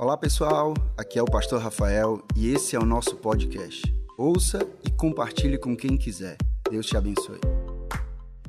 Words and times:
Olá 0.00 0.16
pessoal, 0.16 0.74
aqui 0.96 1.18
é 1.18 1.22
o 1.22 1.24
Pastor 1.24 1.60
Rafael 1.60 2.22
e 2.36 2.54
esse 2.54 2.76
é 2.76 2.78
o 2.78 2.84
nosso 2.84 3.16
podcast. 3.16 3.82
Ouça 4.16 4.60
e 4.86 4.92
compartilhe 4.92 5.58
com 5.58 5.76
quem 5.76 5.96
quiser. 5.96 6.36
Deus 6.70 6.86
te 6.86 6.96
abençoe. 6.96 7.40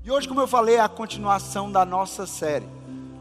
E 0.04 0.12
hoje, 0.12 0.28
como 0.28 0.42
eu 0.42 0.48
falei, 0.48 0.76
é 0.76 0.80
a 0.80 0.88
continuação 0.88 1.72
da 1.72 1.84
nossa 1.84 2.28
série. 2.28 2.68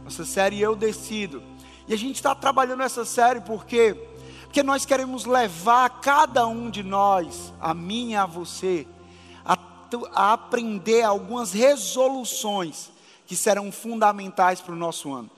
Nossa 0.05 0.27
série 0.27 0.61
Eu 0.61 0.77
Decido. 0.77 1.43
E 1.89 1.95
a 1.95 1.97
gente 1.97 2.17
está 2.17 2.35
trabalhando 2.35 2.83
essa 2.83 3.03
série 3.07 3.41
porque 3.41 3.97
porque 4.43 4.63
nós 4.63 4.85
queremos 4.85 5.25
levar 5.25 5.89
cada 6.03 6.47
um 6.47 6.69
de 6.69 6.83
nós, 6.83 7.55
a 7.59 7.73
mim 7.73 8.11
e 8.11 8.15
a 8.15 8.27
você, 8.27 8.87
a, 9.43 9.57
a 10.13 10.33
aprender 10.35 11.01
algumas 11.01 11.53
resoluções 11.53 12.91
que 13.27 13.35
serão 13.35 13.73
fundamentais 13.73 14.61
para 14.61 14.75
o 14.75 14.77
nosso 14.77 15.15
ano. 15.15 15.31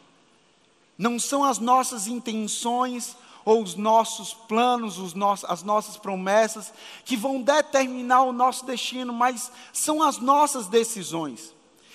Não 1.01 1.19
são 1.19 1.43
as 1.43 1.59
nossas 1.59 2.07
intenções 2.07 3.17
ou 3.43 3.63
os 3.63 3.75
nossos 3.75 4.35
planos, 4.35 4.99
os 4.99 5.15
nossos, 5.15 5.49
as 5.49 5.63
nossas 5.63 5.97
promessas 5.97 6.75
que 7.07 7.17
vão 7.17 7.41
determinar 7.41 8.25
o 8.25 8.35
nosso 8.35 8.67
destino, 8.67 9.11
mas 9.11 9.51
são 9.73 10.03
as 10.03 10.19
nossas 10.19 10.67
decisões. 10.67 11.55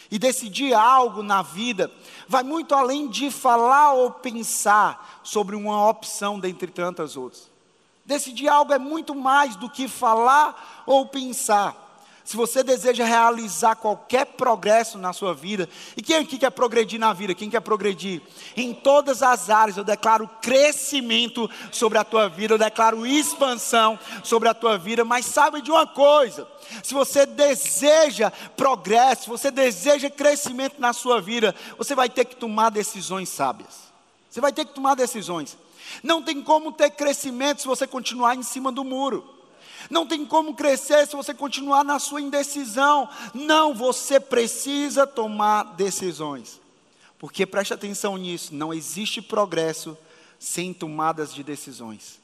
E 0.10 0.18
decidir 0.18 0.74
algo 0.74 1.22
na 1.22 1.44
vida 1.44 1.92
vai 2.28 2.42
muito 2.42 2.74
além 2.74 3.08
de 3.08 3.30
falar 3.30 3.94
ou 3.94 4.10
pensar 4.10 5.22
sobre 5.22 5.56
uma 5.56 5.88
opção 5.88 6.40
dentre 6.40 6.72
tantas 6.72 7.16
outras. 7.16 7.52
Decidir 8.04 8.48
algo 8.48 8.74
é 8.74 8.80
muito 8.80 9.14
mais 9.14 9.56
do 9.56 9.70
que 9.70 9.88
falar 9.88 10.84
ou 10.88 11.06
pensar. 11.06 11.85
Se 12.26 12.36
você 12.36 12.64
deseja 12.64 13.06
realizar 13.06 13.76
qualquer 13.76 14.26
progresso 14.26 14.98
na 14.98 15.14
sua 15.14 15.32
vida, 15.32 15.70
e 15.96 16.02
quem 16.02 16.16
aqui 16.16 16.40
quer 16.40 16.50
progredir 16.50 17.00
na 17.00 17.14
vida? 17.14 17.36
Quem 17.36 17.52
quer 17.52 17.60
progredir? 17.60 18.20
Em 18.58 18.74
todas 18.74 19.22
as 19.22 19.52
áreas, 19.52 19.78
eu 19.78 19.84
declaro 19.84 20.28
crescimento 20.42 21.48
sobre 21.72 22.00
a 22.00 22.04
tua 22.04 22.28
vida, 22.28 22.56
eu 22.56 22.58
declaro 22.58 23.06
expansão 23.06 24.00
sobre 24.24 24.50
a 24.50 24.56
tua 24.56 24.76
vida, 24.76 25.06
mas 25.06 25.28
sabe 25.28 25.62
de 25.62 25.70
uma 25.70 25.86
coisa: 25.86 26.48
se 26.82 26.96
você 26.96 27.28
deseja 27.28 28.32
progresso, 28.58 29.26
se 29.26 29.30
você 29.30 29.52
deseja 29.52 30.10
crescimento 30.10 30.82
na 30.82 30.94
sua 30.94 31.22
vida, 31.22 31.54
você 31.78 31.94
vai 31.94 32.10
ter 32.10 32.26
que 32.26 32.36
tomar 32.36 32.72
decisões 32.72 33.30
sábias. 33.30 33.86
Você 34.32 34.42
vai 34.42 34.52
ter 34.52 34.66
que 34.66 34.74
tomar 34.74 34.96
decisões. 34.96 35.56
Não 36.02 36.24
tem 36.24 36.42
como 36.42 36.72
ter 36.72 36.90
crescimento 36.90 37.62
se 37.62 37.68
você 37.68 37.86
continuar 37.86 38.36
em 38.36 38.42
cima 38.42 38.72
do 38.72 38.84
muro. 38.84 39.35
Não 39.90 40.06
tem 40.06 40.26
como 40.26 40.54
crescer 40.56 41.08
se 41.08 41.16
você 41.16 41.34
continuar 41.34 41.84
na 41.84 42.00
sua 42.00 42.22
indecisão. 42.22 43.10
Não, 43.34 43.74
você 43.74 44.20
precisa 44.20 45.06
tomar 45.06 45.76
decisões. 45.76 46.60
Porque 47.20 47.46
preste 47.46 47.74
atenção 47.74 48.18
nisso, 48.18 48.54
não 48.54 48.74
existe 48.74 49.22
progresso 49.22 49.98
sem 50.38 50.74
tomadas 50.74 51.34
de 51.34 51.44
decisões. 51.44 52.20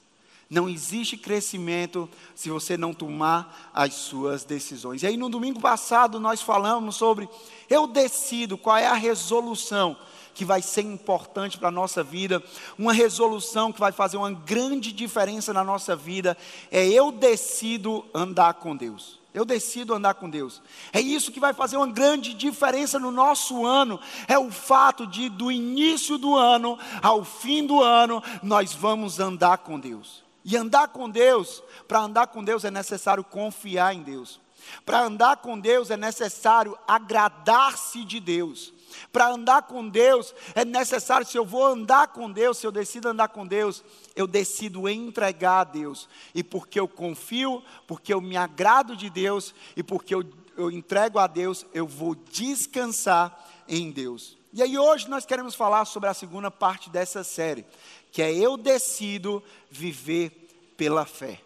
Não 0.49 0.67
existe 0.67 1.15
crescimento 1.15 2.09
se 2.35 2.49
você 2.49 2.75
não 2.75 2.93
tomar 2.93 3.71
as 3.73 3.93
suas 3.93 4.43
decisões. 4.43 5.01
E 5.01 5.07
aí 5.07 5.15
no 5.15 5.29
domingo 5.29 5.61
passado 5.61 6.19
nós 6.19 6.41
falamos 6.41 6.97
sobre 6.97 7.29
eu 7.69 7.87
decido 7.87 8.57
qual 8.57 8.75
é 8.75 8.85
a 8.85 8.93
resolução 8.93 9.95
que 10.33 10.45
vai 10.45 10.61
ser 10.61 10.81
importante 10.81 11.57
para 11.57 11.67
a 11.67 11.71
nossa 11.71 12.03
vida, 12.03 12.41
uma 12.77 12.93
resolução 12.93 13.71
que 13.71 13.79
vai 13.79 13.91
fazer 13.91 14.17
uma 14.17 14.31
grande 14.31 14.91
diferença 14.91 15.53
na 15.53 15.63
nossa 15.63 15.95
vida, 15.95 16.37
é 16.71 16.87
eu 16.87 17.11
decido 17.11 18.05
andar 18.13 18.55
com 18.55 18.75
Deus. 18.75 19.19
Eu 19.33 19.45
decido 19.45 19.93
andar 19.93 20.15
com 20.15 20.29
Deus. 20.29 20.61
É 20.91 20.99
isso 20.99 21.31
que 21.31 21.39
vai 21.39 21.53
fazer 21.53 21.77
uma 21.77 21.87
grande 21.87 22.33
diferença 22.33 22.99
no 22.99 23.11
nosso 23.11 23.65
ano. 23.65 23.97
É 24.27 24.37
o 24.37 24.51
fato 24.51 25.07
de, 25.07 25.29
do 25.29 25.49
início 25.49 26.17
do 26.17 26.35
ano 26.35 26.77
ao 27.01 27.23
fim 27.23 27.65
do 27.65 27.81
ano, 27.81 28.21
nós 28.43 28.73
vamos 28.73 29.19
andar 29.21 29.59
com 29.59 29.79
Deus. 29.79 30.21
E 30.43 30.57
andar 30.57 30.89
com 30.89 31.09
Deus, 31.09 31.63
para 31.87 32.01
andar 32.01 32.27
com 32.27 32.43
Deus 32.43 32.65
é 32.65 32.71
necessário 32.71 33.23
confiar 33.23 33.93
em 33.95 34.01
Deus. 34.01 34.39
Para 34.85 35.03
andar 35.03 35.37
com 35.37 35.57
Deus 35.57 35.89
é 35.89 35.97
necessário 35.97 36.77
agradar-se 36.87 38.03
de 38.03 38.19
Deus. 38.19 38.73
Para 39.11 39.29
andar 39.29 39.63
com 39.63 39.87
Deus 39.87 40.33
é 40.55 40.65
necessário, 40.65 41.25
se 41.25 41.37
eu 41.37 41.45
vou 41.45 41.65
andar 41.65 42.09
com 42.09 42.31
Deus, 42.31 42.57
se 42.57 42.67
eu 42.67 42.71
decido 42.71 43.09
andar 43.09 43.29
com 43.29 43.45
Deus, 43.45 43.83
eu 44.15 44.27
decido 44.27 44.87
entregar 44.89 45.59
a 45.61 45.63
Deus. 45.63 46.07
E 46.33 46.43
porque 46.43 46.79
eu 46.79 46.87
confio, 46.87 47.63
porque 47.87 48.13
eu 48.13 48.21
me 48.21 48.37
agrado 48.37 48.95
de 48.95 49.09
Deus 49.09 49.53
e 49.75 49.83
porque 49.83 50.13
eu, 50.13 50.23
eu 50.57 50.71
entrego 50.71 51.19
a 51.19 51.27
Deus, 51.27 51.65
eu 51.73 51.87
vou 51.87 52.15
descansar 52.15 53.37
em 53.67 53.91
Deus. 53.91 54.37
E 54.53 54.61
aí 54.61 54.77
hoje 54.77 55.09
nós 55.09 55.25
queremos 55.25 55.55
falar 55.55 55.85
sobre 55.85 56.09
a 56.09 56.13
segunda 56.13 56.51
parte 56.51 56.89
dessa 56.89 57.23
série, 57.23 57.65
que 58.11 58.21
é 58.21 58.33
eu 58.33 58.57
decido 58.57 59.41
viver 59.69 60.49
pela 60.75 61.05
fé. 61.05 61.39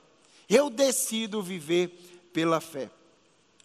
Eu 0.49 0.69
decido 0.69 1.41
viver 1.41 2.29
pela 2.33 2.59
fé. 2.59 2.89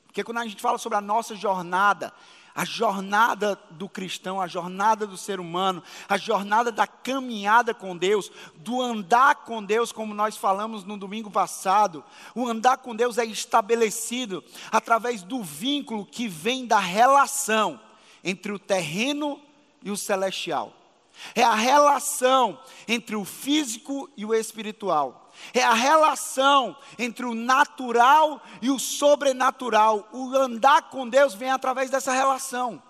Porque 0.06 0.24
quando 0.24 0.38
a 0.38 0.46
gente 0.46 0.60
fala 0.60 0.76
sobre 0.76 0.98
a 0.98 1.00
nossa 1.00 1.34
jornada, 1.34 2.12
a 2.54 2.64
jornada 2.64 3.58
do 3.70 3.88
cristão, 3.88 4.40
a 4.40 4.46
jornada 4.46 5.06
do 5.06 5.16
ser 5.16 5.40
humano, 5.40 5.82
a 6.08 6.16
jornada 6.16 6.72
da 6.72 6.86
caminhada 6.86 7.72
com 7.72 7.96
Deus, 7.96 8.30
do 8.56 8.80
andar 8.80 9.36
com 9.36 9.62
Deus, 9.62 9.92
como 9.92 10.14
nós 10.14 10.36
falamos 10.36 10.84
no 10.84 10.96
domingo 10.96 11.30
passado. 11.30 12.04
O 12.34 12.46
andar 12.46 12.78
com 12.78 12.94
Deus 12.94 13.18
é 13.18 13.24
estabelecido 13.24 14.42
através 14.70 15.22
do 15.22 15.42
vínculo 15.42 16.04
que 16.04 16.28
vem 16.28 16.66
da 16.66 16.78
relação 16.78 17.80
entre 18.22 18.52
o 18.52 18.58
terreno 18.58 19.40
e 19.82 19.90
o 19.90 19.96
celestial. 19.96 20.79
É 21.34 21.42
a 21.42 21.54
relação 21.54 22.58
entre 22.88 23.16
o 23.16 23.24
físico 23.24 24.08
e 24.16 24.24
o 24.24 24.34
espiritual. 24.34 25.30
É 25.54 25.62
a 25.62 25.72
relação 25.72 26.76
entre 26.98 27.24
o 27.24 27.34
natural 27.34 28.42
e 28.60 28.70
o 28.70 28.78
sobrenatural. 28.78 30.08
O 30.12 30.34
andar 30.36 30.90
com 30.90 31.08
Deus 31.08 31.34
vem 31.34 31.50
através 31.50 31.90
dessa 31.90 32.12
relação. 32.12 32.82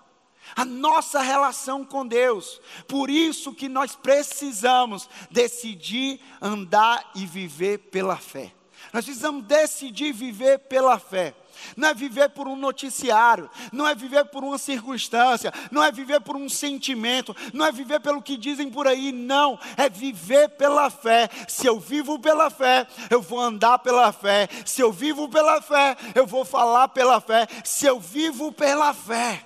A 0.55 0.65
nossa 0.65 1.21
relação 1.21 1.85
com 1.85 2.05
Deus. 2.05 2.59
Por 2.87 3.09
isso 3.09 3.53
que 3.53 3.69
nós 3.69 3.95
precisamos 3.95 5.09
decidir 5.29 6.19
andar 6.41 7.11
e 7.15 7.25
viver 7.25 7.77
pela 7.77 8.17
fé. 8.17 8.53
Nós 8.91 9.05
precisamos 9.05 9.45
decidir 9.45 10.11
viver 10.11 10.59
pela 10.59 10.99
fé 10.99 11.35
não 11.75 11.89
é 11.89 11.93
viver 11.93 12.29
por 12.29 12.47
um 12.47 12.55
noticiário, 12.55 13.49
não 13.71 13.87
é 13.87 13.95
viver 13.95 14.25
por 14.25 14.43
uma 14.43 14.57
circunstância, 14.57 15.53
não 15.71 15.83
é 15.83 15.91
viver 15.91 16.21
por 16.21 16.35
um 16.35 16.49
sentimento, 16.49 17.35
não 17.53 17.65
é 17.65 17.71
viver 17.71 17.99
pelo 17.99 18.21
que 18.21 18.37
dizem 18.37 18.69
por 18.69 18.87
aí, 18.87 19.11
não, 19.11 19.59
é 19.77 19.89
viver 19.89 20.49
pela 20.49 20.89
fé. 20.89 21.29
Se 21.47 21.67
eu 21.67 21.79
vivo 21.79 22.19
pela 22.19 22.49
fé, 22.49 22.87
eu 23.09 23.21
vou 23.21 23.39
andar 23.39 23.79
pela 23.79 24.11
fé. 24.11 24.47
Se 24.65 24.81
eu 24.81 24.91
vivo 24.91 25.29
pela 25.29 25.61
fé, 25.61 25.95
eu 26.15 26.25
vou 26.25 26.45
falar 26.45 26.87
pela 26.89 27.19
fé. 27.19 27.47
Se 27.63 27.85
eu 27.85 27.99
vivo 27.99 28.51
pela 28.51 28.93
fé. 28.93 29.45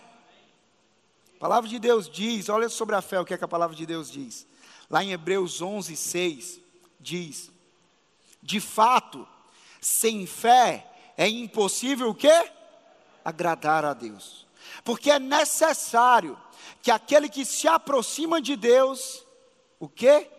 A 1.35 1.39
palavra 1.39 1.69
de 1.69 1.79
Deus 1.79 2.09
diz, 2.09 2.49
olha 2.49 2.69
sobre 2.69 2.95
a 2.95 3.01
fé 3.01 3.19
o 3.19 3.25
que, 3.25 3.33
é 3.33 3.37
que 3.37 3.43
a 3.43 3.47
palavra 3.47 3.75
de 3.75 3.85
Deus 3.85 4.09
diz. 4.09 4.47
Lá 4.89 5.03
em 5.03 5.11
Hebreus 5.11 5.61
11, 5.61 5.95
6, 5.95 6.59
diz: 6.99 7.51
De 8.41 8.59
fato, 8.59 9.27
sem 9.81 10.25
fé 10.25 10.87
é 11.17 11.27
impossível 11.27 12.09
o 12.09 12.15
quê? 12.15 12.51
Agradar 13.23 13.85
a 13.85 13.93
Deus. 13.93 14.45
Porque 14.83 15.11
é 15.11 15.19
necessário 15.19 16.37
que 16.81 16.91
aquele 16.91 17.29
que 17.29 17.45
se 17.45 17.67
aproxima 17.67 18.41
de 18.41 18.55
Deus, 18.55 19.25
o 19.79 19.87
quê? 19.87 20.29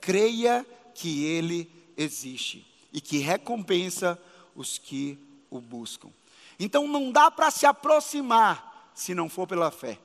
Creia 0.00 0.66
que 0.94 1.24
Ele 1.24 1.70
existe 1.96 2.66
e 2.92 3.00
que 3.00 3.18
recompensa 3.18 4.20
os 4.54 4.78
que 4.78 5.18
o 5.50 5.60
buscam. 5.60 6.10
Então 6.58 6.86
não 6.86 7.10
dá 7.10 7.30
para 7.30 7.50
se 7.50 7.66
aproximar 7.66 8.92
se 8.94 9.14
não 9.14 9.28
for 9.28 9.46
pela 9.46 9.70
fé. 9.70 9.98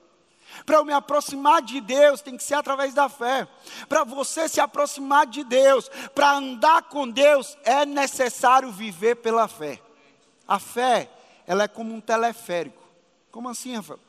Para 0.66 0.78
eu 0.78 0.86
me 0.86 0.94
aproximar 0.94 1.62
de 1.62 1.80
Deus, 1.80 2.22
tem 2.22 2.36
que 2.36 2.44
ser 2.44 2.56
através 2.56 2.94
da 2.94 3.08
fé. 3.08 3.48
Para 3.88 4.04
você 4.04 4.50
se 4.50 4.60
aproximar 4.60 5.28
de 5.28 5.44
Deus, 5.44 5.90
para 6.16 6.38
andar 6.38 6.84
com 6.84 7.08
Deus, 7.08 7.56
é 7.64 7.86
necessário 7.86 8.72
viver 8.72 9.18
pela 9.18 9.48
fé. 9.48 9.80
A 10.50 10.58
fé, 10.58 11.08
ela 11.46 11.66
é 11.66 11.68
como 11.68 11.94
um 11.94 12.02
teleférico. 12.02 12.82
Como 13.30 13.48
assim, 13.48 13.76
Rafael? 13.76 14.00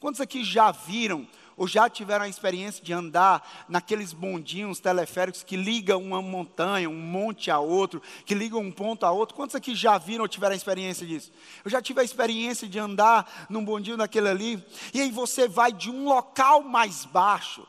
Quantos 0.00 0.20
aqui 0.20 0.42
já 0.42 0.72
viram 0.72 1.24
ou 1.56 1.68
já 1.68 1.88
tiveram 1.88 2.24
a 2.24 2.28
experiência 2.28 2.84
de 2.84 2.92
andar 2.92 3.64
naqueles 3.68 4.12
bondinhos 4.12 4.80
teleféricos 4.80 5.44
que 5.44 5.56
ligam 5.56 6.02
uma 6.02 6.20
montanha, 6.20 6.90
um 6.90 6.98
monte 6.98 7.48
a 7.48 7.60
outro, 7.60 8.02
que 8.26 8.34
ligam 8.34 8.60
um 8.60 8.72
ponto 8.72 9.06
a 9.06 9.12
outro? 9.12 9.36
Quantos 9.36 9.54
aqui 9.54 9.72
já 9.72 9.96
viram 9.96 10.22
ou 10.22 10.28
tiveram 10.28 10.54
a 10.54 10.56
experiência 10.56 11.06
disso? 11.06 11.30
Eu 11.64 11.70
já 11.70 11.80
tive 11.80 12.00
a 12.00 12.04
experiência 12.04 12.68
de 12.68 12.76
andar 12.76 13.46
num 13.48 13.64
bondinho 13.64 13.96
daquele 13.96 14.28
ali, 14.28 14.66
e 14.92 15.00
aí 15.00 15.12
você 15.12 15.46
vai 15.46 15.72
de 15.72 15.92
um 15.92 16.06
local 16.08 16.60
mais 16.64 17.04
baixo 17.04 17.64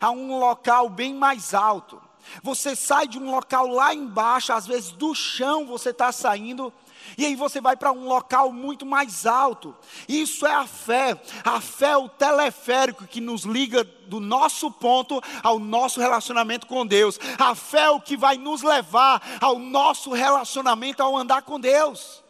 a 0.00 0.10
um 0.10 0.36
local 0.36 0.88
bem 0.88 1.14
mais 1.14 1.54
alto. 1.54 2.02
Você 2.42 2.76
sai 2.76 3.06
de 3.06 3.18
um 3.18 3.30
local 3.30 3.68
lá 3.68 3.94
embaixo, 3.94 4.52
às 4.52 4.66
vezes 4.66 4.90
do 4.90 5.14
chão 5.14 5.64
você 5.64 5.90
está 5.90 6.10
saindo, 6.12 6.72
e 7.16 7.24
aí 7.24 7.34
você 7.34 7.60
vai 7.60 7.76
para 7.76 7.92
um 7.92 8.06
local 8.06 8.52
muito 8.52 8.84
mais 8.84 9.26
alto. 9.26 9.74
Isso 10.08 10.46
é 10.46 10.54
a 10.54 10.66
fé. 10.66 11.20
A 11.44 11.60
fé 11.60 11.90
é 11.90 11.96
o 11.96 12.08
teleférico 12.08 13.06
que 13.06 13.20
nos 13.20 13.42
liga 13.42 13.84
do 13.84 14.20
nosso 14.20 14.70
ponto 14.70 15.22
ao 15.42 15.58
nosso 15.58 16.00
relacionamento 16.00 16.66
com 16.66 16.86
Deus. 16.86 17.18
A 17.38 17.54
fé 17.54 17.82
é 17.82 17.90
o 17.90 18.00
que 18.00 18.16
vai 18.16 18.36
nos 18.36 18.62
levar 18.62 19.38
ao 19.40 19.58
nosso 19.58 20.12
relacionamento 20.12 21.02
ao 21.02 21.16
andar 21.16 21.42
com 21.42 21.58
Deus. 21.58 22.22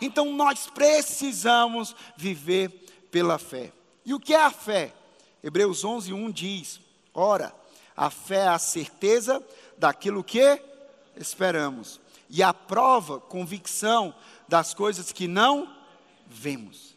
Então 0.00 0.32
nós 0.32 0.66
precisamos 0.66 1.94
viver 2.16 2.68
pela 3.10 3.38
fé. 3.38 3.72
E 4.04 4.12
o 4.14 4.20
que 4.20 4.34
é 4.34 4.42
a 4.42 4.50
fé? 4.50 4.92
Hebreus 5.42 5.84
11, 5.84 6.12
1 6.12 6.30
diz: 6.30 6.80
Ora, 7.14 7.54
a 7.96 8.10
fé 8.10 8.40
é 8.44 8.48
a 8.48 8.58
certeza 8.58 9.42
daquilo 9.78 10.22
que 10.22 10.60
esperamos, 11.16 12.00
e 12.28 12.42
a 12.42 12.52
prova, 12.52 13.20
convicção 13.20 14.14
das 14.48 14.74
coisas 14.74 15.12
que 15.12 15.28
não 15.28 15.74
vemos. 16.26 16.96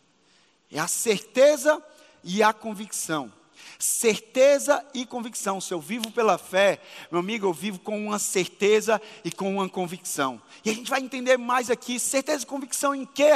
É 0.72 0.80
a 0.80 0.88
certeza 0.88 1.84
e 2.24 2.44
a 2.44 2.54
convicção. 2.54 3.32
Certeza 3.78 4.86
e 4.94 5.06
convicção. 5.06 5.62
Se 5.62 5.74
eu 5.74 5.80
vivo 5.80 6.12
pela 6.12 6.38
fé, 6.38 6.82
meu 7.10 7.22
amigo, 7.22 7.48
eu 7.48 7.54
vivo 7.54 7.80
com 7.80 8.08
uma 8.08 8.20
certeza 8.20 9.02
e 9.24 9.32
com 9.32 9.56
uma 9.56 9.70
convicção. 9.70 10.42
E 10.66 10.70
a 10.70 10.74
gente 10.74 10.90
vai 10.90 11.00
entender 11.00 11.38
mais 11.38 11.70
aqui. 11.70 12.00
Certeza 12.00 12.44
e 12.44 12.48
convicção 12.48 12.94
em 12.94 13.06
que, 13.06 13.30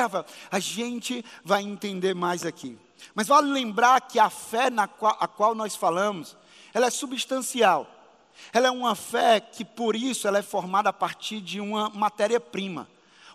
A 0.51 0.59
gente 0.59 1.23
vai 1.43 1.63
entender 1.63 2.13
mais 2.13 2.45
aqui. 2.45 2.77
Mas 3.15 3.27
vale 3.27 3.51
lembrar 3.51 4.01
que 4.01 4.19
a 4.19 4.29
fé 4.29 4.69
na 4.69 4.87
qual, 4.87 5.17
a 5.19 5.27
qual 5.27 5.55
nós 5.55 5.75
falamos, 5.75 6.37
ela 6.73 6.87
é 6.87 6.89
substancial. 6.91 7.89
Ela 8.51 8.67
é 8.67 8.71
uma 8.71 8.95
fé 8.95 9.39
que, 9.39 9.63
por 9.63 9.95
isso, 9.95 10.27
ela 10.27 10.39
é 10.39 10.43
formada 10.43 10.89
a 10.89 10.93
partir 10.93 11.41
de 11.41 11.59
uma 11.59 11.89
matéria-prima. 11.89 12.87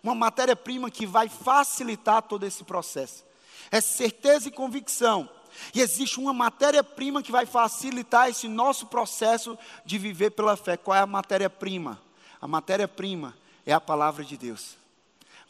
Uma 0.02 0.14
matéria-prima 0.14 0.90
que 0.90 1.06
vai 1.06 1.28
facilitar 1.28 2.22
todo 2.22 2.44
esse 2.44 2.64
processo. 2.64 3.24
É 3.70 3.80
certeza 3.80 4.48
e 4.48 4.52
convicção. 4.52 5.28
E 5.74 5.80
existe 5.80 6.20
uma 6.20 6.32
matéria-prima 6.32 7.22
que 7.22 7.32
vai 7.32 7.46
facilitar 7.46 8.28
esse 8.28 8.46
nosso 8.48 8.86
processo 8.86 9.58
de 9.84 9.98
viver 9.98 10.30
pela 10.30 10.56
fé. 10.56 10.76
Qual 10.76 10.96
é 10.96 11.00
a 11.00 11.06
matéria-prima? 11.06 12.00
A 12.40 12.46
matéria-prima 12.46 13.36
é 13.66 13.72
a 13.72 13.80
palavra 13.80 14.24
de 14.24 14.36
Deus. 14.36 14.76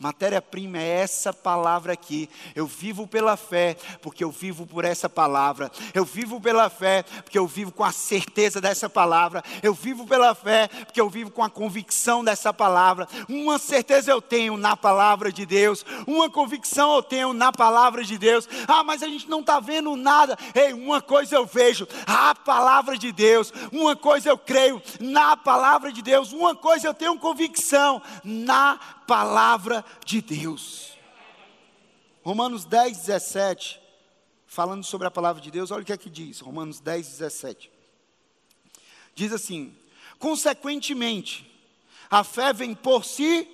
Matéria-prima 0.00 0.78
é 0.78 1.00
essa 1.00 1.32
palavra 1.32 1.92
aqui. 1.92 2.30
Eu 2.54 2.68
vivo 2.68 3.04
pela 3.04 3.36
fé, 3.36 3.76
porque 4.00 4.22
eu 4.22 4.30
vivo 4.30 4.64
por 4.64 4.84
essa 4.84 5.08
palavra. 5.08 5.72
Eu 5.92 6.04
vivo 6.04 6.40
pela 6.40 6.70
fé, 6.70 7.02
porque 7.24 7.36
eu 7.36 7.48
vivo 7.48 7.72
com 7.72 7.82
a 7.82 7.90
certeza 7.90 8.60
dessa 8.60 8.88
palavra. 8.88 9.42
Eu 9.60 9.74
vivo 9.74 10.06
pela 10.06 10.36
fé, 10.36 10.68
porque 10.68 11.00
eu 11.00 11.10
vivo 11.10 11.32
com 11.32 11.42
a 11.42 11.50
convicção 11.50 12.22
dessa 12.22 12.54
palavra. 12.54 13.08
Uma 13.28 13.58
certeza 13.58 14.12
eu 14.12 14.22
tenho 14.22 14.56
na 14.56 14.76
palavra 14.76 15.32
de 15.32 15.44
Deus. 15.44 15.84
Uma 16.06 16.30
convicção 16.30 16.94
eu 16.94 17.02
tenho 17.02 17.32
na 17.32 17.50
palavra 17.50 18.04
de 18.04 18.16
Deus. 18.16 18.48
Ah, 18.68 18.84
mas 18.84 19.02
a 19.02 19.08
gente 19.08 19.28
não 19.28 19.40
está 19.40 19.58
vendo 19.58 19.96
nada. 19.96 20.38
Ei, 20.54 20.74
uma 20.74 21.02
coisa 21.02 21.34
eu 21.34 21.44
vejo: 21.44 21.88
a 22.06 22.36
palavra 22.36 22.96
de 22.96 23.10
Deus. 23.10 23.52
Uma 23.72 23.96
coisa 23.96 24.28
eu 24.28 24.38
creio 24.38 24.80
na 25.00 25.36
palavra 25.36 25.92
de 25.92 26.02
Deus. 26.02 26.30
Uma 26.30 26.54
coisa 26.54 26.86
eu 26.86 26.94
tenho 26.94 27.18
convicção 27.18 28.00
na 28.22 28.78
palavra 29.08 29.82
de 30.04 30.20
Deus. 30.20 30.98
Romanos 32.22 32.66
10, 32.66 32.98
17, 32.98 33.80
falando 34.46 34.84
sobre 34.84 35.06
a 35.06 35.10
palavra 35.10 35.40
de 35.40 35.50
Deus, 35.50 35.70
olha 35.70 35.82
o 35.82 35.84
que 35.84 35.94
é 35.94 35.96
que 35.96 36.10
diz, 36.10 36.40
Romanos 36.40 36.78
10, 36.78 37.08
17. 37.08 37.72
Diz 39.14 39.32
assim: 39.32 39.74
consequentemente, 40.18 41.50
a 42.10 42.22
fé 42.22 42.52
vem 42.52 42.74
por 42.74 43.04
si, 43.04 43.48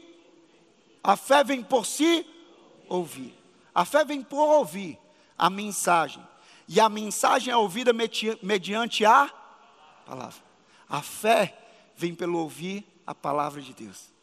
a 1.03 1.17
fé 1.17 1.45
vem 1.45 1.63
por 1.63 1.87
si 1.87 2.27
ouvir. 2.89 3.33
A 3.73 3.85
fé 3.85 4.05
vem 4.05 4.23
por 4.23 4.45
ouvir 4.59 4.99
a 5.39 5.49
mensagem. 5.49 6.23
E 6.67 6.81
a 6.81 6.89
mensagem 6.89 7.53
é 7.53 7.57
ouvida 7.57 7.93
mediante 8.43 9.05
a 9.05 9.29
palavra. 10.07 10.43
A 10.89 11.03
fé 11.03 11.57
vem 11.97 12.15
pelo 12.15 12.39
ouvir 12.39 12.87
a 13.07 13.15
palavra 13.15 13.61
de 13.61 13.73
Deus. 13.73 14.14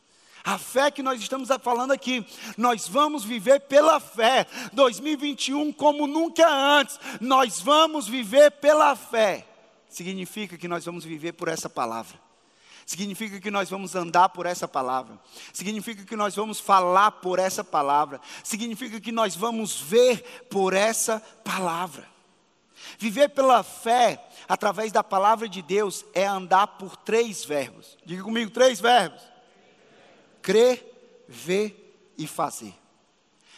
A 0.44 0.58
fé 0.58 0.90
que 0.90 1.04
nós 1.04 1.22
estamos 1.22 1.50
falando 1.62 1.92
aqui, 1.92 2.26
nós 2.58 2.88
vamos 2.88 3.24
viver 3.24 3.62
pela 3.62 4.00
fé. 4.00 4.48
2021 4.74 5.72
como 5.72 6.08
nunca 6.08 6.50
antes, 6.50 7.00
nós 7.20 7.60
vamos 7.60 8.08
viver 8.08 8.52
pela 8.52 8.96
fé. 8.96 9.46
Significa 9.88 10.58
que 10.58 10.68
nós 10.68 10.86
vamos 10.86 11.04
viver 11.04 11.34
por 11.34 11.48
essa 11.48 11.70
palavra. 11.70 12.20
Significa 12.86 13.40
que 13.40 13.52
nós 13.52 13.70
vamos 13.70 13.96
andar 13.96 14.30
por 14.30 14.46
essa 14.46 14.68
palavra. 14.68 15.20
Significa 15.54 16.04
que 16.04 16.16
nós 16.16 16.36
vamos 16.36 16.60
falar 16.60 17.12
por 17.12 17.38
essa 17.38 17.64
palavra. 17.64 18.20
Significa 18.44 19.00
que 19.00 19.12
nós 19.12 19.36
vamos 19.36 19.80
ver 19.80 20.48
por 20.50 20.74
essa 20.74 21.20
palavra. 21.44 22.10
Viver 22.98 23.30
pela 23.30 23.62
fé, 23.62 24.28
através 24.50 24.92
da 24.92 25.04
palavra 25.04 25.48
de 25.48 25.62
Deus, 25.62 26.04
é 26.14 26.26
andar 26.26 26.66
por 26.68 26.98
três 26.98 27.46
verbos. 27.46 27.98
Diga 28.04 28.24
comigo, 28.24 28.50
três 28.50 28.80
verbos 28.80 29.31
crer, 30.42 31.26
ver 31.28 32.14
e 32.18 32.28
fazer. 32.28 32.74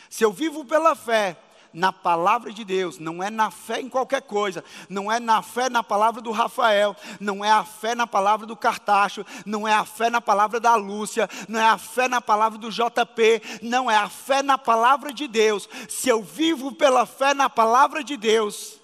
Se 0.10 0.24
eu 0.24 0.32
vivo 0.32 0.66
pela 0.66 0.96
fé, 0.96 1.38
na 1.74 1.92
palavra 1.92 2.54
de 2.54 2.64
Deus, 2.64 3.00
não 3.00 3.22
é 3.22 3.30
na 3.30 3.50
fé 3.50 3.82
em 3.82 3.90
qualquer 3.90 4.22
coisa, 4.22 4.64
não 4.88 5.12
é 5.12 5.20
na 5.20 5.42
fé 5.42 5.70
na 5.70 5.84
palavra 5.84 6.22
do 6.22 6.32
Rafael, 6.32 6.96
não 7.20 7.44
é 7.44 7.50
a 7.50 7.64
fé 7.64 7.96
na 7.96 8.06
palavra 8.06 8.46
do 8.46 8.56
Cartacho, 8.56 9.26
não 9.46 9.68
é 9.68 9.74
a 9.74 9.84
fé 9.84 10.10
na 10.10 10.22
palavra 10.22 10.60
da 10.60 10.76
Lúcia, 10.76 11.28
não 11.50 11.60
é 11.60 11.66
a 11.66 11.78
fé 11.78 12.08
na 12.08 12.22
palavra 12.22 12.60
do 12.60 12.70
JP, 12.70 13.60
não 13.64 13.90
é 13.90 13.96
a 13.96 14.08
fé 14.08 14.44
na 14.44 14.58
palavra 14.58 15.12
de 15.12 15.28
Deus. 15.28 15.68
Se 15.90 16.10
eu 16.10 16.22
vivo 16.22 16.72
pela 16.74 17.06
fé 17.06 17.34
na 17.34 17.50
palavra 17.50 18.04
de 18.04 18.16
Deus, 18.16 18.80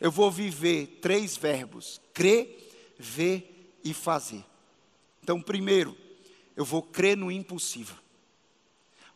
eu 0.00 0.12
vou 0.12 0.30
viver 0.30 1.00
três 1.02 1.36
verbos: 1.36 2.00
crer, 2.14 2.96
ver 2.96 3.78
e 3.82 3.92
fazer. 3.92 4.44
Então, 5.22 5.42
primeiro, 5.42 5.96
eu 6.58 6.64
vou 6.64 6.82
crer 6.82 7.16
no 7.16 7.30
impossível. 7.30 7.94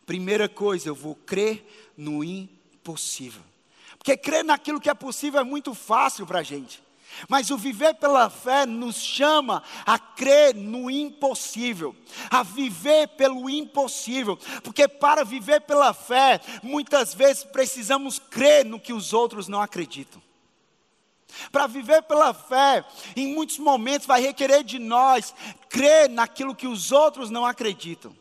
Primeira 0.07 0.49
coisa, 0.49 0.89
eu 0.89 0.95
vou 0.95 1.17
crer 1.17 1.93
no 1.97 2.23
impossível. 2.23 3.43
Porque 3.99 4.17
crer 4.17 4.45
naquilo 4.45 4.81
que 4.81 4.89
é 4.89 4.95
possível 4.95 5.41
é 5.41 5.45
muito 5.45 5.75
fácil 5.75 6.25
para 6.25 6.39
a 6.39 6.43
gente. 6.45 6.81
Mas 7.29 7.51
o 7.51 7.59
viver 7.59 7.95
pela 7.95 8.31
fé 8.31 8.65
nos 8.65 8.95
chama 8.95 9.61
a 9.85 9.99
crer 9.99 10.55
no 10.55 10.89
impossível, 10.89 11.97
a 12.31 12.45
viver 12.45 13.09
pelo 13.09 13.51
impossível, 13.51 14.39
porque 14.63 14.87
para 14.87 15.25
viver 15.25 15.63
pela 15.63 15.93
fé, 15.93 16.41
muitas 16.63 17.13
vezes 17.13 17.43
precisamos 17.43 18.21
crer 18.21 18.65
no 18.65 18.79
que 18.79 18.93
os 18.93 19.13
outros 19.13 19.49
não 19.49 19.61
acreditam. 19.61 20.23
Para 21.51 21.67
viver 21.67 22.03
pela 22.03 22.33
fé, 22.33 22.85
em 23.17 23.35
muitos 23.35 23.59
momentos 23.59 24.07
vai 24.07 24.21
requerer 24.21 24.63
de 24.65 24.79
nós 24.79 25.35
crer 25.69 26.09
naquilo 26.09 26.55
que 26.55 26.67
os 26.67 26.93
outros 26.93 27.31
não 27.31 27.45
acreditam. 27.45 28.15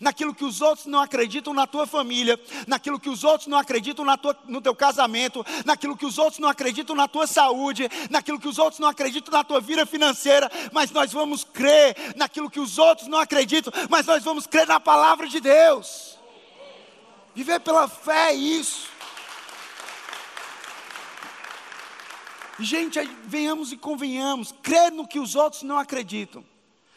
Naquilo 0.00 0.34
que 0.34 0.44
os 0.44 0.60
outros 0.60 0.86
não 0.86 1.00
acreditam 1.00 1.52
na 1.52 1.66
tua 1.66 1.86
família, 1.86 2.38
naquilo 2.66 3.00
que 3.00 3.10
os 3.10 3.24
outros 3.24 3.48
não 3.48 3.58
acreditam 3.58 4.04
tua, 4.16 4.36
no 4.46 4.60
teu 4.60 4.74
casamento, 4.74 5.44
naquilo 5.64 5.96
que 5.96 6.06
os 6.06 6.18
outros 6.18 6.38
não 6.38 6.48
acreditam 6.48 6.94
na 6.94 7.08
tua 7.08 7.26
saúde, 7.26 7.88
naquilo 8.08 8.38
que 8.38 8.46
os 8.46 8.58
outros 8.58 8.78
não 8.78 8.88
acreditam 8.88 9.32
na 9.32 9.42
tua 9.42 9.60
vida 9.60 9.84
financeira, 9.84 10.50
mas 10.72 10.90
nós 10.92 11.12
vamos 11.12 11.42
crer 11.42 12.14
naquilo 12.16 12.48
que 12.48 12.60
os 12.60 12.78
outros 12.78 13.08
não 13.08 13.18
acreditam, 13.18 13.72
mas 13.90 14.06
nós 14.06 14.22
vamos 14.22 14.46
crer 14.46 14.66
na 14.66 14.78
palavra 14.78 15.26
de 15.26 15.40
Deus. 15.40 16.16
Viver 17.34 17.60
pela 17.60 17.88
fé 17.88 18.30
é 18.30 18.34
isso. 18.34 18.91
Gente, 22.58 23.00
venhamos 23.24 23.72
e 23.72 23.76
convenhamos, 23.76 24.52
crer 24.62 24.92
no 24.92 25.06
que 25.06 25.18
os 25.18 25.34
outros 25.34 25.62
não 25.62 25.78
acreditam. 25.78 26.44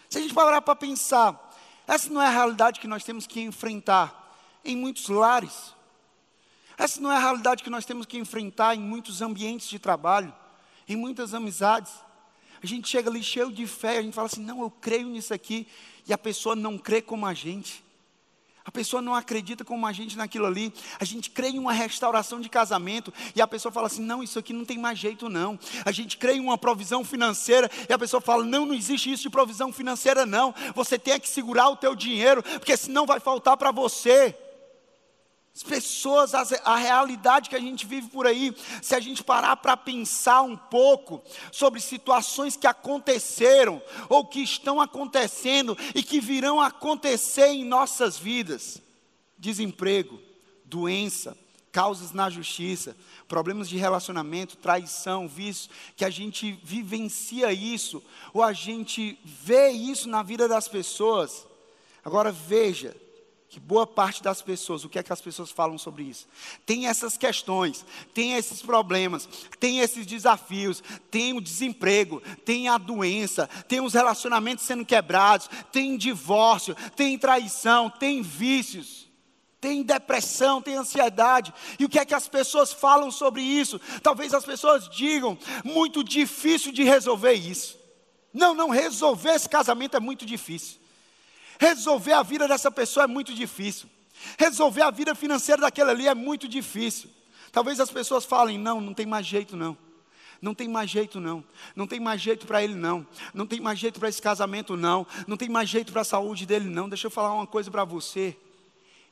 Se 0.10 0.18
a 0.18 0.22
gente 0.22 0.34
parar 0.34 0.62
para 0.62 0.76
pensar, 0.76 1.54
essa 1.88 2.10
não 2.10 2.22
é 2.22 2.28
a 2.28 2.32
realidade 2.32 2.80
que 2.80 2.88
nós 2.88 3.04
temos 3.04 3.26
que 3.26 3.42
enfrentar 3.42 4.26
em 4.64 4.76
muitos 4.76 5.08
lares. 5.08 5.74
Essa 6.78 7.00
não 7.00 7.12
é 7.12 7.16
a 7.16 7.20
realidade 7.20 7.64
que 7.64 7.70
nós 7.70 7.86
temos 7.86 8.06
que 8.06 8.18
enfrentar 8.18 8.76
em 8.76 8.80
muitos 8.80 9.22
ambientes 9.22 9.70
de 9.70 9.80
trabalho, 9.80 10.34
em 10.88 10.96
muitas 10.96 11.34
amizades. 11.34 11.94
A 12.62 12.66
gente 12.66 12.90
chega 12.90 13.10
ali 13.10 13.24
cheio 13.24 13.52
de 13.52 13.66
fé, 13.68 14.00
a 14.00 14.02
gente 14.02 14.14
fala 14.14 14.28
assim: 14.28 14.44
não, 14.44 14.62
eu 14.62 14.70
creio 14.70 15.08
nisso 15.08 15.34
aqui, 15.34 15.68
e 16.08 16.12
a 16.12 16.18
pessoa 16.18 16.56
não 16.56 16.78
crê 16.78 17.02
como 17.02 17.26
a 17.26 17.34
gente. 17.34 17.85
A 18.66 18.72
pessoa 18.72 19.00
não 19.00 19.14
acredita 19.14 19.64
como 19.64 19.86
a 19.86 19.94
gente 19.94 20.18
naquilo 20.18 20.48
ali. 20.48 20.74
A 21.00 21.06
gente 21.06 21.30
crê 21.30 21.50
em 21.50 21.60
uma 21.60 21.72
restauração 21.72 22.42
de 22.42 22.50
casamento 22.50 23.14
e 23.36 23.42
a 23.42 23.48
pessoa 23.48 23.72
fala 23.72 23.86
assim: 23.86 24.02
não, 24.02 24.24
isso 24.24 24.40
aqui 24.40 24.52
não 24.54 24.66
tem 24.66 24.78
mais 24.78 24.98
jeito, 24.98 25.30
não. 25.30 25.60
A 25.86 25.92
gente 25.92 26.18
crê 26.18 26.34
em 26.34 26.40
uma 26.40 26.58
provisão 26.58 27.06
financeira 27.06 27.70
e 27.88 27.94
a 27.94 28.00
pessoa 28.00 28.20
fala: 28.20 28.44
não, 28.44 28.66
não 28.66 28.74
existe 28.74 29.12
isso 29.12 29.22
de 29.22 29.30
provisão 29.30 29.72
financeira, 29.72 30.26
não. 30.26 30.54
Você 30.74 30.98
tem 30.98 31.20
que 31.20 31.30
segurar 31.30 31.70
o 31.70 31.76
teu 31.76 31.96
dinheiro, 31.96 32.42
porque 32.42 32.76
senão 32.76 33.06
vai 33.06 33.20
faltar 33.20 33.56
para 33.56 33.72
você. 33.72 34.36
As 35.56 35.64
pessoas, 35.64 36.34
a, 36.36 36.76
realidade 36.76 37.50
que 37.50 37.56
a 37.56 37.60
gente 37.62 37.86
vive 37.86 38.10
por 38.10 38.28
aí, 38.28 38.54
se 38.82 38.94
a 38.94 39.00
gente 39.00 39.24
parar 39.24 39.56
para 39.56 39.78
pensar 39.78 40.42
um 40.42 40.58
pouco 40.58 41.24
sobre 41.50 41.80
situações 41.80 42.58
que 42.58 42.68
aconteceram 42.68 43.82
ou 44.10 44.26
que 44.26 44.42
estão 44.42 44.82
acontecendo 44.82 45.78
e 45.96 46.04
que 46.04 46.20
virão 46.20 46.60
acontecer 46.60 47.48
em 47.48 47.64
nossas 47.64 48.18
vidas 48.18 48.82
desemprego, 49.38 50.20
doença, 50.66 51.38
causas 51.72 52.12
na 52.12 52.30
justiça, 52.30 52.96
problemas 53.26 53.70
de 53.70 53.78
relacionamento, 53.78 54.58
traição, 54.58 55.26
vício, 55.26 55.70
que 55.96 56.04
a 56.04 56.10
gente 56.10 56.60
vivencia 56.64 57.54
isso, 57.54 58.04
ou 58.34 58.44
a 58.44 58.52
gente 58.52 59.18
vê 59.24 59.70
isso 59.70 60.10
na 60.10 60.22
vida 60.22 60.50
das 60.50 60.68
pessoas. 60.68 61.46
Agora 62.04 62.30
veja, 62.30 62.96
que 63.48 63.60
boa 63.60 63.86
parte 63.86 64.22
das 64.22 64.42
pessoas, 64.42 64.84
o 64.84 64.90
que 64.90 65.00
é 65.00 65.04
que 65.04 65.14
as 65.14 65.22
pessoas 65.22 65.52
falam 65.52 65.78
sobre 65.78 66.04
isso? 66.04 66.28
Tem 66.66 66.88
essas 66.88 67.18
questões, 67.18 67.86
tem 68.14 68.34
esses 68.34 68.62
problemas, 68.62 69.30
tem 69.60 69.80
esses 69.80 70.06
desafios, 70.06 70.84
tem 71.10 71.34
o 71.34 71.42
desemprego, 71.42 72.22
tem 72.44 72.68
a 72.68 72.78
doença, 72.78 73.48
tem 73.68 73.82
os 73.82 73.94
relacionamentos 73.94 74.66
sendo 74.66 74.86
quebrados, 74.86 75.50
tem 75.72 75.96
divórcio, 75.96 76.76
tem 76.96 77.18
traição, 77.18 77.90
tem 77.90 78.22
vícios, 78.22 79.08
tem 79.62 79.84
depressão, 79.84 80.62
tem 80.62 80.76
ansiedade. 80.76 81.54
E 81.80 81.86
o 81.86 81.90
que 81.90 82.00
é 82.00 82.06
que 82.06 82.14
as 82.14 82.28
pessoas 82.28 82.74
falam 82.74 83.10
sobre 83.10 83.42
isso? 83.42 83.80
Talvez 84.04 84.34
as 84.34 84.46
pessoas 84.46 84.90
digam, 84.90 85.38
muito 85.64 86.04
difícil 86.04 86.72
de 86.72 86.84
resolver 86.84 87.34
isso. 87.34 87.80
Não, 88.34 88.54
não, 88.54 88.70
resolver 88.70 89.32
esse 89.32 89.48
casamento 89.48 89.96
é 89.96 90.00
muito 90.00 90.26
difícil. 90.26 90.85
Resolver 91.60 92.14
a 92.14 92.24
vida 92.24 92.48
dessa 92.48 92.72
pessoa 92.72 93.04
é 93.04 93.08
muito 93.08 93.34
difícil. 93.34 93.90
Resolver 94.38 94.82
a 94.82 94.92
vida 94.92 95.14
financeira 95.14 95.62
daquela 95.62 95.92
ali 95.92 96.08
é 96.08 96.16
muito 96.16 96.48
difícil. 96.48 97.10
Talvez 97.52 97.80
as 97.80 97.92
pessoas 97.92 98.26
falem: 98.26 98.58
não, 98.58 98.82
não 98.82 98.94
tem 98.94 99.06
mais 99.06 99.26
jeito 99.26 99.56
não. 99.56 99.78
Não 100.42 100.54
tem 100.54 100.68
mais 100.68 100.90
jeito 100.90 101.20
não. 101.20 101.44
Não 101.76 101.88
tem 101.88 102.00
mais 102.00 102.22
jeito 102.22 102.46
para 102.46 102.64
ele 102.64 102.76
não. 102.76 103.06
Não 103.34 103.48
tem 103.48 103.60
mais 103.60 103.80
jeito 103.80 104.00
para 104.00 104.10
esse 104.10 104.22
casamento 104.22 104.76
não. 104.76 105.08
Não 105.28 105.38
tem 105.38 105.50
mais 105.50 105.70
jeito 105.70 105.92
para 105.92 106.02
a 106.02 106.06
saúde 106.06 106.46
dele 106.46 106.70
não. 106.70 106.90
Deixa 106.90 107.08
eu 107.08 107.12
falar 107.12 107.34
uma 107.34 107.48
coisa 107.48 107.72
para 107.72 107.84
você. 107.84 108.38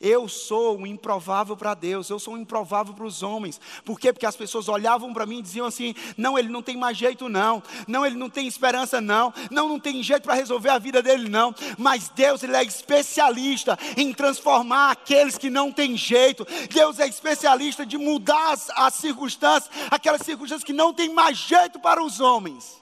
Eu 0.06 0.28
sou 0.28 0.78
um 0.78 0.86
improvável 0.86 1.56
para 1.56 1.74
Deus, 1.74 2.10
eu 2.10 2.20
sou 2.20 2.34
um 2.34 2.38
improvável 2.38 2.94
para 2.94 3.06
os 3.06 3.24
homens. 3.24 3.62
Por 3.86 3.98
quê? 3.98 4.12
Porque 4.12 4.26
as 4.26 4.36
pessoas 4.36 4.68
olhavam 4.68 5.14
para 5.14 5.26
mim 5.26 5.40
e 5.40 5.42
diziam 5.42 5.66
assim: 5.66 5.96
não, 6.18 6.38
ele 6.38 6.50
não 6.50 6.62
tem 6.62 6.76
mais 6.76 6.98
jeito, 6.98 7.30
não. 7.30 7.64
Não, 7.88 8.06
ele 8.06 8.18
não 8.18 8.30
tem 8.30 8.46
esperança, 8.46 9.00
não. 9.00 9.34
Não, 9.50 9.70
não 9.70 9.80
tem 9.80 10.04
jeito 10.04 10.24
para 10.24 10.34
resolver 10.34 10.68
a 10.68 10.78
vida 10.78 11.02
dele, 11.02 11.30
não. 11.30 11.56
Mas 11.78 12.10
Deus, 12.10 12.44
ele 12.44 12.54
é 12.54 12.62
especialista 12.66 13.80
em 13.96 14.14
transformar 14.14 14.92
aqueles 14.92 15.38
que 15.38 15.50
não 15.50 15.72
têm 15.72 15.96
jeito. 15.96 16.46
Deus 16.70 17.00
é 17.00 17.08
especialista 17.08 17.86
de 17.86 17.98
mudar 17.98 18.52
as, 18.52 18.70
as 18.72 18.96
circunstâncias, 18.96 19.72
aquelas 19.90 20.24
circunstâncias 20.24 20.66
que 20.66 20.74
não 20.74 20.94
têm 20.94 21.14
mais 21.14 21.38
jeito 21.38 21.80
para 21.80 22.04
os 22.04 22.20
homens. 22.20 22.78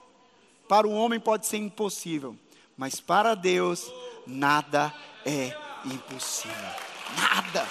Para 0.67 0.87
o 0.87 0.91
homem 0.91 1.19
pode 1.19 1.45
ser 1.45 1.57
impossível, 1.57 2.35
mas 2.75 2.99
para 2.99 3.35
Deus 3.35 3.93
nada 4.25 4.91
é 5.23 5.55
impossível. 5.85 6.90
Nada. 7.17 7.67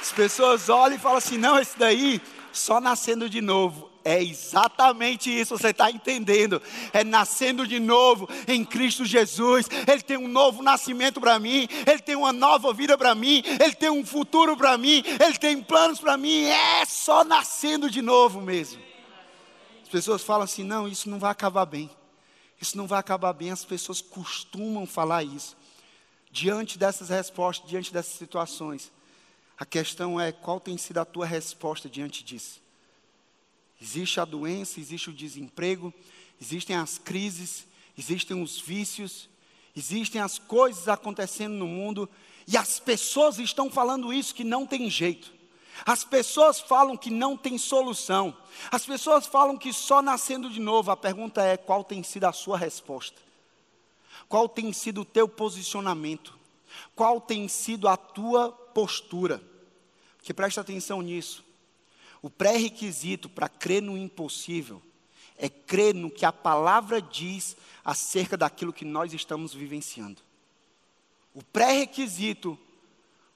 As 0.00 0.12
pessoas 0.12 0.68
olham 0.68 0.96
e 0.96 1.00
falam 1.00 1.18
assim: 1.18 1.36
não, 1.36 1.58
esse 1.58 1.76
daí, 1.76 2.20
só 2.52 2.80
nascendo 2.80 3.28
de 3.28 3.40
novo. 3.40 3.90
É 4.04 4.22
exatamente 4.22 5.28
isso, 5.28 5.58
você 5.58 5.70
está 5.70 5.90
entendendo. 5.90 6.62
É 6.92 7.02
nascendo 7.02 7.66
de 7.66 7.80
novo 7.80 8.28
em 8.46 8.64
Cristo 8.64 9.04
Jesus. 9.04 9.66
Ele 9.84 10.00
tem 10.00 10.16
um 10.16 10.28
novo 10.28 10.62
nascimento 10.62 11.20
para 11.20 11.40
mim. 11.40 11.66
Ele 11.84 11.98
tem 11.98 12.14
uma 12.14 12.32
nova 12.32 12.72
vida 12.72 12.96
para 12.96 13.16
mim. 13.16 13.42
Ele 13.44 13.74
tem 13.74 13.90
um 13.90 14.06
futuro 14.06 14.56
para 14.56 14.78
mim. 14.78 15.02
Ele 15.04 15.36
tem 15.36 15.60
planos 15.60 15.98
para 15.98 16.16
mim. 16.16 16.44
É 16.44 16.84
só 16.84 17.24
nascendo 17.24 17.90
de 17.90 18.00
novo 18.00 18.40
mesmo. 18.40 18.80
As 19.82 19.88
pessoas 19.88 20.22
falam 20.22 20.44
assim: 20.44 20.62
não, 20.62 20.86
isso 20.86 21.10
não 21.10 21.18
vai 21.18 21.32
acabar 21.32 21.66
bem. 21.66 21.90
Isso 22.60 22.76
não 22.76 22.86
vai 22.86 23.00
acabar 23.00 23.32
bem. 23.32 23.50
As 23.50 23.64
pessoas 23.64 24.00
costumam 24.00 24.86
falar 24.86 25.24
isso 25.24 25.56
diante 26.36 26.76
dessas 26.76 27.08
respostas, 27.08 27.66
diante 27.66 27.90
dessas 27.90 28.12
situações. 28.12 28.92
A 29.58 29.64
questão 29.64 30.20
é 30.20 30.32
qual 30.32 30.60
tem 30.60 30.76
sido 30.76 30.98
a 30.98 31.04
tua 31.04 31.24
resposta 31.24 31.88
diante 31.88 32.22
disso. 32.22 32.60
Existe 33.80 34.20
a 34.20 34.24
doença, 34.26 34.78
existe 34.78 35.08
o 35.08 35.14
desemprego, 35.14 35.94
existem 36.38 36.76
as 36.76 36.98
crises, 36.98 37.66
existem 37.96 38.42
os 38.42 38.60
vícios, 38.60 39.30
existem 39.74 40.20
as 40.20 40.38
coisas 40.38 40.88
acontecendo 40.88 41.54
no 41.54 41.66
mundo 41.66 42.06
e 42.46 42.54
as 42.54 42.78
pessoas 42.78 43.38
estão 43.38 43.70
falando 43.70 44.12
isso 44.12 44.34
que 44.34 44.44
não 44.44 44.66
tem 44.66 44.90
jeito. 44.90 45.32
As 45.86 46.04
pessoas 46.04 46.60
falam 46.60 46.98
que 46.98 47.10
não 47.10 47.34
tem 47.34 47.56
solução. 47.56 48.36
As 48.70 48.84
pessoas 48.84 49.26
falam 49.26 49.56
que 49.56 49.72
só 49.72 50.02
nascendo 50.02 50.50
de 50.50 50.60
novo. 50.60 50.90
A 50.90 50.96
pergunta 50.96 51.42
é 51.42 51.56
qual 51.56 51.82
tem 51.82 52.02
sido 52.02 52.24
a 52.24 52.32
sua 52.32 52.58
resposta? 52.58 53.25
Qual 54.28 54.48
tem 54.48 54.72
sido 54.72 55.02
o 55.02 55.04
teu 55.04 55.28
posicionamento? 55.28 56.38
Qual 56.94 57.20
tem 57.20 57.48
sido 57.48 57.88
a 57.88 57.96
tua 57.96 58.50
postura? 58.50 59.42
Que 60.22 60.34
presta 60.34 60.60
atenção 60.60 61.00
nisso. 61.00 61.44
O 62.20 62.30
pré-requisito 62.30 63.28
para 63.28 63.48
crer 63.48 63.82
no 63.82 63.96
impossível 63.96 64.82
é 65.38 65.48
crer 65.48 65.94
no 65.94 66.10
que 66.10 66.24
a 66.24 66.32
palavra 66.32 67.00
diz 67.00 67.56
acerca 67.84 68.36
daquilo 68.36 68.72
que 68.72 68.84
nós 68.84 69.12
estamos 69.12 69.54
vivenciando. 69.54 70.20
O 71.34 71.42
pré-requisito 71.42 72.58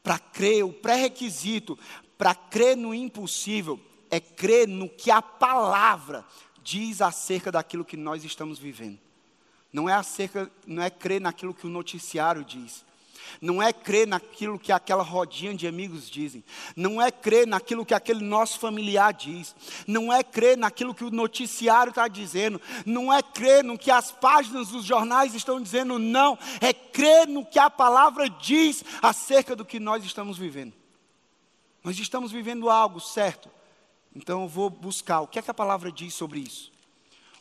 para 0.03 0.19
crer, 0.19 0.65
o 0.65 0.73
pré-requisito 0.73 1.79
para 2.17 2.35
crer 2.35 2.77
no 2.77 2.95
impossível 2.95 3.79
é 4.11 4.19
crer 4.19 4.67
no 4.67 4.89
que 4.89 5.11
a 5.11 5.23
palavra 5.23 6.25
diz 6.63 7.01
acerca 7.01 7.53
daquilo 7.53 7.85
que 7.85 7.97
nós 7.97 8.25
estamos 8.25 8.59
vivendo. 8.59 8.99
Não 9.73 9.89
é 9.89 9.95
acerca, 9.95 10.51
não 10.67 10.83
é 10.83 10.91
crer 10.91 11.21
naquilo 11.21 11.55
que 11.55 11.67
o 11.67 11.71
noticiário 11.71 12.45
diz. 12.45 12.85
Não 13.41 13.63
é 13.63 13.73
crer 13.73 14.07
naquilo 14.07 14.59
que 14.59 14.73
aquela 14.73 15.03
rodinha 15.03 15.55
de 15.55 15.67
amigos 15.67 16.09
dizem. 16.11 16.43
Não 16.75 17.01
é 17.01 17.11
crer 17.11 17.47
naquilo 17.47 17.85
que 17.85 17.95
aquele 17.95 18.25
nosso 18.25 18.59
familiar 18.59 19.13
diz. 19.13 19.55
Não 19.87 20.13
é 20.13 20.23
crer 20.23 20.57
naquilo 20.57 20.95
que 20.95 21.05
o 21.05 21.11
noticiário 21.11 21.91
está 21.91 22.09
dizendo. 22.09 22.61
Não 22.85 23.13
é 23.13 23.23
crer 23.23 23.63
no 23.63 23.79
que 23.79 23.91
as 23.91 24.11
páginas 24.11 24.69
dos 24.69 24.85
jornais 24.85 25.35
estão 25.35 25.61
dizendo. 25.61 25.99
Não. 25.99 26.39
É 26.61 26.73
crer 26.73 27.29
no 27.29 27.45
que 27.45 27.59
a 27.59 27.71
palavra 27.71 28.29
diz 28.29 28.85
acerca 29.01 29.55
do 29.55 29.65
que 29.65 29.79
nós 29.79 30.05
estamos 30.05 30.37
vivendo. 30.37 30.73
Nós 31.83 31.99
estamos 31.99 32.33
vivendo 32.33 32.69
algo, 32.69 33.01
certo? 33.01 33.49
Então 34.15 34.43
eu 34.43 34.49
vou 34.49 34.69
buscar 34.69 35.21
o 35.21 35.27
que 35.27 35.39
é 35.39 35.43
que 35.43 35.51
a 35.51 35.55
palavra 35.55 35.91
diz 35.91 36.15
sobre 36.15 36.41
isso. 36.41 36.73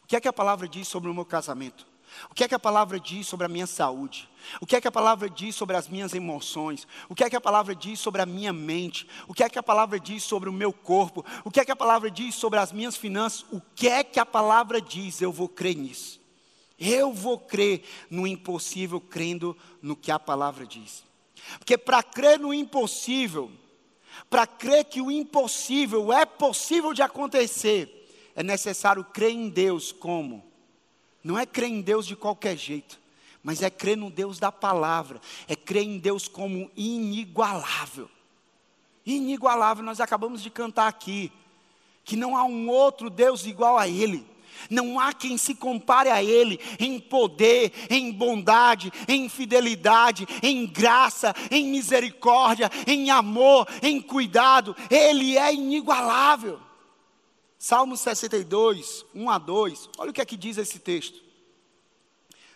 O 0.04 0.08
que 0.08 0.16
é 0.16 0.22
que 0.22 0.28
a 0.28 0.34
palavra 0.34 0.68
diz 0.68 0.88
sobre 0.88 1.10
o 1.10 1.14
meu 1.14 1.26
casamento? 1.26 1.86
O 2.30 2.36
que 2.36 2.44
é 2.44 2.48
que 2.48 2.56
a 2.56 2.60
palavra 2.60 3.00
diz 3.00 3.28
sobre 3.28 3.46
a 3.46 3.50
minha 3.50 3.68
saúde? 3.68 4.30
O 4.60 4.66
que 4.66 4.76
é 4.76 4.82
que 4.82 4.88
a 4.88 4.92
palavra 4.92 5.30
diz 5.30 5.56
sobre 5.56 5.76
as 5.76 5.88
minhas 5.88 6.14
emoções? 6.14 6.88
O 7.08 7.16
que 7.16 7.24
é 7.24 7.30
que 7.30 7.36
a 7.36 7.42
palavra 7.42 7.76
diz 7.76 8.00
sobre 8.00 8.22
a 8.22 8.26
minha 8.26 8.52
mente? 8.52 9.08
O 9.28 9.34
que 9.34 9.44
é 9.44 9.50
que 9.50 9.60
a 9.60 9.64
palavra 9.64 10.00
diz 10.00 10.24
sobre 10.24 10.50
o 10.50 10.54
meu 10.54 10.74
corpo? 10.74 11.26
O 11.44 11.52
que 11.52 11.60
é 11.60 11.66
que 11.66 11.72
a 11.72 11.76
palavra 11.76 12.10
diz 12.10 12.36
sobre 12.36 12.60
as 12.60 12.72
minhas 12.72 12.96
finanças? 12.96 13.46
O 13.52 13.62
que 13.76 13.88
é 13.88 14.04
que 14.04 14.20
a 14.20 14.26
palavra 14.26 14.82
diz? 14.82 15.22
Eu 15.22 15.32
vou 15.32 15.48
crer 15.48 15.76
nisso. 15.76 16.20
Eu 16.80 17.12
vou 17.12 17.38
crer 17.38 17.84
no 18.10 18.26
impossível, 18.26 19.02
crendo 19.02 19.56
no 19.82 19.96
que 19.96 20.12
a 20.12 20.20
palavra 20.20 20.66
diz. 20.66 21.04
Porque 21.58 21.78
para 21.78 22.02
crer 22.02 22.40
no 22.40 22.54
impossível, 22.54 23.52
para 24.30 24.48
crer 24.48 24.86
que 24.86 25.02
o 25.02 25.12
impossível 25.12 26.12
é 26.14 26.26
possível 26.26 26.94
de 26.94 27.02
acontecer, 27.02 27.96
é 28.36 28.44
necessário 28.44 29.04
crer 29.04 29.32
em 29.32 29.50
Deus 29.50 29.92
como 29.92 30.49
não 31.24 31.38
é 31.38 31.46
crer 31.46 31.70
em 31.70 31.82
Deus 31.82 32.06
de 32.06 32.16
qualquer 32.16 32.58
jeito, 32.58 33.00
mas 33.44 33.62
é 33.62 33.70
crer 33.70 33.98
no 33.98 34.10
Deus 34.10 34.40
da 34.40 34.52
palavra, 34.52 35.22
é 35.48 35.56
crer 35.56 35.84
em 35.84 35.98
Deus 35.98 36.28
como 36.28 36.70
inigualável. 36.76 38.10
Inigualável, 39.06 39.84
nós 39.84 40.00
acabamos 40.00 40.42
de 40.42 40.50
cantar 40.50 40.88
aqui, 40.88 41.32
que 42.04 42.16
não 42.16 42.36
há 42.36 42.44
um 42.44 42.70
outro 42.70 43.10
Deus 43.10 43.46
igual 43.46 43.78
a 43.78 43.88
Ele. 43.88 44.26
Não 44.70 45.00
há 45.00 45.14
quem 45.14 45.38
se 45.38 45.56
compare 45.56 46.10
a 46.10 46.22
Ele 46.22 46.60
em 46.80 47.00
poder, 47.00 47.72
em 47.90 48.12
bondade, 48.12 48.92
em 49.08 49.30
fidelidade, 49.30 50.28
em 50.44 50.66
graça, 50.66 51.34
em 51.50 51.66
misericórdia, 51.66 52.70
em 52.86 53.10
amor, 53.10 53.68
em 53.82 54.02
cuidado. 54.02 54.76
Ele 54.90 55.38
é 55.38 55.54
inigualável. 55.54 56.60
Salmo 57.60 57.98
62, 57.98 59.06
1 59.14 59.30
a 59.30 59.38
2, 59.38 59.90
olha 59.98 60.12
o 60.12 60.14
que 60.14 60.22
é 60.22 60.26
que 60.26 60.38
diz 60.38 60.58
esse 60.58 60.80
texto. 60.80 61.22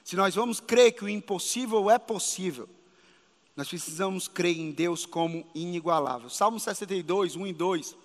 Se 0.02 0.16
nós 0.16 0.34
vamos 0.34 0.62
crer 0.62 0.94
que 0.94 1.04
o 1.04 1.10
impossível 1.10 1.92
é 1.92 2.00
possível, 2.00 2.70
nós 3.54 3.68
precisamos 3.68 4.30
crer 4.30 4.58
em 4.58 4.72
Deus 4.72 5.06
como 5.06 5.46
inigualável. 5.54 6.30
Salmo 6.30 6.58
62, 6.58 7.36
1 7.36 7.48
e 7.48 7.54
2, 7.54 7.98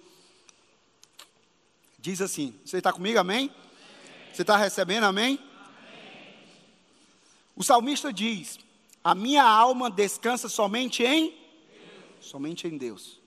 diz 2.01 2.21
assim: 2.21 2.53
Você 2.65 2.79
está 2.79 2.93
comigo, 2.93 3.21
amém? 3.21 3.45
amém. 3.49 3.55
Você 4.33 4.43
está 4.43 4.57
recebendo, 4.57 5.05
amém? 5.05 5.39
amém? 5.39 6.45
O 7.55 7.63
salmista 7.63 8.13
diz: 8.13 8.59
A 9.05 9.15
minha 9.15 9.45
alma 9.45 9.89
descansa 9.89 10.49
somente 10.49 11.05
em 11.05 11.39
somente 12.21 12.67
em 12.67 12.77
Deus. 12.77 13.21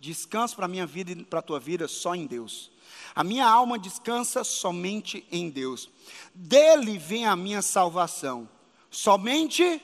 Descanso 0.00 0.56
para 0.56 0.64
a 0.64 0.68
minha 0.68 0.86
vida 0.86 1.12
e 1.12 1.24
para 1.24 1.40
a 1.40 1.42
tua 1.42 1.60
vida 1.60 1.86
só 1.88 2.14
em 2.14 2.26
Deus. 2.26 2.70
A 3.18 3.24
minha 3.24 3.44
alma 3.44 3.80
descansa 3.80 4.44
somente 4.44 5.26
em 5.32 5.50
Deus. 5.50 5.90
Dele 6.32 6.96
vem 6.98 7.26
a 7.26 7.34
minha 7.34 7.60
salvação. 7.60 8.48
Somente 8.92 9.82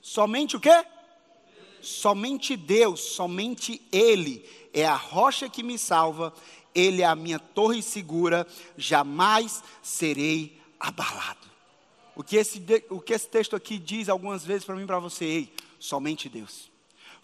somente 0.00 0.54
o 0.56 0.60
quê? 0.60 0.86
Somente 1.82 2.56
Deus, 2.56 3.00
somente 3.00 3.82
ele 3.90 4.48
é 4.72 4.86
a 4.86 4.94
rocha 4.94 5.48
que 5.48 5.64
me 5.64 5.76
salva, 5.76 6.32
ele 6.72 7.02
é 7.02 7.06
a 7.06 7.16
minha 7.16 7.40
torre 7.40 7.82
segura, 7.82 8.46
jamais 8.76 9.64
serei 9.82 10.60
abalado. 10.78 11.48
O 12.14 12.22
que 12.22 12.36
esse, 12.36 12.62
o 12.88 13.00
que 13.00 13.14
esse 13.14 13.28
texto 13.28 13.56
aqui 13.56 13.78
diz 13.78 14.08
algumas 14.08 14.44
vezes 14.44 14.64
para 14.64 14.76
mim 14.76 14.84
e 14.84 14.86
para 14.86 15.00
você, 15.00 15.24
ei, 15.24 15.54
somente 15.80 16.28
Deus 16.28 16.75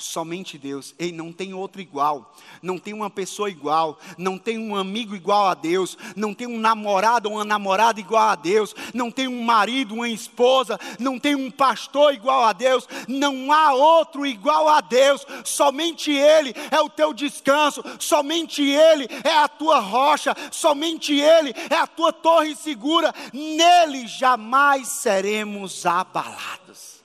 somente 0.03 0.59
Deus. 0.59 0.95
Ei, 0.99 1.13
não 1.13 1.33
tem 1.33 1.55
outro 1.55 1.81
igual, 1.81 2.35
não 2.61 2.79
tem 2.79 2.93
uma 2.93 3.11
pessoa 3.11 3.49
igual, 3.49 3.99
não 4.19 4.39
tem 4.39 4.59
um 4.59 4.77
amigo 4.77 5.15
igual 5.15 5.47
a 5.47 5.55
Deus, 5.55 5.97
não 6.17 6.35
tem 6.35 6.47
um 6.47 6.59
namorado 6.59 7.29
ou 7.29 7.37
uma 7.37 7.45
namorada 7.45 8.01
igual 8.01 8.29
a 8.29 8.35
Deus, 8.35 8.75
não 8.93 9.11
tem 9.11 9.29
um 9.29 9.43
marido, 9.43 9.95
uma 9.95 10.09
esposa, 10.09 10.79
não 10.99 11.19
tem 11.19 11.35
um 11.35 11.51
pastor 11.51 12.15
igual 12.15 12.45
a 12.45 12.53
Deus, 12.53 12.89
não 13.09 13.53
há 13.53 13.73
outro 13.73 14.27
igual 14.27 14.69
a 14.69 14.81
Deus, 14.81 15.25
somente 15.45 16.11
Ele 16.11 16.55
é 16.71 16.81
o 16.81 16.89
teu 16.89 17.13
descanso, 17.13 17.83
somente 17.99 18.63
Ele 18.63 19.09
é 19.25 19.39
a 19.39 19.49
tua 19.49 19.81
rocha, 19.81 20.35
somente 20.51 21.15
Ele 21.15 21.55
é 21.71 21.77
a 21.77 21.87
tua 21.87 22.13
torre 22.13 22.55
segura, 22.55 23.15
nele 23.33 24.07
jamais 24.07 24.89
seremos 24.89 25.85
abalados. 25.87 27.02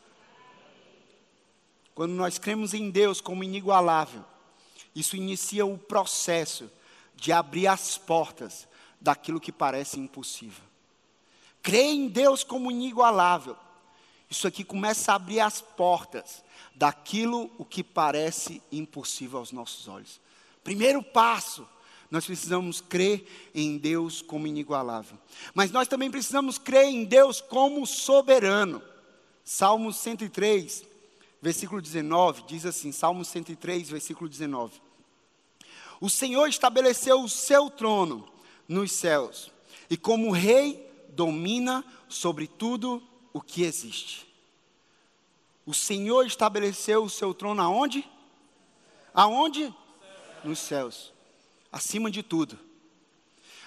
Quando 1.98 2.14
nós 2.14 2.38
cremos 2.38 2.76
em 2.76 2.92
Deus 2.92 3.20
como 3.20 3.44
inigualável, 3.44 4.24
isso 4.94 5.16
inicia 5.16 5.66
o 5.66 5.80
processo 5.80 6.70
de 7.16 7.32
abrir 7.32 7.66
as 7.66 7.98
portas 7.98 8.68
daquilo 9.02 9.40
que 9.40 9.52
parece 9.52 10.00
impossível. 10.00 10.64
Crer 11.64 11.86
em 11.86 12.08
Deus 12.08 12.44
como 12.44 12.70
inigualável, 12.70 13.58
isso 14.30 14.48
aqui 14.48 14.64
começa 14.64 15.12
a 15.12 15.16
abrir 15.16 15.40
as 15.40 15.60
portas 15.60 16.44
daquilo 16.76 17.50
o 17.58 17.66
que 17.66 17.84
parece 17.84 18.62
impossível 18.72 19.40
aos 19.40 19.52
nossos 19.52 19.88
olhos. 19.88 20.22
Primeiro 20.64 21.02
passo, 21.02 21.68
nós 22.12 22.28
precisamos 22.28 22.80
crer 22.80 23.28
em 23.56 23.76
Deus 23.76 24.22
como 24.22 24.46
inigualável. 24.46 25.18
Mas 25.52 25.72
nós 25.72 25.88
também 25.88 26.12
precisamos 26.12 26.60
crer 26.60 26.86
em 26.86 27.06
Deus 27.06 27.42
como 27.42 27.88
soberano. 27.88 28.84
Salmo 29.44 29.92
103, 29.92 30.97
versículo 31.42 31.82
19, 31.82 32.44
diz 32.48 32.66
assim, 32.66 32.92
Salmo 32.92 33.24
103, 33.24 33.90
versículo 33.90 34.30
19: 34.30 34.82
O 36.00 36.10
Senhor 36.10 36.48
estabeleceu 36.48 37.22
o 37.22 37.30
seu 37.30 37.70
trono 37.70 38.28
nos 38.68 38.92
céus, 38.92 39.52
e 39.90 39.96
como 39.96 40.32
rei 40.32 40.86
domina 41.10 41.84
sobre 42.08 42.48
tudo 42.48 43.02
o 43.34 43.42
que 43.42 43.64
existe. 43.64 44.28
O 45.66 45.74
Senhor 45.74 46.26
estabeleceu 46.26 47.04
o 47.04 47.10
seu 47.10 47.34
trono 47.34 47.62
aonde? 47.62 48.10
Aonde? 49.14 49.74
Nos 50.44 50.60
céus. 50.60 51.14
Acima 51.72 52.10
de 52.10 52.24
tudo. 52.24 52.58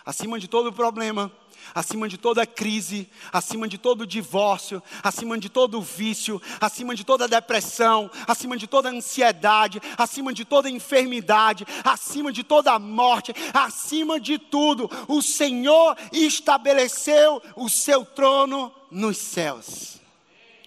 Acima 0.04 0.38
de 0.38 0.48
todo 0.48 0.72
problema, 0.72 1.30
acima 1.74 2.08
de 2.08 2.16
toda 2.16 2.46
crise, 2.46 3.08
acima 3.32 3.68
de 3.68 3.78
todo 3.78 4.06
divórcio, 4.06 4.82
acima 5.02 5.38
de 5.38 5.48
todo 5.48 5.80
vício, 5.80 6.40
acima 6.60 6.94
de 6.94 7.04
toda 7.04 7.28
depressão, 7.28 8.10
acima 8.26 8.56
de 8.56 8.66
toda 8.66 8.88
ansiedade, 8.88 9.80
acima 9.96 10.32
de 10.32 10.44
toda 10.44 10.70
enfermidade, 10.70 11.66
acima 11.84 12.32
de 12.32 12.42
toda 12.42 12.78
morte, 12.78 13.34
acima 13.52 14.20
de 14.20 14.38
tudo, 14.38 14.90
o 15.08 15.22
Senhor 15.22 15.96
estabeleceu 16.12 17.42
o 17.56 17.68
seu 17.68 18.04
trono 18.04 18.72
nos 18.90 19.16
céus. 19.16 20.00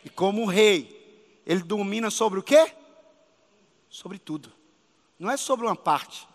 E 0.04 0.10
como 0.10 0.46
rei, 0.46 1.42
ele 1.46 1.62
domina 1.62 2.10
sobre 2.10 2.40
o 2.40 2.44
quê? 2.44 2.74
Sobre 3.90 4.18
tudo. 4.18 4.52
Não 5.20 5.30
é 5.30 5.38
sobre 5.38 5.66
uma 5.66 5.76
parte. 5.76 6.28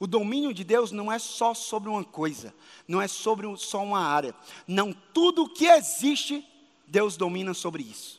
O 0.00 0.06
domínio 0.06 0.54
de 0.54 0.64
Deus 0.64 0.90
não 0.90 1.12
é 1.12 1.18
só 1.18 1.52
sobre 1.52 1.90
uma 1.90 2.02
coisa, 2.02 2.54
não 2.88 3.02
é 3.02 3.06
sobre 3.06 3.46
só 3.58 3.84
uma 3.84 4.00
área. 4.00 4.34
Não, 4.66 4.94
tudo 5.12 5.46
que 5.46 5.66
existe, 5.66 6.42
Deus 6.86 7.18
domina 7.18 7.52
sobre 7.52 7.82
isso. 7.82 8.18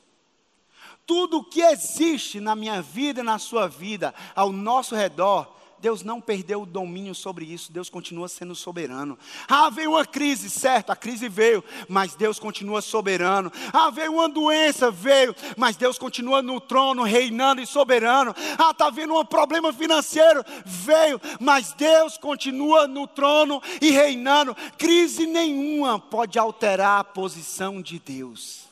Tudo 1.07 1.43
que 1.43 1.59
existe 1.59 2.39
na 2.39 2.55
minha 2.55 2.83
vida 2.83 3.23
na 3.23 3.39
sua 3.39 3.67
vida, 3.67 4.13
ao 4.35 4.51
nosso 4.51 4.95
redor, 4.95 5.51
Deus 5.81 6.03
não 6.03 6.21
perdeu 6.21 6.61
o 6.61 6.65
domínio 6.65 7.15
sobre 7.15 7.43
isso, 7.43 7.71
Deus 7.71 7.89
continua 7.89 8.27
sendo 8.27 8.53
soberano. 8.53 9.17
Ah, 9.47 9.69
veio 9.69 9.91
uma 9.91 10.05
crise, 10.05 10.49
certo, 10.49 10.91
a 10.91 10.95
crise 10.95 11.27
veio, 11.27 11.63
mas 11.89 12.13
Deus 12.13 12.37
continua 12.39 12.81
soberano. 12.81 13.51
Ah, 13.73 13.89
veio 13.89 14.13
uma 14.13 14.29
doença, 14.29 14.91
veio, 14.91 15.35
mas 15.57 15.75
Deus 15.75 15.97
continua 15.97 16.41
no 16.41 16.61
trono, 16.61 17.01
reinando 17.01 17.61
e 17.61 17.65
soberano. 17.65 18.35
Ah, 18.59 18.69
está 18.69 18.91
vindo 18.91 19.17
um 19.17 19.25
problema 19.25 19.73
financeiro, 19.73 20.45
veio, 20.63 21.19
mas 21.39 21.73
Deus 21.73 22.15
continua 22.15 22.87
no 22.87 23.07
trono 23.07 23.61
e 23.81 23.89
reinando. 23.89 24.55
Crise 24.77 25.25
nenhuma 25.25 25.99
pode 25.99 26.37
alterar 26.37 26.99
a 26.99 27.03
posição 27.03 27.81
de 27.81 27.97
Deus. 27.97 28.69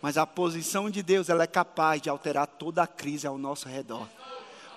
Mas 0.00 0.16
a 0.16 0.26
posição 0.26 0.88
de 0.88 1.02
Deus, 1.02 1.28
ela 1.28 1.42
é 1.42 1.46
capaz 1.46 2.00
de 2.00 2.08
alterar 2.08 2.46
toda 2.46 2.82
a 2.82 2.86
crise 2.86 3.26
ao 3.26 3.38
nosso 3.38 3.68
redor 3.68 4.06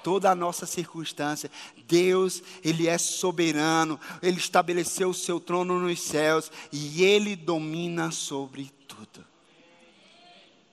toda 0.07 0.31
a 0.31 0.35
nossa 0.35 0.65
circunstância. 0.65 1.51
Deus, 1.85 2.41
Ele 2.63 2.87
é 2.87 2.97
soberano, 2.97 3.99
Ele 4.23 4.37
estabeleceu 4.37 5.09
o 5.09 5.13
seu 5.13 5.37
trono 5.37 5.77
nos 5.81 5.99
céus 5.99 6.49
e 6.71 7.03
Ele 7.03 7.35
domina 7.35 8.09
sobre 8.09 8.71
tudo. 8.87 9.25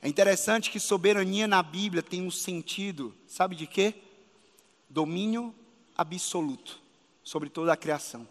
É 0.00 0.08
interessante 0.08 0.70
que 0.70 0.78
soberania 0.78 1.48
na 1.48 1.64
Bíblia 1.64 2.00
tem 2.00 2.22
um 2.22 2.30
sentido, 2.30 3.12
sabe 3.26 3.56
de 3.56 3.66
quê? 3.66 3.94
Domínio 4.88 5.52
absoluto 5.96 6.80
sobre 7.24 7.48
toda 7.48 7.72
a 7.72 7.76
criação. 7.76 8.28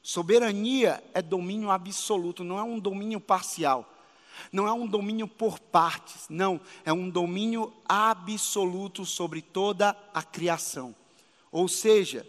Soberania 0.00 1.02
é 1.12 1.20
domínio 1.20 1.72
absoluto, 1.72 2.44
não 2.44 2.56
é 2.56 2.62
um 2.62 2.78
domínio 2.78 3.18
parcial. 3.18 3.92
Não 4.52 4.66
é 4.66 4.72
um 4.72 4.86
domínio 4.86 5.26
por 5.26 5.58
partes, 5.58 6.26
não, 6.28 6.60
é 6.84 6.92
um 6.92 7.08
domínio 7.08 7.72
absoluto 7.88 9.04
sobre 9.04 9.42
toda 9.42 9.96
a 10.12 10.22
criação. 10.22 10.94
Ou 11.50 11.68
seja, 11.68 12.26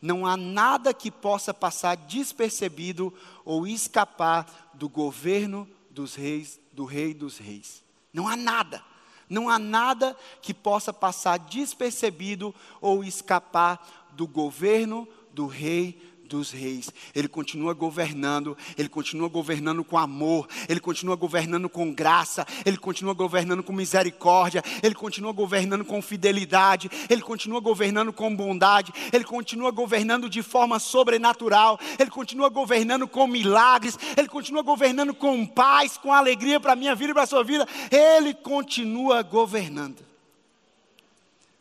não 0.00 0.26
há 0.26 0.36
nada 0.36 0.92
que 0.92 1.10
possa 1.10 1.54
passar 1.54 1.96
despercebido 1.96 3.14
ou 3.44 3.66
escapar 3.66 4.70
do 4.74 4.88
governo 4.88 5.68
dos 5.90 6.14
reis, 6.14 6.58
do 6.72 6.84
rei 6.84 7.14
dos 7.14 7.38
reis. 7.38 7.82
Não 8.12 8.26
há 8.26 8.36
nada. 8.36 8.82
Não 9.28 9.48
há 9.48 9.58
nada 9.58 10.16
que 10.42 10.52
possa 10.52 10.92
passar 10.92 11.38
despercebido 11.38 12.54
ou 12.80 13.04
escapar 13.04 14.10
do 14.12 14.26
governo 14.26 15.08
do 15.32 15.46
rei 15.46 16.11
dos 16.28 16.50
reis. 16.50 16.90
Ele 17.14 17.28
continua 17.28 17.74
governando, 17.74 18.56
ele 18.76 18.88
continua 18.88 19.28
governando 19.28 19.84
com 19.84 19.98
amor, 19.98 20.48
ele 20.68 20.80
continua 20.80 21.16
governando 21.16 21.68
com 21.68 21.92
graça, 21.92 22.46
ele 22.64 22.76
continua 22.76 23.14
governando 23.14 23.62
com 23.62 23.72
misericórdia, 23.72 24.62
ele 24.82 24.94
continua 24.94 25.32
governando 25.32 25.84
com 25.84 26.00
fidelidade, 26.00 26.90
ele 27.08 27.22
continua 27.22 27.60
governando 27.60 28.12
com 28.12 28.34
bondade, 28.34 28.92
ele 29.12 29.24
continua 29.24 29.70
governando 29.70 30.28
de 30.28 30.42
forma 30.42 30.78
sobrenatural, 30.78 31.78
ele 31.98 32.10
continua 32.10 32.48
governando 32.48 33.06
com 33.06 33.26
milagres, 33.26 33.98
ele 34.16 34.28
continua 34.28 34.62
governando 34.62 35.14
com 35.14 35.46
paz, 35.46 35.96
com 35.96 36.12
alegria 36.12 36.58
para 36.58 36.72
a 36.72 36.76
minha 36.76 36.94
vida 36.94 37.10
e 37.10 37.14
para 37.14 37.24
a 37.24 37.26
sua 37.26 37.44
vida, 37.44 37.66
ele 37.90 38.34
continua 38.34 39.22
governando. 39.22 40.12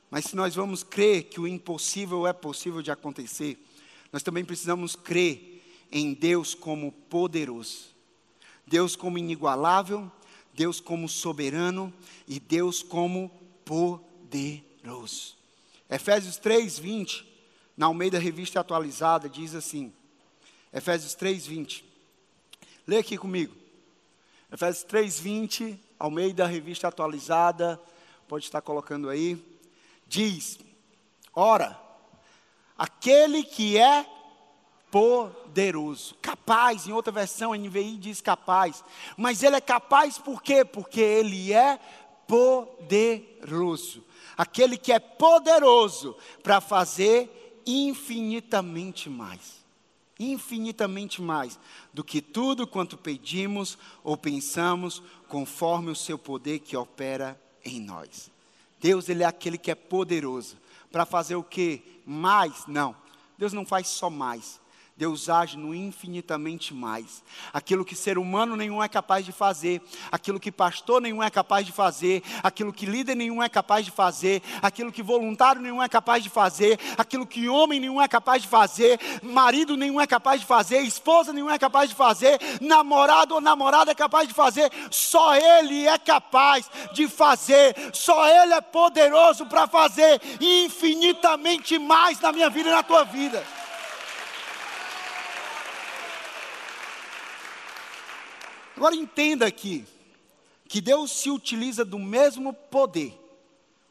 Mas 0.10 0.26
se 0.26 0.36
nós 0.36 0.54
vamos 0.54 0.84
crer 0.84 1.24
que 1.24 1.40
o 1.40 1.48
impossível 1.48 2.28
é 2.28 2.34
possível 2.34 2.82
de 2.82 2.92
acontecer, 2.92 3.58
nós 4.12 4.24
também 4.24 4.44
precisamos 4.44 4.96
crer 4.96 5.64
em 5.92 6.14
Deus 6.14 6.54
como 6.54 6.92
poderoso, 6.92 7.90
Deus 8.66 8.96
como 8.96 9.18
inigualável, 9.18 10.12
Deus 10.54 10.80
como 10.80 11.08
soberano 11.08 11.94
e 12.28 12.40
Deus 12.40 12.84
como 12.84 13.30
poderoso. 13.66 15.36
Efésios 15.90 16.38
3, 16.38 16.80
20, 16.80 17.26
na 17.76 17.86
Almeida 17.88 18.20
Revista 18.20 18.60
Atualizada, 18.60 19.30
diz 19.30 19.56
assim: 19.56 19.94
Efésios 20.72 21.14
3, 21.16 21.46
20. 21.46 21.86
Lê 22.88 22.98
aqui 22.98 23.18
comigo. 23.18 23.56
Efésios 24.52 24.84
3, 24.84 25.20
20, 25.20 25.80
Almeida 26.00 26.46
Revista 26.46 26.88
Atualizada, 26.88 27.82
pode 28.28 28.46
estar 28.46 28.62
colocando 28.62 29.10
aí. 29.10 29.42
Diz: 30.08 30.60
Ora, 31.34 31.80
aquele 32.82 33.44
que 33.44 33.78
é 33.78 34.04
poderoso, 34.90 36.16
capaz, 36.16 36.88
em 36.88 36.92
outra 36.92 37.14
versão, 37.14 37.54
a 37.54 37.58
NVI 37.58 37.96
diz 37.96 38.22
capaz, 38.22 38.84
mas 39.16 39.44
ele 39.44 39.56
é 39.56 39.62
capaz 39.62 40.18
por 40.18 40.42
quê? 40.42 40.66
Porque 40.66 41.00
ele 41.00 41.54
é 41.54 41.80
poderoso. 42.28 44.04
Aquele 44.36 44.78
que 44.78 44.92
é 44.92 44.98
poderoso 44.98 46.16
para 46.42 46.60
fazer 46.60 47.62
infinitamente 47.68 49.08
mais 49.10 49.62
infinitamente 50.20 51.20
mais 51.20 51.60
do 51.92 52.04
que 52.04 52.22
tudo 52.22 52.68
quanto 52.68 52.96
pedimos 52.96 53.76
ou 54.04 54.16
pensamos, 54.16 55.02
conforme 55.28 55.90
o 55.90 55.96
seu 55.96 56.16
poder 56.16 56.60
que 56.60 56.78
opera 56.78 57.42
em 57.66 57.80
nós. 57.80 58.30
Deus, 58.80 59.10
ele 59.10 59.24
é 59.24 59.26
aquele 59.26 59.58
que 59.58 59.72
é 59.72 59.76
poderoso 59.76 60.61
para 60.92 61.06
fazer 61.06 61.36
o 61.36 61.44
que? 61.44 62.02
Mais? 62.06 62.66
Não. 62.68 62.96
Deus 63.38 63.54
não 63.54 63.66
faz 63.66 63.88
só 63.88 64.10
mais. 64.10 64.61
Deus 65.02 65.30
age 65.30 65.58
no 65.58 65.74
infinitamente 65.74 66.76
mais. 66.76 67.24
Aquilo 67.52 67.84
que 67.84 67.96
ser 67.96 68.20
humano 68.20 68.56
nenhum 68.56 68.84
é 68.84 68.88
capaz 68.88 69.26
de 69.26 69.32
fazer, 69.32 69.82
aquilo 70.12 70.40
que 70.40 70.52
pastor 70.52 71.02
nenhum 71.02 71.24
é 71.24 71.30
capaz 71.32 71.66
de 71.66 71.72
fazer, 71.72 72.22
aquilo 72.44 72.72
que 72.72 72.86
líder 72.86 73.16
nenhum 73.16 73.42
é 73.42 73.50
capaz 73.50 73.84
de 73.84 73.90
fazer, 73.90 74.44
aquilo 74.62 74.92
que 74.92 75.02
voluntário 75.02 75.60
nenhum 75.60 75.82
é 75.82 75.90
capaz 75.90 76.22
de 76.22 76.30
fazer, 76.30 76.80
aquilo 77.00 77.26
que 77.26 77.50
homem 77.50 77.80
nenhum 77.80 78.00
é 78.00 78.08
capaz 78.08 78.44
de 78.44 78.48
fazer, 78.48 79.00
marido 79.24 79.76
nenhum 79.76 80.00
é 80.00 80.06
capaz 80.06 80.40
de 80.40 80.46
fazer, 80.46 80.82
esposa 80.82 81.34
nenhum 81.34 81.50
é 81.50 81.58
capaz 81.58 81.90
de 81.90 81.96
fazer, 81.96 82.40
namorado 82.62 83.34
ou 83.34 83.42
namorada 83.42 83.90
é 83.90 83.96
capaz 83.96 84.28
de 84.28 84.36
fazer, 84.36 84.72
só 84.92 85.36
Ele 85.36 85.88
é 85.88 85.98
capaz 85.98 86.70
de 86.94 87.08
fazer, 87.08 87.76
só 87.92 88.28
Ele 88.28 88.54
é 88.54 88.62
poderoso 88.62 89.48
para 89.48 89.66
fazer 89.66 90.22
infinitamente 90.40 91.80
mais 91.80 92.20
na 92.20 92.32
minha 92.32 92.52
vida 92.52 92.70
e 92.70 92.72
na 92.72 92.84
tua 92.84 93.04
vida. 93.04 93.44
Agora 98.82 98.96
entenda 98.96 99.46
aqui 99.46 99.86
que 100.68 100.82
Deus 100.82 101.12
se 101.12 101.30
utiliza 101.30 101.86
do 101.86 102.00
mesmo 102.00 102.52
poder, 102.52 103.14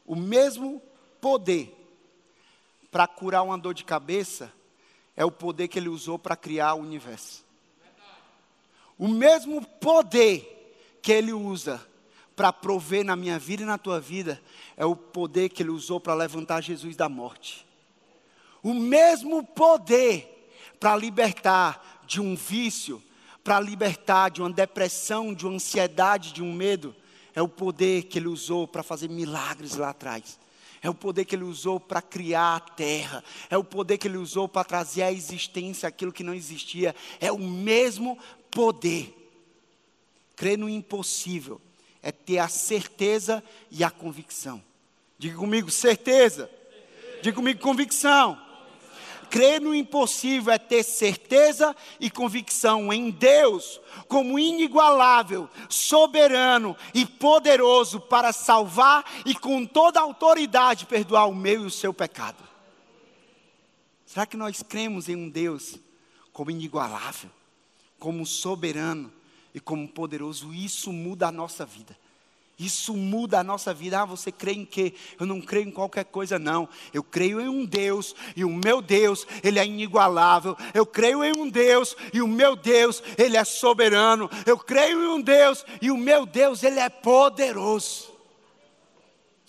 o 0.05 0.17
mesmo 0.17 0.81
poder 1.21 1.73
para 2.91 3.07
curar 3.07 3.41
uma 3.43 3.57
dor 3.57 3.73
de 3.73 3.85
cabeça 3.85 4.51
é 5.15 5.23
o 5.23 5.31
poder 5.31 5.69
que 5.69 5.79
ele 5.79 5.87
usou 5.87 6.19
para 6.19 6.35
criar 6.35 6.73
o 6.73 6.81
universo. 6.81 7.45
O 8.99 9.07
mesmo 9.07 9.65
poder 9.65 10.75
que 11.01 11.13
ele 11.13 11.31
usa 11.31 11.81
para 12.35 12.51
prover 12.51 13.05
na 13.05 13.15
minha 13.15 13.39
vida 13.39 13.63
e 13.63 13.65
na 13.65 13.77
tua 13.77 13.97
vida 13.97 14.43
é 14.75 14.85
o 14.85 14.93
poder 14.93 15.47
que 15.47 15.63
ele 15.63 15.69
usou 15.69 16.01
para 16.01 16.13
levantar 16.13 16.59
Jesus 16.59 16.97
da 16.97 17.07
morte. 17.07 17.65
O 18.61 18.73
mesmo 18.73 19.41
poder 19.41 20.51
para 20.81 20.97
libertar 20.97 22.03
de 22.05 22.19
um 22.19 22.35
vício, 22.35 23.01
para 23.43 23.59
libertar 23.59 24.29
de 24.29 24.41
uma 24.41 24.51
depressão, 24.51 25.33
de 25.33 25.45
uma 25.45 25.55
ansiedade, 25.55 26.33
de 26.33 26.43
um 26.43 26.53
medo, 26.53 26.95
é 27.33 27.41
o 27.41 27.47
poder 27.47 28.03
que 28.03 28.19
ele 28.19 28.27
usou 28.27 28.67
para 28.67 28.83
fazer 28.83 29.09
milagres 29.09 29.75
lá 29.75 29.89
atrás. 29.89 30.39
É 30.81 30.89
o 30.89 30.95
poder 30.95 31.25
que 31.25 31.35
ele 31.35 31.43
usou 31.43 31.79
para 31.79 32.01
criar 32.01 32.55
a 32.55 32.59
terra. 32.59 33.23
É 33.49 33.57
o 33.57 33.63
poder 33.63 33.97
que 33.97 34.07
ele 34.07 34.17
usou 34.17 34.47
para 34.47 34.63
trazer 34.63 35.03
à 35.03 35.11
existência 35.11 35.87
aquilo 35.87 36.11
que 36.11 36.23
não 36.23 36.33
existia. 36.33 36.95
É 37.19 37.31
o 37.31 37.37
mesmo 37.37 38.17
poder. 38.49 39.15
Crer 40.35 40.57
no 40.57 40.67
impossível 40.67 41.61
é 42.01 42.11
ter 42.11 42.39
a 42.39 42.47
certeza 42.47 43.43
e 43.69 43.83
a 43.83 43.91
convicção. 43.91 44.61
Diga 45.19 45.37
comigo, 45.37 45.69
certeza. 45.69 46.49
Diga 47.21 47.35
comigo, 47.35 47.59
convicção. 47.59 48.41
Crer 49.31 49.61
no 49.61 49.73
impossível 49.73 50.51
é 50.51 50.57
ter 50.57 50.83
certeza 50.83 51.73
e 52.01 52.11
convicção 52.11 52.91
em 52.91 53.09
Deus 53.09 53.79
como 54.09 54.37
inigualável, 54.37 55.49
soberano 55.69 56.75
e 56.93 57.05
poderoso 57.05 58.01
para 58.01 58.33
salvar 58.33 59.05
e 59.25 59.33
com 59.33 59.65
toda 59.65 60.01
autoridade 60.01 60.85
perdoar 60.85 61.29
o 61.29 61.33
meu 61.33 61.63
e 61.63 61.65
o 61.65 61.71
seu 61.71 61.93
pecado. 61.93 62.43
Será 64.05 64.25
que 64.25 64.35
nós 64.35 64.61
cremos 64.61 65.07
em 65.07 65.15
um 65.15 65.29
Deus 65.29 65.77
como 66.33 66.51
inigualável, 66.51 67.29
como 67.97 68.25
soberano 68.25 69.09
e 69.53 69.61
como 69.61 69.87
poderoso? 69.87 70.53
Isso 70.53 70.91
muda 70.91 71.29
a 71.29 71.31
nossa 71.31 71.65
vida. 71.65 71.97
Isso 72.61 72.95
muda 72.95 73.39
a 73.39 73.43
nossa 73.43 73.73
vida. 73.73 73.99
Ah, 73.99 74.05
você 74.05 74.31
crê 74.31 74.51
em 74.51 74.63
quê? 74.63 74.93
Eu 75.19 75.25
não 75.25 75.41
creio 75.41 75.67
em 75.67 75.71
qualquer 75.71 76.05
coisa, 76.05 76.37
não. 76.37 76.69
Eu 76.93 77.03
creio 77.03 77.41
em 77.41 77.49
um 77.49 77.65
Deus, 77.65 78.15
e 78.35 78.45
o 78.45 78.49
meu 78.49 78.83
Deus, 78.83 79.25
Ele 79.43 79.57
é 79.57 79.65
inigualável. 79.65 80.55
Eu 80.71 80.85
creio 80.85 81.23
em 81.23 81.35
um 81.35 81.49
Deus, 81.49 81.97
e 82.13 82.21
o 82.21 82.27
meu 82.27 82.55
Deus, 82.55 83.01
Ele 83.17 83.35
é 83.35 83.43
soberano. 83.43 84.29
Eu 84.45 84.59
creio 84.59 85.03
em 85.03 85.07
um 85.07 85.19
Deus, 85.19 85.65
e 85.81 85.89
o 85.89 85.97
meu 85.97 86.23
Deus, 86.23 86.61
Ele 86.61 86.79
é 86.79 86.87
poderoso. 86.87 88.13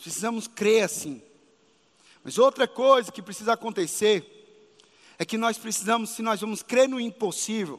Precisamos 0.00 0.48
crer 0.48 0.84
assim. 0.84 1.20
Mas 2.24 2.38
outra 2.38 2.66
coisa 2.66 3.12
que 3.12 3.20
precisa 3.20 3.52
acontecer 3.52 4.24
é 5.18 5.24
que 5.26 5.36
nós 5.36 5.58
precisamos, 5.58 6.10
se 6.10 6.22
nós 6.22 6.40
vamos 6.40 6.62
crer 6.62 6.88
no 6.88 6.98
impossível, 6.98 7.78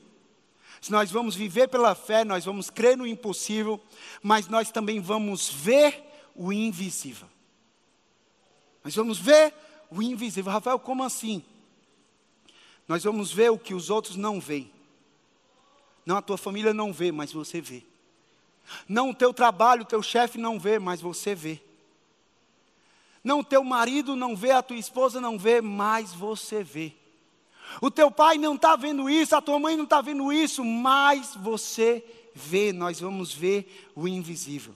se 0.84 0.92
nós 0.92 1.10
vamos 1.10 1.34
viver 1.34 1.70
pela 1.70 1.96
fé, 1.96 2.26
nós 2.26 2.44
vamos 2.44 2.70
crer 2.70 2.98
no 2.98 3.08
impossível, 3.08 3.80
mas 4.22 4.50
nós 4.50 4.70
também 4.70 5.00
vamos 5.00 5.48
ver 5.48 6.04
o 6.36 6.52
invisível. 6.52 7.30
Nós 8.84 8.94
vamos 8.94 9.18
ver 9.18 9.54
o 9.90 10.02
invisível. 10.02 10.52
Rafael, 10.52 10.78
como 10.78 11.02
assim? 11.02 11.42
Nós 12.86 13.02
vamos 13.02 13.32
ver 13.32 13.50
o 13.50 13.58
que 13.58 13.74
os 13.74 13.90
outros 13.90 14.18
não 14.18 14.42
veem. 14.42 14.70
Não, 16.06 16.18
a 16.18 16.22
tua 16.22 16.38
família 16.38 16.74
não 16.74 16.92
vê, 16.92 17.14
mas 17.14 17.32
você 17.32 17.62
vê. 17.62 17.82
Não 18.86 19.12
o 19.12 19.16
teu 19.16 19.34
trabalho, 19.34 19.84
o 19.84 19.88
teu 19.88 20.04
chefe 20.04 20.38
não 20.38 20.60
vê, 20.60 20.80
mas 20.80 21.00
você 21.00 21.34
vê. 21.34 21.62
Não 23.24 23.40
o 23.40 23.44
teu 23.46 23.64
marido 23.64 24.18
não 24.18 24.36
vê, 24.36 24.52
a 24.52 24.62
tua 24.62 24.76
esposa 24.76 25.22
não 25.22 25.40
vê, 25.40 25.62
mas 25.62 26.14
você 26.14 26.62
vê. 26.62 26.92
O 27.82 27.90
teu 27.92 28.12
pai 28.12 28.38
não 28.38 28.56
está 28.56 28.76
vendo 28.76 29.10
isso, 29.10 29.36
a 29.36 29.42
tua 29.42 29.60
mãe 29.60 29.76
não 29.76 29.84
está 29.84 30.02
vendo 30.02 30.32
isso, 30.32 30.64
mas 30.64 31.36
você 31.36 32.04
vê, 32.34 32.72
nós 32.74 33.00
vamos 33.00 33.34
ver 33.34 33.90
o 33.96 34.08
invisível. 34.08 34.74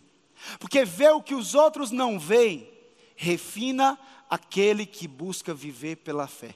Porque 0.59 0.85
ver 0.85 1.11
o 1.11 1.21
que 1.21 1.35
os 1.35 1.55
outros 1.55 1.91
não 1.91 2.19
veem, 2.19 2.69
refina 3.15 3.99
aquele 4.29 4.85
que 4.85 5.07
busca 5.07 5.53
viver 5.53 5.97
pela 5.97 6.27
fé. 6.27 6.55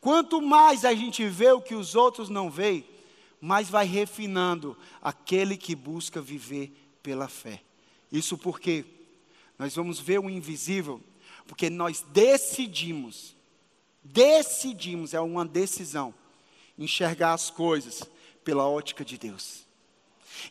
Quanto 0.00 0.42
mais 0.42 0.84
a 0.84 0.94
gente 0.94 1.24
vê 1.26 1.52
o 1.52 1.62
que 1.62 1.74
os 1.74 1.94
outros 1.94 2.28
não 2.28 2.50
veem, 2.50 2.84
mais 3.40 3.68
vai 3.68 3.86
refinando 3.86 4.76
aquele 5.00 5.56
que 5.56 5.74
busca 5.74 6.20
viver 6.20 6.72
pela 7.02 7.28
fé. 7.28 7.62
Isso 8.10 8.36
porque 8.36 8.84
nós 9.58 9.74
vamos 9.74 9.98
ver 9.98 10.18
o 10.18 10.28
invisível, 10.28 11.00
porque 11.46 11.70
nós 11.70 12.04
decidimos 12.12 13.34
Decidimos, 14.02 15.14
é 15.14 15.20
uma 15.20 15.44
decisão, 15.44 16.12
enxergar 16.78 17.32
as 17.32 17.50
coisas 17.50 18.02
pela 18.44 18.66
ótica 18.66 19.04
de 19.04 19.16
Deus, 19.16 19.64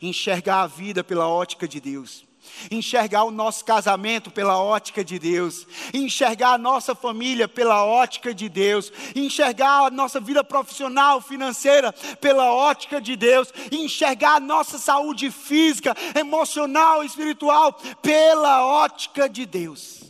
enxergar 0.02 0.62
a 0.62 0.68
vida 0.68 1.04
pela 1.04 1.28
ótica 1.28 1.68
de 1.68 1.80
Deus, 1.82 2.26
enxergar 2.70 3.24
o 3.24 3.32
nosso 3.32 3.64
casamento 3.66 4.32
pela 4.32 4.58
ótica 4.58 5.04
de 5.04 5.20
Deus, 5.20 5.68
enxergar 5.94 6.54
a 6.54 6.58
nossa 6.58 6.96
família 6.96 7.48
pela 7.48 7.86
ótica 7.86 8.34
de 8.34 8.50
Deus, 8.50 8.92
enxergar 9.16 9.86
a 9.86 9.92
nossa 9.92 10.20
vida 10.20 10.44
profissional, 10.44 11.22
financeira 11.22 11.94
pela 12.20 12.54
ótica 12.54 13.02
de 13.02 13.16
Deus, 13.16 13.54
enxergar 13.72 14.36
a 14.36 14.40
nossa 14.40 14.78
saúde 14.78 15.30
física, 15.30 15.96
emocional, 16.18 17.04
espiritual 17.04 17.74
pela 18.02 18.66
ótica 18.66 19.28
de 19.28 19.46
Deus. 19.46 20.02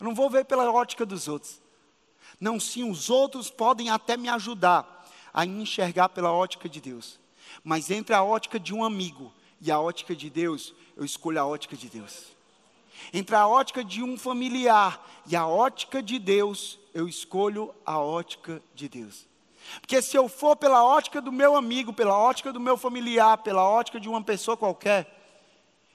Eu 0.00 0.04
não 0.04 0.14
vou 0.14 0.28
ver 0.28 0.44
pela 0.44 0.70
ótica 0.70 1.06
dos 1.06 1.28
outros. 1.28 1.65
Não, 2.40 2.60
sim, 2.60 2.88
os 2.88 3.08
outros 3.08 3.50
podem 3.50 3.90
até 3.90 4.16
me 4.16 4.28
ajudar 4.28 4.96
a 5.32 5.44
enxergar 5.44 6.08
pela 6.08 6.32
ótica 6.32 6.68
de 6.68 6.80
Deus. 6.80 7.18
Mas 7.62 7.90
entre 7.90 8.14
a 8.14 8.22
ótica 8.22 8.58
de 8.58 8.74
um 8.74 8.84
amigo 8.84 9.32
e 9.60 9.70
a 9.70 9.80
ótica 9.80 10.14
de 10.14 10.28
Deus, 10.28 10.74
eu 10.96 11.04
escolho 11.04 11.40
a 11.40 11.46
ótica 11.46 11.76
de 11.76 11.88
Deus. 11.88 12.26
Entre 13.12 13.34
a 13.36 13.46
ótica 13.46 13.84
de 13.84 14.02
um 14.02 14.16
familiar 14.16 15.04
e 15.26 15.36
a 15.36 15.46
ótica 15.46 16.02
de 16.02 16.18
Deus, 16.18 16.78
eu 16.94 17.08
escolho 17.08 17.74
a 17.84 17.98
ótica 17.98 18.62
de 18.74 18.88
Deus. 18.88 19.26
Porque 19.80 20.00
se 20.00 20.16
eu 20.16 20.28
for 20.28 20.56
pela 20.56 20.84
ótica 20.84 21.20
do 21.20 21.32
meu 21.32 21.56
amigo, 21.56 21.92
pela 21.92 22.16
ótica 22.16 22.52
do 22.52 22.60
meu 22.60 22.76
familiar, 22.76 23.38
pela 23.38 23.68
ótica 23.68 24.00
de 24.00 24.08
uma 24.08 24.22
pessoa 24.22 24.56
qualquer, 24.56 25.12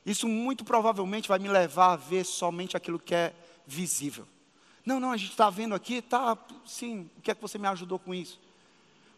isso 0.05 0.27
muito 0.27 0.63
provavelmente 0.63 1.29
vai 1.29 1.39
me 1.39 1.47
levar 1.47 1.93
a 1.93 1.95
ver 1.95 2.25
somente 2.25 2.75
aquilo 2.75 2.99
que 2.99 3.15
é 3.15 3.33
visível. 3.65 4.27
Não, 4.85 4.99
não, 4.99 5.11
a 5.11 5.17
gente 5.17 5.31
está 5.31 5.49
vendo 5.49 5.75
aqui, 5.75 6.01
tá, 6.01 6.37
sim, 6.65 7.09
o 7.17 7.21
que 7.21 7.31
é 7.31 7.35
que 7.35 7.41
você 7.41 7.57
me 7.57 7.67
ajudou 7.67 7.99
com 7.99 8.13
isso? 8.13 8.39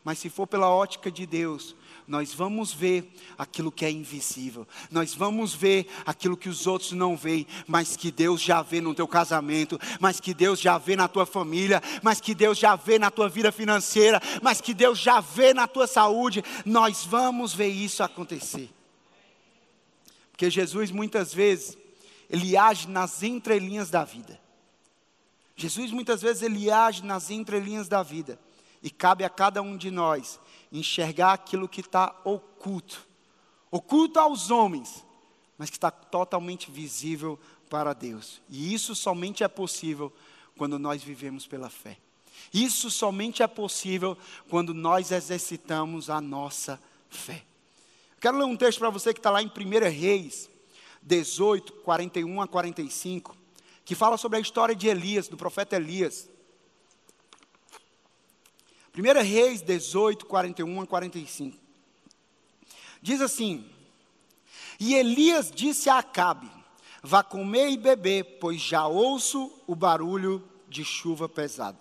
Mas 0.03 0.19
se 0.19 0.29
for 0.29 0.45
pela 0.45 0.69
ótica 0.69 1.09
de 1.09 1.25
Deus, 1.25 1.73
nós 2.05 2.33
vamos 2.33 2.73
ver 2.73 3.15
aquilo 3.37 3.71
que 3.71 3.85
é 3.85 3.91
invisível, 3.91 4.67
nós 4.91 5.13
vamos 5.13 5.53
ver 5.53 5.87
aquilo 6.05 6.35
que 6.35 6.49
os 6.49 6.67
outros 6.67 6.91
não 6.91 7.15
veem, 7.15 7.47
mas 7.65 7.95
que 7.95 8.11
Deus 8.11 8.41
já 8.41 8.61
vê 8.61 8.81
no 8.81 8.93
teu 8.93 9.07
casamento, 9.07 9.79
mas 10.01 10.19
que 10.19 10.33
Deus 10.33 10.59
já 10.59 10.77
vê 10.77 10.97
na 10.97 11.07
tua 11.07 11.25
família, 11.25 11.81
mas 12.01 12.19
que 12.19 12.35
Deus 12.35 12.57
já 12.57 12.75
vê 12.75 12.99
na 12.99 13.09
tua 13.09 13.29
vida 13.29 13.49
financeira, 13.53 14.21
mas 14.41 14.59
que 14.59 14.73
Deus 14.73 14.99
já 14.99 15.21
vê 15.21 15.53
na 15.53 15.67
tua 15.67 15.87
saúde, 15.87 16.43
nós 16.65 17.05
vamos 17.05 17.53
ver 17.53 17.69
isso 17.69 18.03
acontecer. 18.03 18.69
Porque 20.31 20.49
Jesus 20.49 20.91
muitas 20.91 21.33
vezes, 21.33 21.77
ele 22.29 22.57
age 22.57 22.89
nas 22.89 23.23
entrelinhas 23.23 23.89
da 23.89 24.03
vida. 24.03 24.42
Jesus 25.55 25.91
muitas 25.91 26.21
vezes 26.21 26.41
ele 26.41 26.69
age 26.71 27.03
nas 27.03 27.29
entrelinhas 27.29 27.87
da 27.87 28.01
vida. 28.03 28.39
E 28.81 28.89
cabe 28.89 29.23
a 29.23 29.29
cada 29.29 29.61
um 29.61 29.77
de 29.77 29.89
nós 29.89 30.39
enxergar 30.71 31.33
aquilo 31.33 31.69
que 31.69 31.81
está 31.81 32.13
oculto 32.25 33.07
oculto 33.73 34.19
aos 34.19 34.51
homens, 34.51 35.03
mas 35.57 35.71
que 35.71 35.77
está 35.77 35.89
totalmente 35.89 36.69
visível 36.69 37.39
para 37.71 37.91
Deus. 37.91 38.39
E 38.47 38.71
isso 38.71 38.93
somente 38.93 39.43
é 39.43 39.47
possível 39.47 40.13
quando 40.55 40.77
nós 40.77 41.01
vivemos 41.01 41.47
pela 41.47 41.71
fé. 41.71 41.97
Isso 42.53 42.91
somente 42.91 43.41
é 43.41 43.47
possível 43.47 44.15
quando 44.47 44.75
nós 44.75 45.11
exercitamos 45.11 46.07
a 46.07 46.21
nossa 46.21 46.79
fé. 47.09 47.43
Quero 48.21 48.37
ler 48.37 48.45
um 48.45 48.55
texto 48.55 48.77
para 48.77 48.91
você 48.91 49.11
que 49.11 49.19
está 49.19 49.31
lá 49.31 49.41
em 49.41 49.47
1 49.47 49.89
Reis 49.89 50.47
18, 51.01 51.73
41 51.73 52.41
a 52.41 52.47
45, 52.47 53.35
que 53.85 53.95
fala 53.95 54.17
sobre 54.17 54.37
a 54.37 54.41
história 54.41 54.75
de 54.75 54.87
Elias, 54.87 55.27
do 55.27 55.37
profeta 55.37 55.75
Elias. 55.75 56.29
1 58.95 59.21
Reis 59.23 59.61
18, 59.61 60.25
41 60.25 60.81
a 60.81 60.87
45. 60.87 61.57
Diz 63.01 63.21
assim: 63.21 63.69
E 64.79 64.93
Elias 64.93 65.51
disse 65.51 65.89
a 65.89 65.97
Acabe: 65.97 66.49
Vá 67.01 67.23
comer 67.23 67.69
e 67.71 67.77
beber, 67.77 68.37
pois 68.39 68.61
já 68.61 68.87
ouço 68.87 69.51
o 69.67 69.75
barulho 69.75 70.47
de 70.69 70.85
chuva 70.85 71.27
pesada. 71.27 71.77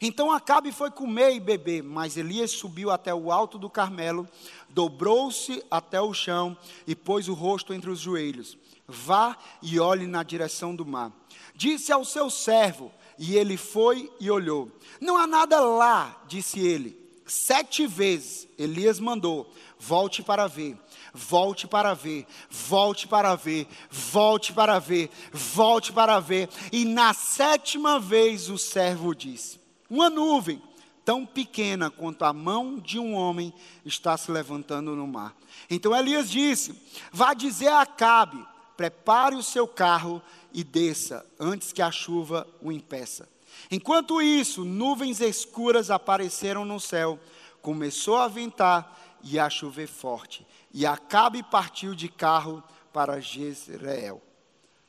Então 0.00 0.30
Acabe 0.30 0.72
foi 0.72 0.90
comer 0.90 1.34
e 1.34 1.40
beber, 1.40 1.82
mas 1.82 2.16
Elias 2.16 2.50
subiu 2.50 2.90
até 2.90 3.14
o 3.14 3.30
alto 3.32 3.58
do 3.58 3.70
Carmelo, 3.70 4.28
dobrou-se 4.68 5.64
até 5.70 6.00
o 6.00 6.12
chão 6.12 6.56
e 6.86 6.94
pôs 6.94 7.28
o 7.28 7.34
rosto 7.34 7.72
entre 7.72 7.88
os 7.88 8.00
joelhos. 8.00 8.58
Vá 8.86 9.36
e 9.62 9.78
olhe 9.78 10.06
na 10.06 10.22
direção 10.22 10.74
do 10.74 10.84
mar. 10.84 11.12
Disse 11.58 11.90
ao 11.90 12.04
seu 12.04 12.30
servo, 12.30 12.92
e 13.18 13.34
ele 13.36 13.56
foi 13.56 14.08
e 14.20 14.30
olhou. 14.30 14.70
Não 15.00 15.16
há 15.16 15.26
nada 15.26 15.58
lá, 15.58 16.22
disse 16.28 16.60
ele. 16.60 16.96
Sete 17.26 17.84
vezes 17.84 18.46
Elias 18.56 19.00
mandou: 19.00 19.52
volte 19.76 20.22
para 20.22 20.46
ver, 20.46 20.78
volte 21.12 21.66
para 21.66 21.94
ver, 21.94 22.28
volte 22.48 23.08
para 23.08 23.34
ver, 23.34 23.66
volte 23.90 24.52
para 24.52 24.78
ver, 24.78 25.10
volte 25.32 25.92
para 25.92 26.20
ver. 26.20 26.48
E 26.70 26.84
na 26.84 27.12
sétima 27.12 27.98
vez 27.98 28.48
o 28.48 28.56
servo 28.56 29.12
disse: 29.12 29.58
Uma 29.90 30.08
nuvem 30.08 30.62
tão 31.04 31.26
pequena 31.26 31.90
quanto 31.90 32.24
a 32.24 32.32
mão 32.32 32.78
de 32.78 33.00
um 33.00 33.14
homem 33.14 33.52
está 33.84 34.16
se 34.16 34.30
levantando 34.30 34.94
no 34.94 35.08
mar. 35.08 35.34
Então 35.68 35.94
Elias 35.94 36.30
disse: 36.30 36.80
Vá 37.10 37.34
dizer 37.34 37.66
a 37.66 37.80
Acabe: 37.80 38.46
prepare 38.78 39.34
o 39.34 39.42
seu 39.42 39.66
carro 39.66 40.22
e 40.52 40.64
desça, 40.64 41.24
antes 41.38 41.72
que 41.72 41.82
a 41.82 41.90
chuva 41.90 42.46
o 42.60 42.72
impeça. 42.72 43.28
Enquanto 43.70 44.22
isso, 44.22 44.64
nuvens 44.64 45.20
escuras 45.20 45.90
apareceram 45.90 46.64
no 46.64 46.78
céu, 46.80 47.18
começou 47.60 48.16
a 48.16 48.28
ventar 48.28 49.18
e 49.22 49.38
a 49.38 49.50
chover 49.50 49.88
forte. 49.88 50.46
E 50.72 50.86
Acabe 50.86 51.42
partiu 51.42 51.94
de 51.94 52.08
carro 52.08 52.62
para 52.92 53.20
Jezreel. 53.20 54.22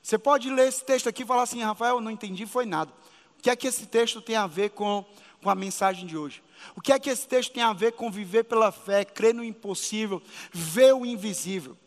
Você 0.01 0.17
pode 0.17 0.49
ler 0.49 0.67
esse 0.67 0.83
texto 0.83 1.09
aqui 1.09 1.23
e 1.23 1.25
falar 1.25 1.43
assim, 1.43 1.61
Rafael, 1.61 1.99
não 1.99 2.11
entendi, 2.11 2.45
foi 2.45 2.65
nada. 2.65 2.91
O 3.37 3.41
que 3.41 3.49
é 3.49 3.55
que 3.55 3.67
esse 3.67 3.85
texto 3.85 4.21
tem 4.21 4.35
a 4.35 4.47
ver 4.47 4.71
com, 4.71 5.05
com 5.41 5.49
a 5.49 5.55
mensagem 5.55 6.05
de 6.05 6.17
hoje? 6.17 6.43
O 6.75 6.81
que 6.81 6.91
é 6.91 6.99
que 6.99 7.09
esse 7.09 7.27
texto 7.27 7.53
tem 7.53 7.63
a 7.63 7.73
ver 7.73 7.93
com 7.93 8.11
viver 8.11 8.43
pela 8.43 8.71
fé, 8.71 9.05
crer 9.05 9.33
no 9.33 9.43
impossível, 9.43 10.21
ver 10.51 10.93
o 10.93 11.05
invisível? 11.05 11.77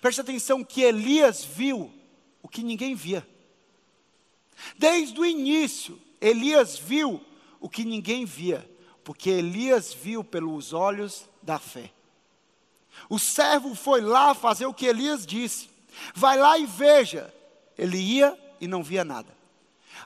Preste 0.00 0.20
atenção 0.20 0.62
que 0.62 0.82
Elias 0.82 1.44
viu 1.44 1.92
o 2.42 2.48
que 2.48 2.62
ninguém 2.62 2.94
via. 2.94 3.26
Desde 4.78 5.18
o 5.18 5.24
início, 5.24 5.98
Elias 6.20 6.78
viu 6.78 7.20
o 7.60 7.68
que 7.68 7.84
ninguém 7.84 8.24
via, 8.24 8.68
porque 9.04 9.30
Elias 9.30 9.92
viu 9.92 10.22
pelos 10.22 10.72
olhos 10.72 11.28
da 11.42 11.58
fé. 11.58 11.90
O 13.08 13.18
servo 13.18 13.74
foi 13.74 14.00
lá 14.00 14.34
fazer 14.34 14.66
o 14.66 14.74
que 14.74 14.86
Elias 14.86 15.26
disse. 15.26 15.70
Vai 16.14 16.38
lá 16.38 16.58
e 16.58 16.66
veja. 16.66 17.32
Ele 17.76 17.98
ia 17.98 18.38
e 18.60 18.66
não 18.66 18.82
via 18.82 19.04
nada. 19.04 19.34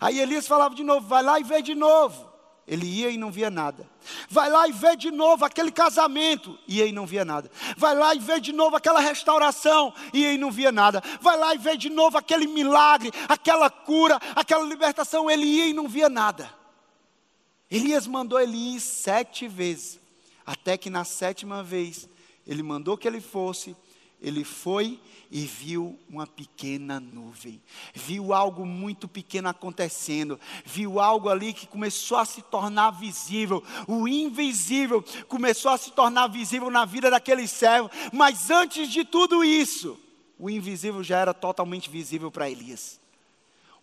Aí 0.00 0.20
Elias 0.20 0.46
falava 0.46 0.74
de 0.74 0.82
novo: 0.82 1.06
vai 1.06 1.22
lá 1.22 1.38
e 1.40 1.44
vê 1.44 1.60
de 1.62 1.74
novo. 1.74 2.35
Ele 2.66 2.84
ia 2.84 3.10
e 3.10 3.16
não 3.16 3.30
via 3.30 3.48
nada. 3.48 3.88
Vai 4.28 4.50
lá 4.50 4.66
e 4.66 4.72
vê 4.72 4.96
de 4.96 5.12
novo 5.12 5.44
aquele 5.44 5.70
casamento, 5.70 6.58
ia 6.66 6.84
e 6.84 6.90
não 6.90 7.06
via 7.06 7.24
nada. 7.24 7.48
Vai 7.76 7.94
lá 7.94 8.12
e 8.12 8.18
vê 8.18 8.40
de 8.40 8.52
novo 8.52 8.74
aquela 8.74 8.98
restauração, 8.98 9.94
ia 10.12 10.32
e 10.32 10.38
não 10.38 10.50
via 10.50 10.72
nada. 10.72 11.00
Vai 11.20 11.38
lá 11.38 11.54
e 11.54 11.58
vê 11.58 11.76
de 11.76 11.88
novo 11.88 12.18
aquele 12.18 12.46
milagre, 12.48 13.12
aquela 13.28 13.70
cura, 13.70 14.20
aquela 14.34 14.64
libertação, 14.64 15.30
ele 15.30 15.44
ia 15.44 15.68
e 15.68 15.72
não 15.72 15.86
via 15.86 16.08
nada. 16.08 16.52
Elias 17.70 18.06
mandou 18.06 18.40
ele 18.40 18.76
ir 18.76 18.80
sete 18.80 19.46
vezes. 19.46 20.00
Até 20.44 20.76
que 20.76 20.90
na 20.90 21.04
sétima 21.04 21.62
vez, 21.62 22.08
ele 22.44 22.62
mandou 22.62 22.96
que 22.96 23.06
ele 23.06 23.20
fosse, 23.20 23.76
ele 24.26 24.42
foi 24.42 25.00
e 25.30 25.46
viu 25.46 25.96
uma 26.08 26.26
pequena 26.26 26.98
nuvem, 26.98 27.62
viu 27.94 28.32
algo 28.32 28.66
muito 28.66 29.06
pequeno 29.06 29.48
acontecendo, 29.48 30.38
viu 30.64 30.98
algo 30.98 31.28
ali 31.28 31.52
que 31.52 31.66
começou 31.66 32.18
a 32.18 32.24
se 32.24 32.42
tornar 32.42 32.90
visível, 32.90 33.62
o 33.86 34.08
invisível 34.08 35.04
começou 35.28 35.70
a 35.70 35.78
se 35.78 35.92
tornar 35.92 36.26
visível 36.26 36.70
na 36.70 36.84
vida 36.84 37.08
daquele 37.08 37.46
servo, 37.46 37.88
mas 38.12 38.50
antes 38.50 38.90
de 38.90 39.04
tudo 39.04 39.44
isso, 39.44 39.96
o 40.36 40.50
invisível 40.50 41.04
já 41.04 41.18
era 41.18 41.32
totalmente 41.32 41.88
visível 41.88 42.30
para 42.30 42.50
Elias. 42.50 43.00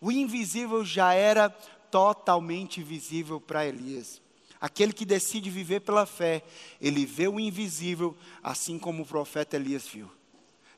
O 0.01 0.11
invisível 0.11 0.83
já 0.83 1.13
era 1.13 1.49
totalmente 1.49 2.83
visível 2.83 3.39
para 3.39 3.65
Elias. 3.65 4.21
Aquele 4.59 4.91
que 4.91 5.05
decide 5.05 5.49
viver 5.49 5.79
pela 5.79 6.05
fé, 6.05 6.43
ele 6.81 7.05
vê 7.05 7.29
o 7.29 7.39
invisível, 7.39 8.15
assim 8.41 8.77
como 8.77 9.03
o 9.03 9.05
profeta 9.05 9.55
Elias 9.55 9.87
viu. 9.87 10.09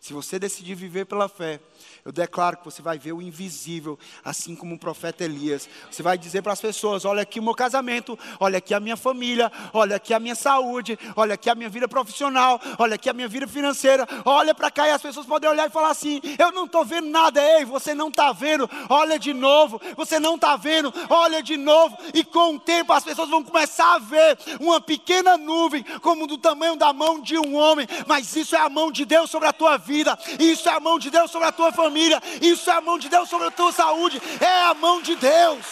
Se 0.06 0.14
você 0.14 0.38
decidir 0.38 0.76
viver 0.76 1.06
pela 1.06 1.28
fé, 1.28 1.60
eu 2.06 2.12
declaro 2.12 2.58
que 2.58 2.66
você 2.66 2.80
vai 2.80 3.00
ver 3.00 3.12
o 3.12 3.24
invisível, 3.24 3.98
assim 4.24 4.56
como 4.56 4.76
o 4.76 4.78
profeta 4.78 5.24
Elias. 5.24 5.68
Você 5.90 6.04
vai 6.04 6.16
dizer 6.16 6.44
para 6.44 6.54
as 6.54 6.62
pessoas: 6.62 7.06
olha 7.06 7.24
aqui 7.24 7.40
o 7.40 7.44
meu 7.44 7.56
casamento, 7.56 8.16
olha 8.40 8.60
aqui 8.60 8.76
a 8.76 8.80
minha 8.80 8.96
família, 8.96 9.52
olha 9.74 9.96
aqui 9.96 10.14
a 10.14 10.20
minha 10.20 10.36
saúde, 10.36 10.96
olha 11.16 11.34
aqui 11.34 11.50
a 11.50 11.56
minha 11.56 11.70
vida 11.72 11.88
profissional, 11.88 12.62
olha 12.78 12.94
aqui 12.94 13.10
a 13.10 13.14
minha 13.14 13.28
vida 13.28 13.48
financeira. 13.48 14.08
Olha 14.24 14.54
para 14.54 14.70
cá 14.70 14.88
e 14.88 14.92
as 14.92 15.02
pessoas 15.02 15.26
podem 15.26 15.50
olhar 15.50 15.68
e 15.68 15.72
falar 15.72 15.90
assim: 15.90 16.22
eu 16.38 16.52
não 16.52 16.66
estou 16.66 16.86
vendo 16.86 17.10
nada, 17.10 17.42
ei, 17.44 17.66
você 17.66 17.96
não 17.96 18.10
está 18.10 18.32
vendo, 18.32 18.70
olha 18.88 19.18
de 19.18 19.34
novo, 19.34 19.82
você 19.98 20.20
não 20.20 20.36
está 20.36 20.56
vendo, 20.56 20.94
olha 21.10 21.42
de 21.42 21.58
novo. 21.58 21.98
E 22.14 22.24
com 22.24 22.58
o 22.58 22.60
tempo 22.60 22.94
as 22.94 23.04
pessoas 23.04 23.28
vão 23.28 23.44
começar 23.44 23.96
a 23.96 23.98
ver 23.98 24.38
uma 24.60 24.80
pequena 24.80 25.36
nuvem, 25.36 25.84
como 26.04 26.28
do 26.28 26.38
tamanho 26.38 26.76
da 26.76 26.94
mão 26.94 27.20
de 27.20 27.40
um 27.40 27.56
homem, 27.56 27.88
mas 28.06 28.36
isso 28.36 28.56
é 28.56 28.60
a 28.60 28.70
mão 28.70 28.92
de 28.92 29.04
Deus 29.04 29.32
sobre 29.32 29.48
a 29.48 29.54
tua 29.54 29.78
vida, 29.78 29.95
isso 30.40 30.68
é 30.70 30.74
a 30.74 30.80
mão 30.80 31.00
de 31.00 31.10
Deus 31.10 31.32
sobre 31.32 31.48
a 31.48 31.52
tua 31.52 31.72
família 31.72 31.86
família, 31.96 32.22
isso 32.42 32.70
é 32.70 32.74
a 32.74 32.82
mão 32.82 32.98
de 32.98 33.08
Deus 33.08 33.30
sobre 33.30 33.48
a 33.48 33.52
tua 33.52 33.72
saúde, 33.72 34.22
é 34.42 34.64
a 34.64 34.74
mão 34.74 35.02
de 35.02 35.16
Deus. 35.16 35.66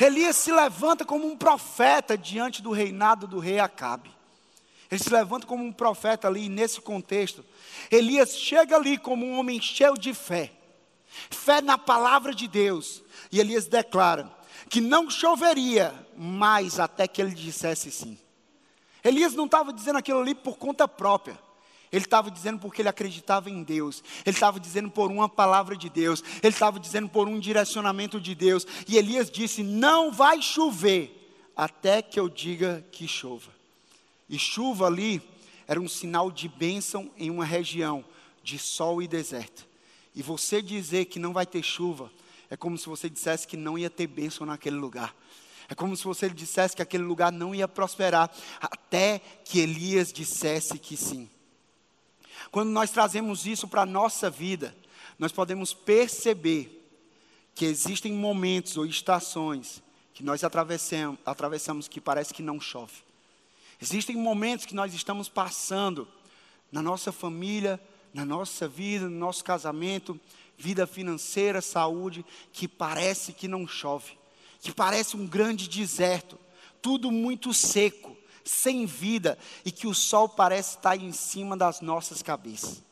Elias 0.00 0.36
se 0.36 0.50
levanta 0.50 1.04
como 1.04 1.26
um 1.26 1.36
profeta 1.36 2.18
diante 2.18 2.60
do 2.60 2.72
reinado 2.72 3.26
do 3.26 3.38
rei 3.38 3.60
Acabe. 3.60 4.10
Ele 4.90 5.02
se 5.02 5.10
levanta 5.10 5.46
como 5.46 5.64
um 5.64 5.72
profeta 5.72 6.26
ali 6.26 6.48
nesse 6.48 6.80
contexto. 6.80 7.44
Elias 7.90 8.36
chega 8.36 8.76
ali 8.76 8.98
como 8.98 9.24
um 9.24 9.38
homem 9.38 9.60
cheio 9.60 9.94
de 9.94 10.12
fé, 10.12 10.52
fé 11.30 11.62
na 11.62 11.78
palavra 11.78 12.34
de 12.34 12.48
Deus. 12.48 13.02
E 13.30 13.38
Elias 13.38 13.66
declara 13.66 14.30
que 14.68 14.80
não 14.80 15.08
choveria 15.08 15.94
mais 16.16 16.80
até 16.80 17.06
que 17.06 17.22
ele 17.22 17.34
dissesse 17.34 17.90
sim. 17.90 18.18
Elias 19.04 19.34
não 19.34 19.44
estava 19.44 19.72
dizendo 19.72 19.98
aquilo 19.98 20.20
ali 20.20 20.34
por 20.34 20.56
conta 20.56 20.88
própria. 20.88 21.38
Ele 21.92 22.04
estava 22.04 22.30
dizendo 22.30 22.58
porque 22.58 22.82
ele 22.82 22.88
acreditava 22.88 23.48
em 23.48 23.62
Deus. 23.62 24.02
Ele 24.26 24.34
estava 24.34 24.58
dizendo 24.58 24.90
por 24.90 25.10
uma 25.12 25.28
palavra 25.28 25.76
de 25.76 25.88
Deus. 25.88 26.24
Ele 26.42 26.52
estava 26.52 26.80
dizendo 26.80 27.08
por 27.08 27.28
um 27.28 27.38
direcionamento 27.38 28.20
de 28.20 28.34
Deus. 28.34 28.66
E 28.88 28.96
Elias 28.96 29.30
disse: 29.30 29.62
Não 29.62 30.10
vai 30.10 30.42
chover 30.42 31.20
até 31.54 32.02
que 32.02 32.18
eu 32.18 32.28
diga 32.28 32.84
que 32.90 33.06
chova. 33.06 33.52
E 34.28 34.38
chuva 34.38 34.86
ali 34.86 35.22
era 35.68 35.80
um 35.80 35.88
sinal 35.88 36.30
de 36.30 36.48
bênção 36.48 37.10
em 37.16 37.30
uma 37.30 37.44
região 37.44 38.04
de 38.42 38.58
sol 38.58 39.00
e 39.00 39.06
deserto. 39.06 39.66
E 40.14 40.22
você 40.22 40.60
dizer 40.60 41.04
que 41.04 41.18
não 41.18 41.32
vai 41.32 41.46
ter 41.46 41.62
chuva 41.62 42.10
é 42.50 42.56
como 42.56 42.76
se 42.76 42.86
você 42.86 43.08
dissesse 43.08 43.46
que 43.46 43.56
não 43.56 43.78
ia 43.78 43.90
ter 43.90 44.06
bênção 44.06 44.46
naquele 44.46 44.76
lugar. 44.76 45.14
É 45.68 45.74
como 45.74 45.96
se 45.96 46.04
você 46.04 46.28
dissesse 46.28 46.76
que 46.76 46.82
aquele 46.82 47.04
lugar 47.04 47.32
não 47.32 47.54
ia 47.54 47.66
prosperar 47.66 48.30
até 48.60 49.20
que 49.44 49.60
Elias 49.60 50.12
dissesse 50.12 50.78
que 50.78 50.96
sim. 50.96 51.28
Quando 52.50 52.70
nós 52.70 52.90
trazemos 52.90 53.46
isso 53.46 53.66
para 53.66 53.82
a 53.82 53.86
nossa 53.86 54.28
vida, 54.28 54.74
nós 55.18 55.32
podemos 55.32 55.72
perceber 55.72 56.80
que 57.54 57.64
existem 57.64 58.12
momentos 58.12 58.76
ou 58.76 58.84
estações 58.84 59.82
que 60.12 60.22
nós 60.22 60.44
atravessamos, 60.44 61.18
atravessamos 61.24 61.88
que 61.88 62.00
parece 62.00 62.34
que 62.34 62.42
não 62.42 62.60
chove. 62.60 63.02
Existem 63.80 64.16
momentos 64.16 64.66
que 64.66 64.74
nós 64.74 64.94
estamos 64.94 65.28
passando 65.28 66.06
na 66.70 66.80
nossa 66.82 67.12
família, 67.12 67.80
na 68.12 68.24
nossa 68.24 68.68
vida, 68.68 69.08
no 69.08 69.18
nosso 69.18 69.42
casamento, 69.44 70.18
vida 70.56 70.86
financeira, 70.86 71.60
saúde, 71.60 72.24
que 72.52 72.68
parece 72.68 73.32
que 73.32 73.48
não 73.48 73.66
chove, 73.66 74.16
que 74.64 74.72
parece 74.72 75.14
um 75.14 75.26
grande 75.26 75.68
deserto, 75.68 76.38
tudo 76.80 77.12
muito 77.12 77.52
seco, 77.52 78.16
sem 78.42 78.86
vida 78.86 79.38
e 79.62 79.70
que 79.70 79.86
o 79.86 79.92
sol 79.92 80.26
parece 80.26 80.76
estar 80.76 80.96
em 80.96 81.12
cima 81.12 81.54
das 81.54 81.82
nossas 81.82 82.22
cabeças. 82.22 82.82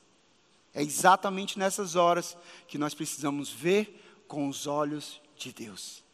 É 0.75 0.83
exatamente 0.83 1.59
nessas 1.59 1.97
horas 1.97 2.37
que 2.69 2.77
nós 2.77 2.93
precisamos 2.93 3.49
ver 3.49 4.23
com 4.29 4.49
os 4.49 4.67
olhos 4.67 5.19
de 5.35 5.51
Deus. 5.51 6.05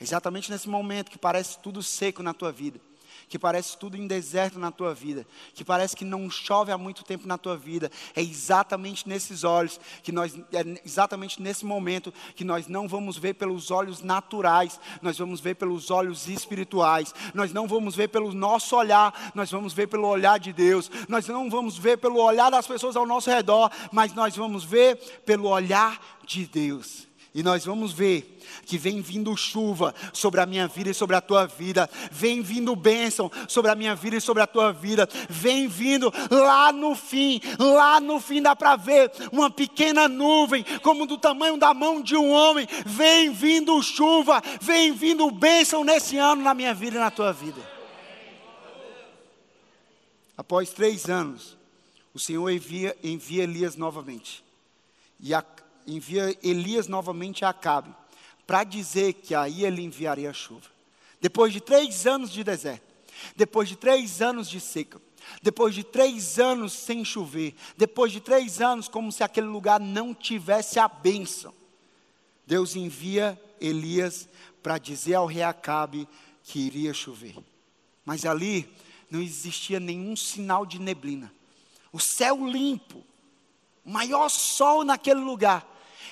É 0.00 0.02
exatamente 0.02 0.50
nesse 0.50 0.68
momento 0.68 1.12
que 1.12 1.18
parece 1.18 1.60
tudo 1.60 1.84
seco 1.84 2.20
na 2.20 2.34
tua 2.34 2.50
vida 2.50 2.80
que 3.28 3.38
parece 3.38 3.76
tudo 3.76 3.96
em 3.96 4.06
deserto 4.06 4.58
na 4.58 4.70
tua 4.70 4.94
vida, 4.94 5.26
que 5.54 5.64
parece 5.64 5.96
que 5.96 6.04
não 6.04 6.30
chove 6.30 6.70
há 6.70 6.78
muito 6.78 7.04
tempo 7.04 7.26
na 7.26 7.36
tua 7.36 7.56
vida, 7.56 7.90
é 8.14 8.22
exatamente 8.22 9.08
nesses 9.08 9.44
olhos 9.44 9.80
que 10.02 10.12
nós, 10.12 10.36
é 10.52 10.80
exatamente 10.84 11.42
nesse 11.42 11.64
momento 11.64 12.12
que 12.34 12.44
nós 12.44 12.68
não 12.68 12.86
vamos 12.86 13.16
ver 13.16 13.34
pelos 13.34 13.70
olhos 13.70 14.00
naturais, 14.02 14.78
nós 15.02 15.18
vamos 15.18 15.40
ver 15.40 15.54
pelos 15.54 15.90
olhos 15.90 16.28
espirituais, 16.28 17.14
nós 17.34 17.52
não 17.52 17.66
vamos 17.66 17.96
ver 17.96 18.08
pelo 18.08 18.32
nosso 18.32 18.76
olhar, 18.76 19.32
nós 19.34 19.50
vamos 19.50 19.72
ver 19.72 19.88
pelo 19.88 20.06
olhar 20.06 20.38
de 20.38 20.52
Deus, 20.52 20.90
nós 21.08 21.26
não 21.26 21.50
vamos 21.50 21.76
ver 21.76 21.98
pelo 21.98 22.20
olhar 22.20 22.50
das 22.50 22.66
pessoas 22.66 22.96
ao 22.96 23.06
nosso 23.06 23.30
redor, 23.30 23.70
mas 23.92 24.14
nós 24.14 24.36
vamos 24.36 24.64
ver 24.64 24.96
pelo 25.24 25.48
olhar 25.48 26.00
de 26.24 26.46
Deus. 26.46 27.05
E 27.36 27.42
nós 27.42 27.66
vamos 27.66 27.92
ver 27.92 28.40
que 28.64 28.78
vem 28.78 29.02
vindo 29.02 29.36
chuva 29.36 29.94
sobre 30.10 30.40
a 30.40 30.46
minha 30.46 30.66
vida 30.66 30.88
e 30.88 30.94
sobre 30.94 31.14
a 31.16 31.20
tua 31.20 31.44
vida, 31.44 31.86
vem 32.10 32.40
vindo 32.40 32.74
bênção 32.74 33.30
sobre 33.46 33.70
a 33.70 33.74
minha 33.74 33.94
vida 33.94 34.16
e 34.16 34.22
sobre 34.22 34.42
a 34.42 34.46
tua 34.46 34.72
vida, 34.72 35.06
vem 35.28 35.68
vindo 35.68 36.10
lá 36.30 36.72
no 36.72 36.94
fim, 36.94 37.38
lá 37.58 38.00
no 38.00 38.18
fim 38.20 38.40
dá 38.40 38.56
para 38.56 38.74
ver 38.76 39.12
uma 39.30 39.50
pequena 39.50 40.08
nuvem, 40.08 40.64
como 40.82 41.04
do 41.04 41.18
tamanho 41.18 41.58
da 41.58 41.74
mão 41.74 42.00
de 42.00 42.16
um 42.16 42.30
homem, 42.30 42.66
vem 42.86 43.30
vindo 43.30 43.82
chuva, 43.82 44.42
vem 44.62 44.94
vindo 44.94 45.30
bênção 45.30 45.84
nesse 45.84 46.16
ano 46.16 46.42
na 46.42 46.54
minha 46.54 46.72
vida 46.72 46.96
e 46.96 47.00
na 47.00 47.10
tua 47.10 47.34
vida. 47.34 47.60
Após 50.38 50.70
três 50.70 51.04
anos, 51.04 51.54
o 52.14 52.18
Senhor 52.18 52.48
envia, 52.48 52.96
envia 53.04 53.42
Elias 53.42 53.76
novamente. 53.76 54.42
E 55.20 55.34
a, 55.34 55.44
envia 55.86 56.36
Elias 56.42 56.88
novamente 56.88 57.44
a 57.44 57.50
Acabe, 57.50 57.94
para 58.46 58.64
dizer 58.64 59.14
que 59.14 59.34
aí 59.34 59.64
ele 59.64 59.82
enviaria 59.82 60.30
a 60.30 60.32
chuva. 60.32 60.68
Depois 61.20 61.52
de 61.52 61.60
três 61.60 62.06
anos 62.06 62.30
de 62.30 62.44
deserto, 62.44 62.86
depois 63.34 63.68
de 63.68 63.76
três 63.76 64.20
anos 64.20 64.48
de 64.48 64.60
seca, 64.60 65.00
depois 65.42 65.74
de 65.74 65.82
três 65.82 66.38
anos 66.38 66.72
sem 66.72 67.04
chover, 67.04 67.54
depois 67.76 68.12
de 68.12 68.20
três 68.20 68.60
anos 68.60 68.88
como 68.88 69.10
se 69.10 69.24
aquele 69.24 69.46
lugar 69.46 69.80
não 69.80 70.14
tivesse 70.14 70.78
a 70.78 70.86
bênção, 70.86 71.52
Deus 72.46 72.76
envia 72.76 73.40
Elias 73.60 74.28
para 74.62 74.78
dizer 74.78 75.14
ao 75.14 75.26
rei 75.26 75.42
Acabe 75.42 76.08
que 76.44 76.60
iria 76.60 76.94
chover. 76.94 77.36
Mas 78.04 78.24
ali 78.24 78.68
não 79.10 79.20
existia 79.20 79.80
nenhum 79.80 80.14
sinal 80.14 80.64
de 80.64 80.78
neblina. 80.78 81.32
O 81.92 81.98
céu 81.98 82.46
limpo, 82.46 83.04
o 83.84 83.90
maior 83.90 84.28
sol 84.28 84.84
naquele 84.84 85.20
lugar. 85.20 85.66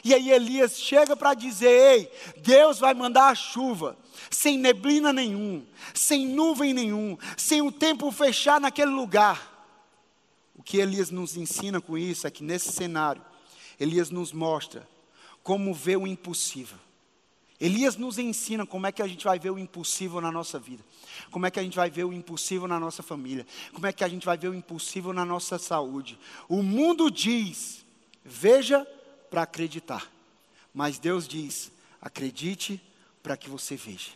E 0.05 0.13
aí 0.13 0.31
Elias 0.31 0.79
chega 0.79 1.17
para 1.17 1.33
dizer: 1.33 1.71
Ei, 1.71 2.13
Deus 2.37 2.79
vai 2.79 2.93
mandar 2.93 3.31
a 3.31 3.35
chuva, 3.35 3.97
sem 4.31 4.59
neblina 4.59 5.15
nenhum, 5.15 5.65
sem 5.95 6.27
nuvem 6.27 6.75
nenhum, 6.75 7.17
sem 7.39 7.63
o 7.63 7.73
tempo 7.73 8.13
fechar 8.13 8.61
naquele 8.61 8.91
lugar. 8.91 9.51
O 10.55 10.63
que 10.63 10.77
Elias 10.77 11.11
nos 11.11 11.37
ensina 11.37 11.81
com 11.81 11.97
isso 11.97 12.27
é 12.27 12.31
que 12.31 12.45
nesse 12.45 12.71
cenário, 12.71 13.25
Elias 13.81 14.11
nos 14.11 14.31
mostra 14.31 14.87
como 15.43 15.73
ver 15.73 15.97
o 15.97 16.07
impossível. 16.07 16.79
Elias 17.59 17.97
nos 17.97 18.19
ensina 18.19 18.67
como 18.67 18.87
é 18.87 18.93
que 18.93 19.01
a 19.01 19.07
gente 19.07 19.25
vai 19.25 19.39
ver 19.39 19.51
o 19.51 19.59
impossível 19.59 20.21
na 20.21 20.31
nossa 20.31 20.59
vida, 20.59 20.85
como 21.31 21.47
é 21.47 21.51
que 21.51 21.59
a 21.59 21.63
gente 21.63 21.77
vai 21.77 21.89
ver 21.89 22.05
o 22.05 22.13
impossível 22.13 22.69
na 22.69 22.79
nossa 22.79 23.03
família, 23.03 23.47
como 23.73 23.87
é 23.87 23.93
que 23.93 24.05
a 24.05 24.09
gente 24.09 24.27
vai 24.27 24.37
ver 24.37 24.49
o 24.49 24.55
impossível 24.55 25.15
na 25.15 25.25
nossa 25.25 25.59
saúde. 25.59 26.19
O 26.47 26.63
mundo 26.63 27.11
diz: 27.11 27.87
veja 28.23 28.87
para 29.35 29.43
acreditar. 29.43 30.09
Mas 30.73 30.97
Deus 30.97 31.27
diz: 31.27 31.73
acredite 32.01 32.81
para 33.21 33.37
que 33.37 33.51
você 33.51 33.75
veja. 33.75 34.13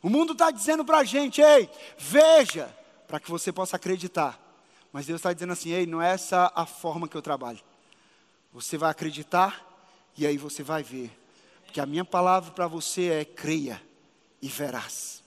O 0.00 0.08
mundo 0.08 0.32
está 0.32 0.52
dizendo 0.52 0.84
para 0.84 0.98
a 0.98 1.04
gente: 1.04 1.40
ei, 1.40 1.68
veja, 1.98 2.72
para 3.08 3.18
que 3.18 3.28
você 3.28 3.52
possa 3.52 3.74
acreditar. 3.74 4.40
Mas 4.92 5.06
Deus 5.06 5.18
está 5.18 5.32
dizendo 5.32 5.54
assim: 5.54 5.72
ei, 5.72 5.86
não 5.86 6.00
é 6.00 6.12
essa 6.12 6.52
a 6.54 6.64
forma 6.66 7.08
que 7.08 7.16
eu 7.16 7.22
trabalho. 7.22 7.58
Você 8.52 8.78
vai 8.78 8.92
acreditar 8.92 9.66
e 10.16 10.24
aí 10.24 10.38
você 10.38 10.62
vai 10.62 10.84
ver. 10.84 11.10
Porque 11.64 11.80
a 11.80 11.86
minha 11.86 12.04
palavra 12.04 12.52
para 12.52 12.68
você 12.68 13.08
é: 13.08 13.24
creia 13.24 13.82
e 14.40 14.46
verás. 14.46 15.20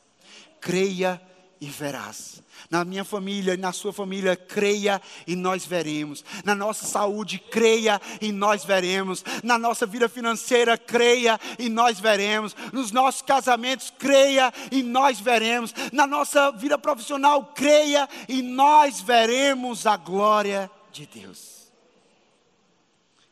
Creia 0.61 1.21
e 1.21 1.32
e 1.59 1.67
verás. 1.67 2.43
Na 2.69 2.83
minha 2.83 3.03
família 3.03 3.53
e 3.53 3.57
na 3.57 3.71
sua 3.71 3.93
família, 3.93 4.35
creia 4.35 5.01
e 5.25 5.35
nós 5.35 5.65
veremos. 5.65 6.23
Na 6.43 6.53
nossa 6.53 6.85
saúde, 6.85 7.39
creia 7.39 8.01
e 8.21 8.31
nós 8.31 8.63
veremos. 8.63 9.23
Na 9.43 9.57
nossa 9.57 9.85
vida 9.85 10.09
financeira, 10.09 10.77
creia 10.77 11.39
e 11.57 11.69
nós 11.69 11.99
veremos. 11.99 12.55
Nos 12.71 12.91
nossos 12.91 13.21
casamentos, 13.21 13.91
creia 13.97 14.53
e 14.71 14.83
nós 14.83 15.19
veremos. 15.19 15.73
Na 15.91 16.05
nossa 16.05 16.51
vida 16.51 16.77
profissional, 16.77 17.53
creia 17.55 18.07
e 18.27 18.41
nós 18.41 18.99
veremos 19.01 19.85
a 19.85 19.95
glória 19.95 20.69
de 20.91 21.05
Deus. 21.05 21.71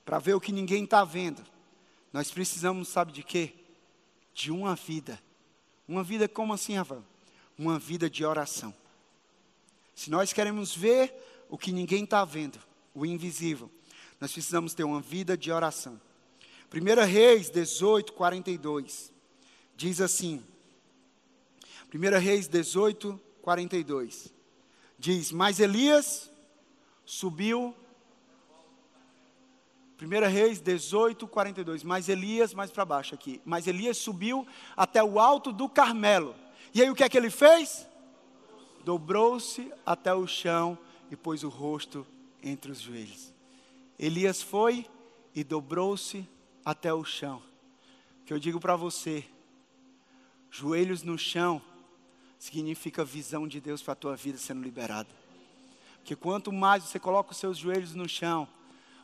Para 0.06 0.20
ver 0.20 0.34
o 0.34 0.42
que 0.42 0.52
ninguém 0.52 0.84
está 0.84 1.04
vendo, 1.04 1.42
nós 2.12 2.32
precisamos, 2.32 2.90
sabe 2.90 3.12
de 3.12 3.24
quê? 3.24 3.54
De 4.34 4.52
uma 4.52 4.76
vida. 4.76 5.20
Uma 5.88 6.04
vida 6.04 6.28
como 6.28 6.54
assim, 6.54 6.76
Rafael? 6.76 7.11
Uma 7.62 7.78
vida 7.78 8.10
de 8.10 8.26
oração. 8.26 8.74
Se 9.94 10.10
nós 10.10 10.34
queremos 10.34 10.76
ver 10.76 11.14
o 11.48 11.58
que 11.58 11.72
ninguém 11.72 12.04
está 12.04 12.26
vendo, 12.26 12.60
o 12.94 13.06
invisível, 13.06 13.70
nós 14.20 14.32
precisamos 14.32 14.74
ter 14.74 14.84
uma 14.84 15.00
vida 15.00 15.38
de 15.38 15.52
oração. 15.52 16.02
1 16.74 17.06
Reis 17.06 17.52
18, 17.52 18.14
42, 18.14 19.14
diz 19.76 20.02
assim: 20.02 20.44
1 21.94 22.20
Reis 22.20 22.48
18, 22.48 23.20
42, 23.44 24.34
diz: 24.98 25.32
Mas 25.32 25.60
Elias 25.60 26.32
subiu. 27.06 27.76
1 30.02 30.32
Reis 30.32 30.60
18, 30.60 31.28
42. 31.28 31.84
Mas 31.84 32.10
Elias, 32.10 32.56
mais 32.56 32.72
para 32.72 32.84
baixo 32.84 33.14
aqui. 33.14 33.40
Mas 33.46 33.68
Elias 33.68 33.98
subiu 33.98 34.48
até 34.76 35.04
o 35.04 35.20
alto 35.20 35.54
do 35.54 35.70
Carmelo 35.70 36.36
e 36.74 36.82
aí 36.82 36.90
o 36.90 36.96
que 36.96 37.04
é 37.04 37.10
que 37.10 37.18
ele 37.18 37.30
fez? 37.30 37.88
Dobrou-se 38.84 39.72
até 39.86 40.14
o 40.14 40.26
chão 40.26 40.78
e 41.10 41.16
pôs 41.16 41.44
o 41.44 41.50
rosto 41.50 42.06
entre 42.42 42.72
os 42.72 42.80
joelhos. 42.80 43.34
Elias 44.00 44.42
foi 44.42 44.88
e 45.36 45.44
dobrou-se 45.44 46.28
até 46.66 46.94
o 46.94 47.04
chão. 47.04 47.42
Que 48.26 48.34
eu 48.34 48.40
digo 48.40 48.60
para 48.60 48.76
você, 48.76 49.26
joelhos 50.50 51.04
no 51.04 51.18
chão 51.18 51.62
significa 52.40 53.06
visão 53.06 53.48
de 53.48 53.62
Deus 53.62 53.82
para 53.82 53.94
a 53.94 53.96
tua 53.96 54.16
vida 54.16 54.38
sendo 54.38 54.64
liberada. 54.64 55.10
Porque 55.98 56.16
quanto 56.16 56.52
mais 56.52 56.84
você 56.84 57.00
coloca 57.00 57.32
os 57.32 57.38
seus 57.38 57.58
joelhos 57.58 57.94
no 57.94 58.10
chão, 58.10 58.48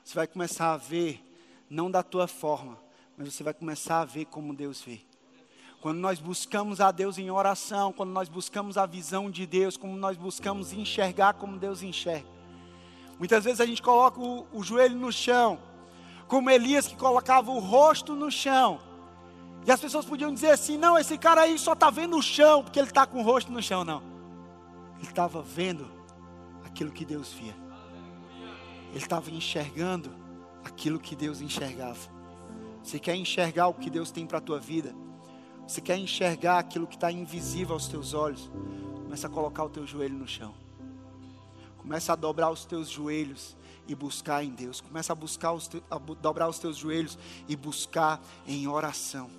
você 0.03 0.15
vai 0.15 0.25
começar 0.25 0.73
a 0.73 0.77
ver, 0.77 1.23
não 1.69 1.91
da 1.91 2.01
tua 2.01 2.27
forma, 2.27 2.79
mas 3.15 3.31
você 3.31 3.43
vai 3.43 3.53
começar 3.53 4.01
a 4.01 4.05
ver 4.05 4.25
como 4.25 4.55
Deus 4.55 4.81
vê. 4.81 5.01
Quando 5.81 5.99
nós 5.99 6.19
buscamos 6.19 6.81
a 6.81 6.91
Deus 6.91 7.17
em 7.17 7.29
oração, 7.29 7.93
quando 7.93 8.09
nós 8.11 8.27
buscamos 8.27 8.77
a 8.77 8.85
visão 8.85 9.29
de 9.29 9.45
Deus, 9.45 9.77
como 9.77 9.95
nós 9.95 10.17
buscamos 10.17 10.73
enxergar 10.73 11.33
como 11.35 11.57
Deus 11.57 11.83
enxerga. 11.83 12.27
Muitas 13.19 13.43
vezes 13.43 13.61
a 13.61 13.65
gente 13.65 13.81
coloca 13.81 14.19
o, 14.19 14.45
o 14.51 14.63
joelho 14.63 14.95
no 14.95 15.11
chão, 15.11 15.59
como 16.27 16.49
Elias 16.49 16.87
que 16.87 16.95
colocava 16.95 17.51
o 17.51 17.59
rosto 17.59 18.15
no 18.15 18.31
chão. 18.31 18.79
E 19.65 19.71
as 19.71 19.79
pessoas 19.79 20.05
podiam 20.05 20.33
dizer 20.33 20.51
assim: 20.51 20.77
não, 20.77 20.97
esse 20.97 21.17
cara 21.17 21.41
aí 21.41 21.57
só 21.59 21.73
está 21.73 21.89
vendo 21.89 22.17
o 22.17 22.21
chão, 22.21 22.63
porque 22.63 22.79
ele 22.79 22.87
está 22.87 23.05
com 23.05 23.19
o 23.19 23.23
rosto 23.23 23.51
no 23.51 23.61
chão. 23.61 23.83
Não. 23.83 24.01
Ele 24.97 25.07
estava 25.07 25.41
vendo 25.41 25.87
aquilo 26.63 26.91
que 26.91 27.05
Deus 27.05 27.33
via. 27.33 27.55
Ele 28.89 28.97
estava 28.97 29.29
enxergando 29.29 30.11
aquilo 30.63 30.99
que 30.99 31.15
Deus 31.15 31.41
enxergava. 31.41 31.99
Você 32.83 32.99
quer 32.99 33.15
enxergar 33.15 33.67
o 33.67 33.73
que 33.73 33.89
Deus 33.89 34.11
tem 34.11 34.25
para 34.25 34.37
a 34.37 34.41
tua 34.41 34.59
vida? 34.59 34.95
Você 35.67 35.81
quer 35.81 35.97
enxergar 35.97 36.59
aquilo 36.59 36.87
que 36.87 36.95
está 36.95 37.11
invisível 37.11 37.73
aos 37.73 37.87
teus 37.87 38.13
olhos? 38.13 38.49
Começa 39.03 39.27
a 39.27 39.29
colocar 39.29 39.65
o 39.65 39.69
teu 39.69 39.85
joelho 39.85 40.15
no 40.15 40.27
chão. 40.27 40.53
Começa 41.77 42.13
a 42.13 42.15
dobrar 42.15 42.49
os 42.49 42.63
teus 42.63 42.89
joelhos 42.89 43.55
e 43.85 43.93
buscar 43.93 44.45
em 44.45 44.49
Deus. 44.49 44.79
Começa 44.79 45.11
a 45.11 45.15
buscar 45.15 45.51
os 45.51 45.67
te... 45.67 45.83
a 45.91 45.97
dobrar 45.97 46.47
os 46.47 46.57
teus 46.57 46.77
joelhos 46.77 47.19
e 47.49 47.55
buscar 47.55 48.21
em 48.47 48.65
oração. 48.65 49.29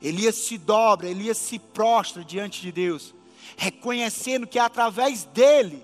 Elias 0.00 0.36
se 0.36 0.56
dobra, 0.56 1.06
Elias 1.06 1.36
se 1.36 1.58
prostra 1.58 2.24
diante 2.24 2.62
de 2.62 2.72
Deus, 2.72 3.14
reconhecendo 3.58 4.46
que 4.46 4.58
é 4.58 4.62
através 4.62 5.24
dele 5.24 5.82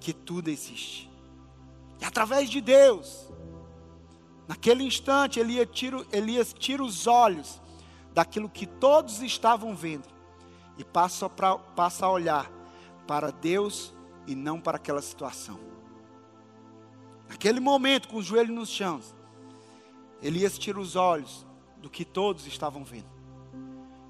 que 0.00 0.12
tudo 0.14 0.48
existe. 0.48 1.10
E 2.00 2.04
através 2.04 2.48
de 2.48 2.62
Deus, 2.62 3.26
naquele 4.48 4.84
instante, 4.84 5.38
Elias 5.38 5.68
tira, 5.70 6.04
Elias 6.12 6.54
tira 6.58 6.82
os 6.82 7.06
olhos 7.06 7.62
daquilo 8.14 8.48
que 8.48 8.66
todos 8.66 9.20
estavam 9.20 9.74
vendo 9.74 10.08
e 10.78 10.84
passa, 10.84 11.28
pra, 11.28 11.58
passa 11.58 12.06
a 12.06 12.10
olhar 12.10 12.50
para 13.06 13.30
Deus 13.30 13.92
e 14.26 14.34
não 14.34 14.60
para 14.60 14.76
aquela 14.76 15.02
situação. 15.02 15.58
Naquele 17.28 17.60
momento, 17.60 18.08
com 18.08 18.16
os 18.16 18.24
joelhos 18.24 18.54
nos 18.54 18.68
chãos, 18.68 19.14
Elias 20.22 20.56
tira 20.56 20.80
os 20.80 20.96
olhos 20.96 21.44
do 21.78 21.90
que 21.90 22.04
todos 22.04 22.46
estavam 22.46 22.84
vendo. 22.84 23.12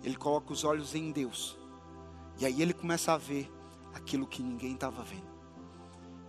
Ele 0.02 0.16
coloca 0.16 0.52
os 0.52 0.62
olhos 0.62 0.94
em 0.94 1.10
Deus. 1.10 1.58
E 2.38 2.44
aí 2.44 2.60
ele 2.60 2.74
começa 2.74 3.12
a 3.12 3.18
ver 3.18 3.50
aquilo 3.94 4.26
que 4.26 4.42
ninguém 4.42 4.74
estava 4.74 5.02
vendo. 5.02 5.34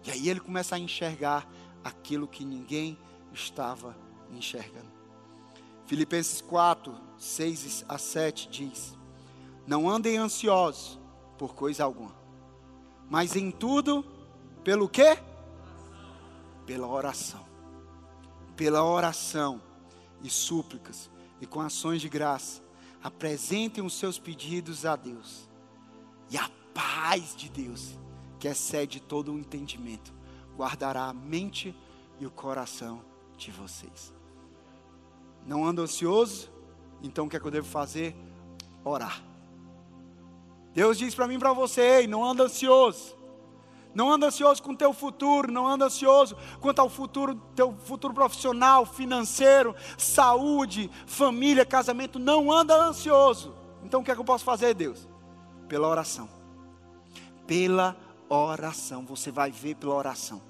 E 0.05 0.11
aí 0.11 0.29
ele 0.29 0.39
começa 0.39 0.75
a 0.75 0.79
enxergar 0.79 1.47
aquilo 1.83 2.27
que 2.27 2.45
ninguém 2.45 2.97
estava 3.33 3.95
enxergando. 4.31 4.94
Filipenses 5.85 6.41
4, 6.41 6.95
6 7.17 7.85
a 7.87 7.97
7 7.97 8.49
diz: 8.49 8.97
Não 9.67 9.89
andem 9.89 10.17
ansiosos 10.17 10.99
por 11.37 11.53
coisa 11.53 11.83
alguma, 11.83 12.15
mas 13.09 13.35
em 13.35 13.51
tudo, 13.51 14.03
pelo 14.63 14.89
quê? 14.89 15.17
Pela 16.65 16.87
oração. 16.87 17.45
Pela 18.55 18.83
oração 18.83 19.61
e 20.23 20.29
súplicas 20.29 21.09
e 21.39 21.45
com 21.45 21.61
ações 21.61 22.01
de 22.01 22.09
graça, 22.09 22.63
apresentem 23.03 23.85
os 23.85 23.93
seus 23.93 24.17
pedidos 24.17 24.85
a 24.85 24.95
Deus. 24.95 25.47
E 26.31 26.37
a 26.37 26.49
paz 26.73 27.35
de 27.35 27.49
Deus, 27.49 27.99
que 28.39 28.47
excede 28.47 28.99
todo 28.99 29.33
o 29.33 29.37
entendimento, 29.37 30.13
guardará 30.55 31.05
a 31.05 31.13
mente 31.13 31.75
e 32.17 32.25
o 32.25 32.31
coração 32.31 33.03
de 33.37 33.51
vocês. 33.51 34.14
Não 35.45 35.65
ando 35.65 35.81
ansioso? 35.81 36.49
Então 37.01 37.25
o 37.25 37.29
que 37.29 37.37
é 37.37 37.39
que 37.39 37.45
eu 37.45 37.51
devo 37.51 37.67
fazer? 37.67 38.15
Orar. 38.83 39.21
Deus 40.73 40.97
diz 40.97 41.15
para 41.15 41.27
mim 41.27 41.35
e 41.35 41.39
para 41.39 41.53
você: 41.53 41.81
ei, 41.81 42.07
não 42.07 42.23
anda 42.23 42.43
ansioso. 42.43 43.15
Não 43.93 44.11
anda 44.11 44.27
ansioso 44.27 44.61
com 44.61 44.73
o 44.73 44.77
teu 44.77 44.91
futuro, 44.91 45.49
não 45.49 45.65
anda 45.65 45.85
ansioso 45.85 46.35
quanto 46.59 46.79
ao 46.79 46.89
futuro, 46.89 47.35
teu 47.55 47.73
futuro 47.85 48.13
profissional, 48.13 48.85
financeiro, 48.85 49.73
saúde, 49.97 50.91
família, 51.05 51.65
casamento, 51.65 52.19
não 52.19 52.51
anda 52.51 52.75
ansioso. 52.75 53.55
Então 53.85 54.01
o 54.01 54.03
que 54.03 54.11
é 54.11 54.13
que 54.13 54.19
eu 54.19 54.25
posso 54.25 54.43
fazer, 54.43 54.73
Deus? 54.73 55.07
Pela 55.69 55.87
oração. 55.87 56.27
Pela 57.47 57.95
oração, 58.27 59.05
você 59.05 59.31
vai 59.31 59.49
ver 59.49 59.75
pela 59.75 59.93
oração. 59.93 60.41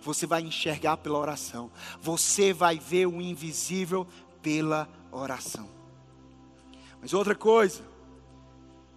Você 0.00 0.26
vai 0.26 0.40
enxergar 0.40 0.96
pela 0.96 1.18
oração. 1.18 1.70
Você 2.00 2.52
vai 2.52 2.78
ver 2.78 3.06
o 3.06 3.20
invisível 3.20 4.06
pela 4.42 4.88
oração. 5.10 5.68
Mas 7.00 7.12
outra 7.12 7.34
coisa, 7.34 7.82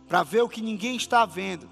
para 0.07 0.23
ver 0.23 0.41
o 0.41 0.49
que 0.49 0.61
ninguém 0.61 0.95
está 0.95 1.25
vendo. 1.25 1.69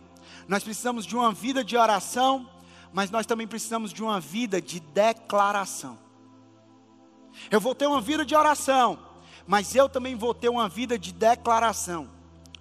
Nós 0.47 0.63
precisamos 0.63 1.05
de 1.05 1.15
uma 1.15 1.33
vida 1.33 1.63
de 1.63 1.75
oração, 1.75 2.47
mas 2.93 3.09
nós 3.09 3.25
também 3.25 3.47
precisamos 3.47 3.91
de 3.91 4.03
uma 4.03 4.19
vida 4.19 4.61
de 4.61 4.79
declaração. 4.79 5.97
Eu 7.49 7.59
vou 7.59 7.73
ter 7.73 7.87
uma 7.87 7.99
vida 7.99 8.23
de 8.23 8.35
oração, 8.35 8.99
mas 9.45 9.75
eu 9.75 9.89
também 9.89 10.15
vou 10.15 10.33
ter 10.33 10.49
uma 10.49 10.69
vida 10.69 10.97
de 10.97 11.11
declaração. 11.11 12.09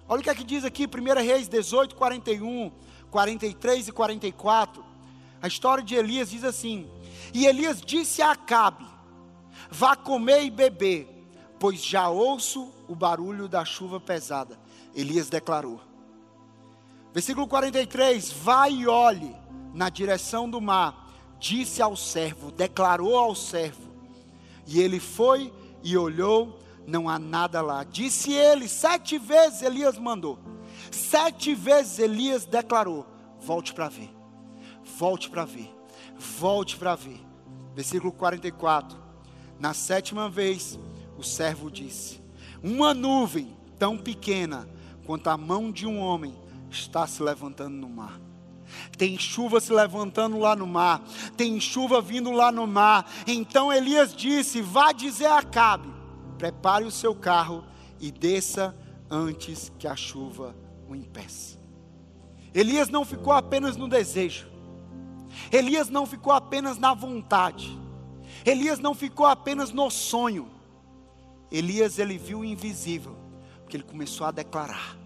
Olha 0.09 0.21
o 0.21 0.23
que 0.23 0.29
é 0.29 0.35
que 0.35 0.43
diz 0.43 0.63
aqui, 0.63 0.85
1 0.85 1.23
Reis 1.23 1.47
18, 1.47 1.95
41, 1.95 2.71
43 3.11 3.87
e 3.87 3.91
44. 3.91 4.83
A 5.41 5.47
história 5.47 5.83
de 5.83 5.95
Elias 5.95 6.31
diz 6.31 6.43
assim: 6.43 6.89
E 7.33 7.45
Elias 7.45 7.81
disse 7.81 8.21
a 8.21 8.31
Acabe: 8.31 8.85
Vá 9.69 9.95
comer 9.95 10.43
e 10.43 10.49
beber, 10.49 11.07
pois 11.59 11.83
já 11.83 12.09
ouço 12.09 12.71
o 12.87 12.95
barulho 12.95 13.47
da 13.47 13.65
chuva 13.65 13.99
pesada. 13.99 14.57
Elias 14.95 15.29
declarou. 15.29 15.81
Versículo 17.13 17.47
43: 17.47 18.31
Vai 18.31 18.71
e 18.71 18.87
olhe 18.87 19.35
na 19.73 19.89
direção 19.89 20.49
do 20.49 20.61
mar, 20.61 21.11
disse 21.39 21.81
ao 21.81 21.95
servo, 21.95 22.51
declarou 22.51 23.17
ao 23.17 23.35
servo. 23.35 23.87
E 24.65 24.81
ele 24.81 24.99
foi 24.99 25.53
e 25.83 25.97
olhou, 25.97 26.59
não 26.85 27.09
há 27.09 27.17
nada 27.17 27.61
lá. 27.61 27.83
Disse 27.83 28.33
ele, 28.33 28.67
sete 28.67 29.17
vezes 29.17 29.61
Elias 29.61 29.97
mandou. 29.97 30.39
Sete 30.91 31.53
vezes 31.53 31.99
Elias 31.99 32.45
declarou: 32.45 33.05
Volte 33.39 33.73
para 33.73 33.89
ver, 33.89 34.09
volte 34.97 35.29
para 35.29 35.45
ver, 35.45 35.73
volte 36.17 36.77
para 36.77 36.95
ver. 36.95 37.19
Versículo 37.75 38.11
44. 38.11 39.06
Na 39.59 39.73
sétima 39.73 40.29
vez, 40.29 40.79
o 41.17 41.23
servo 41.23 41.71
disse: 41.71 42.21
Uma 42.63 42.93
nuvem 42.93 43.55
tão 43.77 43.97
pequena 43.97 44.67
quanto 45.05 45.29
a 45.29 45.37
mão 45.37 45.71
de 45.71 45.87
um 45.87 45.99
homem 45.99 46.35
está 46.69 47.07
se 47.07 47.21
levantando 47.23 47.75
no 47.75 47.89
mar. 47.89 48.19
Tem 48.97 49.17
chuva 49.17 49.59
se 49.59 49.71
levantando 49.71 50.37
lá 50.37 50.55
no 50.55 50.67
mar, 50.67 51.01
tem 51.37 51.59
chuva 51.59 52.01
vindo 52.01 52.31
lá 52.31 52.51
no 52.51 52.67
mar. 52.67 53.09
Então 53.25 53.71
Elias 53.71 54.13
disse: 54.13 54.61
Vá 54.61 54.91
dizer 54.91 55.27
a 55.27 55.39
Acabe: 55.39 55.87
prepare 56.37 56.85
o 56.85 56.91
seu 56.91 57.15
carro 57.15 57.63
e 57.99 58.11
desça 58.11 58.75
antes 59.09 59.71
que 59.79 59.87
a 59.87 59.95
chuva 59.95 60.55
o 60.87 60.95
impeça. 60.95 61.57
Elias 62.53 62.89
não 62.89 63.05
ficou 63.05 63.33
apenas 63.33 63.77
no 63.77 63.87
desejo, 63.87 64.47
Elias 65.51 65.89
não 65.89 66.05
ficou 66.05 66.33
apenas 66.33 66.77
na 66.77 66.93
vontade, 66.93 67.77
Elias 68.49 68.79
não 68.79 68.95
ficou 68.95 69.25
apenas 69.25 69.71
no 69.71 69.89
sonho. 69.91 70.49
Elias 71.51 71.99
ele 71.99 72.17
viu 72.17 72.39
o 72.39 72.45
invisível, 72.45 73.15
porque 73.61 73.77
ele 73.77 73.83
começou 73.83 74.25
a 74.25 74.31
declarar 74.31 74.97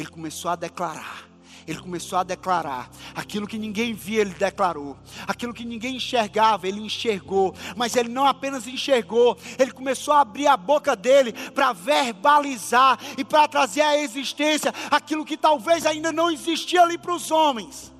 ele 0.00 0.08
começou 0.08 0.50
a 0.50 0.56
declarar. 0.56 1.28
Ele 1.66 1.80
começou 1.80 2.18
a 2.18 2.22
declarar. 2.22 2.88
Aquilo 3.14 3.46
que 3.46 3.58
ninguém 3.58 3.92
via, 3.92 4.20
ele 4.20 4.32
declarou. 4.32 4.96
Aquilo 5.26 5.52
que 5.52 5.64
ninguém 5.64 5.96
enxergava, 5.96 6.66
ele 6.66 6.80
enxergou. 6.80 7.54
Mas 7.76 7.96
ele 7.96 8.08
não 8.08 8.24
apenas 8.24 8.66
enxergou, 8.66 9.36
ele 9.58 9.72
começou 9.72 10.14
a 10.14 10.20
abrir 10.20 10.46
a 10.46 10.56
boca 10.56 10.94
dele 10.96 11.32
para 11.50 11.72
verbalizar 11.72 12.98
e 13.18 13.24
para 13.24 13.48
trazer 13.48 13.82
à 13.82 13.98
existência 13.98 14.72
aquilo 14.90 15.24
que 15.24 15.36
talvez 15.36 15.84
ainda 15.84 16.12
não 16.12 16.30
existia 16.30 16.82
ali 16.82 16.96
para 16.96 17.14
os 17.14 17.30
homens, 17.30 17.92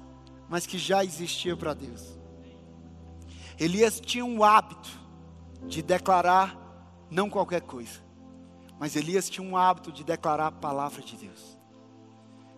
mas 0.49 0.65
que 0.65 0.79
já 0.79 1.05
existia 1.05 1.57
para 1.57 1.75
Deus. 1.75 2.18
Elias 3.59 3.99
tinha 4.01 4.25
um 4.25 4.45
hábito 4.45 4.89
de 5.67 5.83
declarar 5.83 6.57
não 7.11 7.29
qualquer 7.29 7.63
coisa, 7.63 8.01
mas 8.79 8.95
Elias 8.95 9.29
tinha 9.29 9.47
um 9.47 9.57
hábito 9.57 9.91
de 9.91 10.05
declarar 10.05 10.47
a 10.47 10.53
palavra 10.53 11.03
de 11.03 11.17
Deus. 11.17 11.59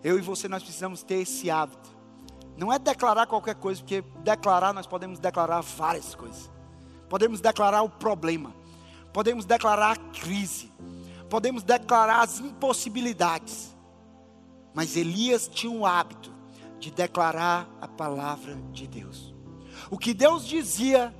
Eu 0.04 0.18
e 0.18 0.22
você 0.22 0.46
nós 0.46 0.62
precisamos 0.62 1.02
ter 1.02 1.16
esse 1.16 1.50
hábito. 1.50 1.88
Não 2.56 2.70
é 2.70 2.78
declarar 2.78 3.26
qualquer 3.26 3.54
coisa, 3.54 3.80
porque 3.80 4.02
declarar 4.22 4.74
nós 4.74 4.86
podemos 4.86 5.18
declarar 5.18 5.62
várias 5.62 6.14
coisas. 6.14 6.50
Podemos 7.08 7.40
declarar 7.40 7.82
o 7.82 7.88
problema, 7.88 8.54
podemos 9.12 9.46
declarar 9.46 9.92
a 9.92 9.96
crise, 9.96 10.70
podemos 11.30 11.62
declarar 11.62 12.20
as 12.20 12.40
impossibilidades. 12.40 13.74
Mas 14.74 14.96
Elias 14.96 15.48
tinha 15.48 15.72
um 15.72 15.86
hábito 15.86 16.32
de 16.78 16.90
declarar 16.90 17.68
a 17.80 17.88
palavra 17.88 18.54
de 18.70 18.86
Deus. 18.86 19.34
O 19.90 19.98
que 19.98 20.14
Deus 20.14 20.46
dizia, 20.46 21.12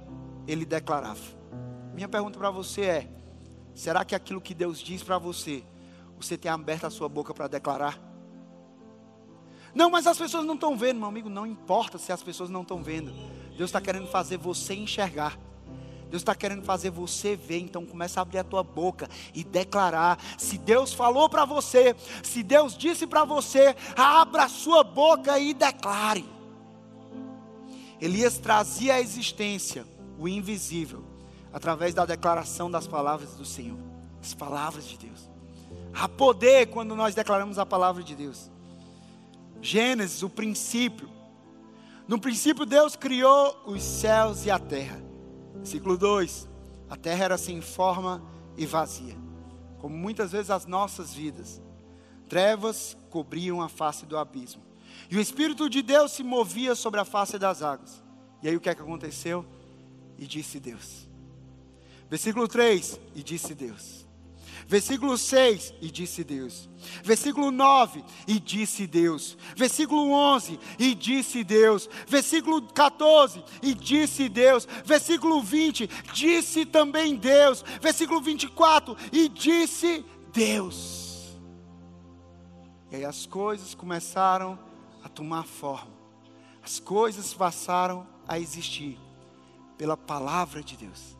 ele 0.47 0.65
declarava. 0.65 1.21
Minha 1.93 2.09
pergunta 2.09 2.39
para 2.39 2.51
você 2.51 2.83
é: 2.83 3.11
será 3.75 4.05
que 4.05 4.15
aquilo 4.15 4.41
que 4.41 4.55
Deus 4.55 4.79
diz 4.79 5.03
para 5.03 5.19
você, 5.19 5.65
você 6.17 6.39
tem 6.39 6.51
aberto 6.51 6.85
a 6.85 6.91
sua 6.91 7.09
boca 7.09 7.35
para 7.35 7.49
declarar? 7.49 8.01
Não, 9.75 9.91
mas 9.91 10.07
as 10.07 10.17
pessoas 10.17 10.45
não 10.45 10.55
estão 10.55 10.77
vendo, 10.77 10.99
meu 10.99 11.09
amigo. 11.09 11.29
Não 11.29 11.47
importa 11.47 11.99
se 11.99 12.13
as 12.13 12.23
pessoas 12.23 12.49
não 12.49 12.63
estão 12.63 12.83
vendo. 12.83 13.13
Deus 13.57 13.69
está 13.71 13.81
querendo 13.81 14.07
fazer 14.07 14.37
você 14.37 14.75
enxergar. 14.75 15.39
Deus 16.09 16.23
está 16.23 16.35
querendo 16.35 16.65
fazer 16.65 16.91
você 16.91 17.37
ver, 17.37 17.61
então 17.61 17.87
começa 17.87 18.21
a 18.21 18.23
abrir 18.23 18.39
a 18.39 18.45
tua 18.45 18.65
boca 18.65 19.09
e 19.33 19.45
declarar. 19.45 20.19
Se 20.37 20.59
Deus 20.59 20.93
falou 20.93 21.29
para 21.29 21.45
você, 21.45 21.95
se 22.23 22.43
Deus 22.43 22.77
disse 22.77 23.07
para 23.07 23.25
você, 23.25 23.77
abra 23.97 24.45
a 24.45 24.49
sua 24.49 24.83
boca 24.83 25.39
e 25.39 25.55
declare. 25.55 26.40
Elias 28.01 28.39
trazia 28.39 28.95
à 28.95 29.01
existência 29.01 29.87
o 30.19 30.27
invisível 30.27 31.05
através 31.53 31.95
da 31.95 32.07
declaração 32.07 32.71
das 32.71 32.87
palavras 32.87 33.35
do 33.35 33.45
Senhor, 33.45 33.79
as 34.21 34.35
palavras 34.35 34.85
de 34.85 34.97
Deus. 34.97 35.29
Há 35.93 36.09
poder 36.09 36.67
quando 36.67 36.95
nós 36.95 37.15
declaramos 37.15 37.59
a 37.59 37.67
palavra 37.67 38.03
de 38.03 38.15
Deus. 38.15 38.51
Gênesis, 39.61 40.23
o 40.23 40.31
princípio. 40.31 41.11
No 42.09 42.19
princípio, 42.19 42.65
Deus 42.65 42.97
criou 42.97 43.63
os 43.67 43.83
céus 43.83 44.47
e 44.47 44.51
a 44.51 44.59
terra. 44.59 45.01
Ciclo 45.63 45.99
2: 45.99 46.49
A 46.89 46.97
terra 46.97 47.25
era 47.25 47.39
sem 47.39 47.61
forma 47.61 48.23
e 48.57 48.65
vazia, 48.65 49.17
como 49.79 49.97
muitas 49.97 50.33
vezes 50.33 50.51
as 50.51 50.67
nossas 50.67 51.13
vidas. 51.13 51.61
Trevas 52.29 52.97
cobriam 53.11 53.61
a 53.61 53.69
face 53.69 54.07
do 54.07 54.17
abismo. 54.17 54.70
E 55.09 55.17
o 55.17 55.21
Espírito 55.21 55.69
de 55.71 55.83
Deus 55.83 56.13
se 56.13 56.23
movia 56.23 56.75
sobre 56.75 57.01
a 57.01 57.05
face 57.05 57.39
das 57.39 57.63
águas. 57.63 58.03
E 58.43 58.49
aí 58.49 58.57
o 58.57 58.61
que 58.61 58.69
é 58.69 58.75
que 58.75 58.83
aconteceu? 58.83 59.47
E 60.19 60.27
disse 60.27 60.59
Deus. 60.59 61.09
Versículo 62.09 62.49
3: 62.49 63.01
E 63.15 63.23
disse 63.23 63.55
Deus. 63.55 64.01
Versículo 64.71 65.19
6, 65.19 65.75
e 65.81 65.91
disse 65.91 66.23
Deus. 66.23 66.69
Versículo 67.03 67.51
9, 67.51 68.05
e 68.25 68.39
disse 68.39 68.87
Deus. 68.87 69.37
Versículo 69.57 70.13
11, 70.13 70.61
e 70.79 70.95
disse 70.95 71.43
Deus. 71.43 71.91
Versículo 72.07 72.63
14, 72.63 73.43
e 73.61 73.75
disse 73.75 74.29
Deus. 74.29 74.69
Versículo 74.85 75.43
20, 75.43 75.91
disse 76.13 76.65
também 76.65 77.17
Deus. 77.17 77.65
Versículo 77.81 78.21
24, 78.21 78.97
e 79.11 79.29
disse 79.29 80.05
Deus. 80.33 81.37
E 82.93 82.97
aí 82.97 83.05
as 83.05 83.27
coisas 83.27 83.75
começaram 83.75 84.53
a 84.53 84.70
tomar 85.11 85.45
forma. 85.45 85.93
As 86.63 86.79
coisas 86.79 87.33
passaram 87.35 88.07
a 88.27 88.39
existir 88.39 88.99
pela 89.77 89.97
palavra 89.97 90.63
de 90.63 90.77
Deus. 90.77 91.17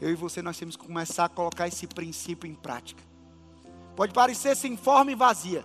Eu 0.00 0.10
e 0.10 0.14
você 0.14 0.42
nós 0.42 0.58
temos 0.58 0.76
que 0.76 0.84
começar 0.84 1.26
a 1.26 1.28
colocar 1.28 1.68
esse 1.68 1.86
princípio 1.86 2.48
em 2.48 2.54
prática. 2.54 3.02
Pode 3.94 4.12
parecer 4.12 4.56
sem 4.56 4.76
forma 4.76 5.12
e 5.12 5.14
vazia. 5.14 5.64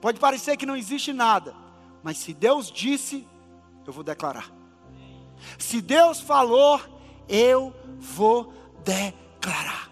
Pode 0.00 0.20
parecer 0.20 0.56
que 0.56 0.66
não 0.66 0.76
existe 0.76 1.12
nada, 1.12 1.54
mas 2.02 2.18
se 2.18 2.34
Deus 2.34 2.70
disse, 2.70 3.26
eu 3.86 3.92
vou 3.92 4.04
declarar. 4.04 4.50
Se 5.58 5.80
Deus 5.80 6.20
falou, 6.20 6.80
eu 7.28 7.74
vou 7.98 8.52
declarar. 8.84 9.90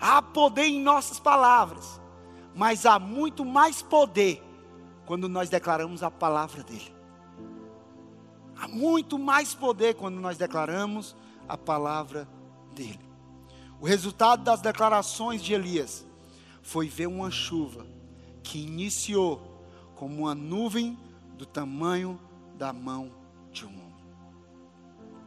Há 0.00 0.20
poder 0.20 0.64
em 0.64 0.80
nossas 0.80 1.20
palavras, 1.20 2.00
mas 2.54 2.84
há 2.84 2.98
muito 2.98 3.44
mais 3.44 3.82
poder 3.82 4.42
quando 5.10 5.28
nós 5.28 5.50
declaramos 5.50 6.04
a 6.04 6.10
palavra 6.10 6.62
dele. 6.62 6.94
Há 8.54 8.68
muito 8.68 9.18
mais 9.18 9.52
poder 9.52 9.96
quando 9.96 10.20
nós 10.20 10.38
declaramos 10.38 11.16
a 11.48 11.58
palavra 11.58 12.28
dele. 12.76 13.00
O 13.80 13.86
resultado 13.86 14.44
das 14.44 14.60
declarações 14.60 15.42
de 15.42 15.52
Elias 15.52 16.06
foi 16.62 16.86
ver 16.86 17.08
uma 17.08 17.28
chuva 17.28 17.84
que 18.40 18.62
iniciou 18.62 19.66
como 19.96 20.14
uma 20.22 20.32
nuvem 20.32 20.96
do 21.36 21.44
tamanho 21.44 22.16
da 22.56 22.72
mão 22.72 23.10
de 23.50 23.66
um 23.66 23.68
homem. 23.70 24.04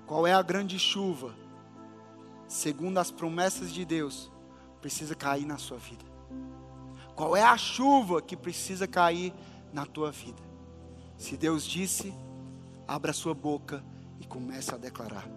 Qual 0.07 0.25
é 0.25 0.31
a 0.31 0.41
grande 0.41 0.79
chuva? 0.79 1.35
Segundo 2.47 2.99
as 2.99 3.11
promessas 3.11 3.69
de 3.69 3.83
Deus, 3.83 4.31
precisa 4.79 5.13
cair 5.13 5.45
na 5.45 5.57
sua 5.57 5.77
vida. 5.77 6.05
Qual 7.15 7.35
é 7.35 7.43
a 7.43 7.57
chuva 7.57 8.21
que 8.21 8.37
precisa 8.37 8.87
cair 8.87 9.33
na 9.73 9.85
tua 9.85 10.11
vida. 10.11 10.41
Se 11.17 11.35
Deus 11.35 11.65
disse, 11.65 12.13
abra 12.87 13.11
sua 13.11 13.33
boca 13.33 13.83
e 14.21 14.25
comece 14.25 14.73
a 14.73 14.77
declarar. 14.77 15.27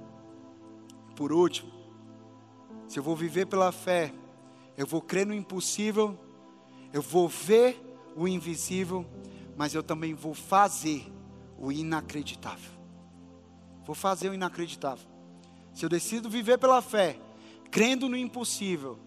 Por 1.16 1.32
último, 1.32 1.72
se 2.86 2.98
eu 2.98 3.02
vou 3.02 3.16
viver 3.16 3.46
pela 3.46 3.72
fé, 3.72 4.12
eu 4.76 4.86
vou 4.86 5.00
crer 5.00 5.26
no 5.26 5.34
impossível, 5.34 6.18
eu 6.92 7.00
vou 7.00 7.28
ver 7.28 7.82
o 8.14 8.28
invisível, 8.28 9.06
mas 9.56 9.74
eu 9.74 9.82
também 9.82 10.14
vou 10.14 10.34
fazer 10.34 11.10
o 11.58 11.72
inacreditável. 11.72 12.72
Vou 13.84 13.94
fazer 13.94 14.28
o 14.28 14.34
inacreditável. 14.34 15.06
Se 15.72 15.84
eu 15.84 15.88
decido 15.88 16.28
viver 16.28 16.58
pela 16.58 16.82
fé, 16.82 17.18
crendo 17.70 18.08
no 18.08 18.16
impossível 18.16 18.98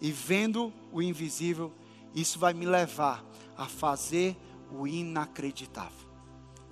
e 0.00 0.10
vendo 0.12 0.72
o 0.92 1.02
invisível, 1.02 1.72
isso 2.14 2.38
vai 2.38 2.52
me 2.52 2.66
levar 2.66 3.24
a 3.56 3.66
fazer 3.66 4.36
o 4.72 4.86
inacreditável. 4.86 6.08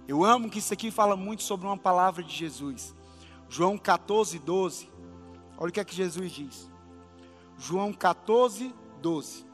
Eu 0.09 0.25
amo 0.25 0.51
que 0.51 0.59
isso 0.59 0.73
aqui 0.73 0.91
fala 0.91 1.17
muito 1.17 1.43
sobre 1.43 1.67
uma 1.67 1.77
palavra 1.77 2.23
de 2.23 2.35
Jesus. 2.35 2.95
João 3.49 3.79
14, 3.79 4.39
12. 4.39 4.91
Olha 5.57 5.69
o 5.69 5.73
que 5.73 5.81
é 5.81 5.85
que 5.85 5.95
Jesus 5.95 6.33
diz. 6.33 6.71
João 7.59 7.93
14, 7.93 8.75
12. 9.01 9.47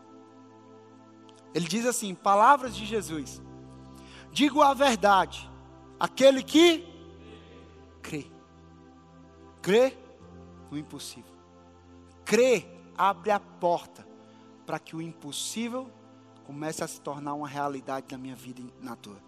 Ele 1.54 1.66
diz 1.66 1.84
assim: 1.84 2.14
Palavras 2.14 2.74
de 2.76 2.86
Jesus. 2.86 3.42
Digo 4.32 4.62
a 4.62 4.74
verdade, 4.74 5.50
aquele 5.98 6.42
que 6.42 6.86
crê. 8.02 8.26
Crê 9.62 9.96
no 10.70 10.78
impossível. 10.78 11.34
Crê 12.24 12.66
abre 12.96 13.30
a 13.30 13.40
porta 13.40 14.06
para 14.64 14.78
que 14.78 14.96
o 14.96 15.02
impossível 15.02 15.90
comece 16.46 16.84
a 16.84 16.86
se 16.86 17.00
tornar 17.00 17.34
uma 17.34 17.48
realidade 17.48 18.06
na 18.12 18.16
minha 18.16 18.36
vida 18.36 18.62
na 18.80 18.94
tua. 18.94 19.20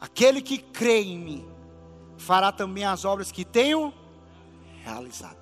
Aquele 0.00 0.42
que 0.42 0.58
crê 0.58 1.02
em 1.02 1.18
mim 1.18 1.48
fará 2.18 2.50
também 2.50 2.84
as 2.84 3.04
obras 3.04 3.30
que 3.30 3.44
tenho 3.44 3.94
realizado. 4.82 5.38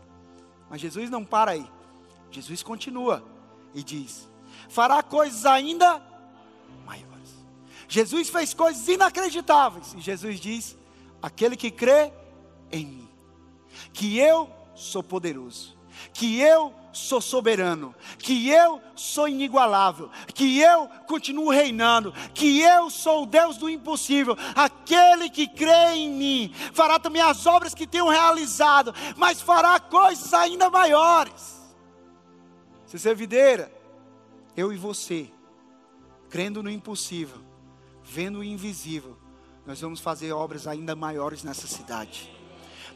Mas 0.68 0.80
Jesus 0.80 1.08
não 1.08 1.24
para 1.24 1.52
aí. 1.52 1.66
Jesus 2.30 2.62
continua 2.62 3.24
e 3.74 3.82
diz: 3.82 4.28
fará 4.68 5.02
coisas 5.02 5.46
ainda 5.46 6.02
maiores. 6.84 7.34
Jesus 7.88 8.28
fez 8.28 8.52
coisas 8.52 8.86
inacreditáveis. 8.86 9.94
E 9.94 10.00
Jesus 10.00 10.38
diz: 10.38 10.76
aquele 11.22 11.56
que 11.56 11.70
crê 11.70 12.12
em 12.70 12.86
mim, 12.86 13.08
que 13.92 14.18
eu 14.18 14.50
sou 14.74 15.02
poderoso, 15.02 15.76
que 16.12 16.38
eu 16.40 16.74
sou 16.92 17.20
soberano, 17.20 17.94
que 18.18 18.48
eu 18.48 18.80
sou 18.94 19.28
inigualável, 19.28 20.10
que 20.34 20.60
eu 20.60 20.88
continuo 21.06 21.50
reinando, 21.50 22.12
que 22.34 22.60
eu 22.60 22.90
sou 22.90 23.22
o 23.22 23.26
Deus 23.26 23.56
do 23.56 23.68
impossível. 23.68 24.36
Aquele 24.54 25.30
que 25.30 25.46
crê 25.46 25.94
em 25.94 26.10
mim 26.10 26.54
fará 26.72 26.98
também 26.98 27.22
as 27.22 27.46
obras 27.46 27.74
que 27.74 27.86
tenho 27.86 28.08
realizado, 28.08 28.94
mas 29.16 29.40
fará 29.40 29.80
coisas 29.80 30.32
ainda 30.34 30.70
maiores. 30.70 31.60
Se 32.86 32.98
você 32.98 33.10
é 33.10 33.14
videira, 33.14 33.72
eu 34.56 34.72
e 34.72 34.76
você, 34.76 35.30
crendo 36.28 36.62
no 36.62 36.70
impossível, 36.70 37.40
vendo 38.02 38.40
o 38.40 38.44
invisível, 38.44 39.16
nós 39.64 39.80
vamos 39.80 40.00
fazer 40.00 40.32
obras 40.32 40.66
ainda 40.66 40.94
maiores 40.94 41.42
nessa 41.42 41.66
cidade. 41.66 42.41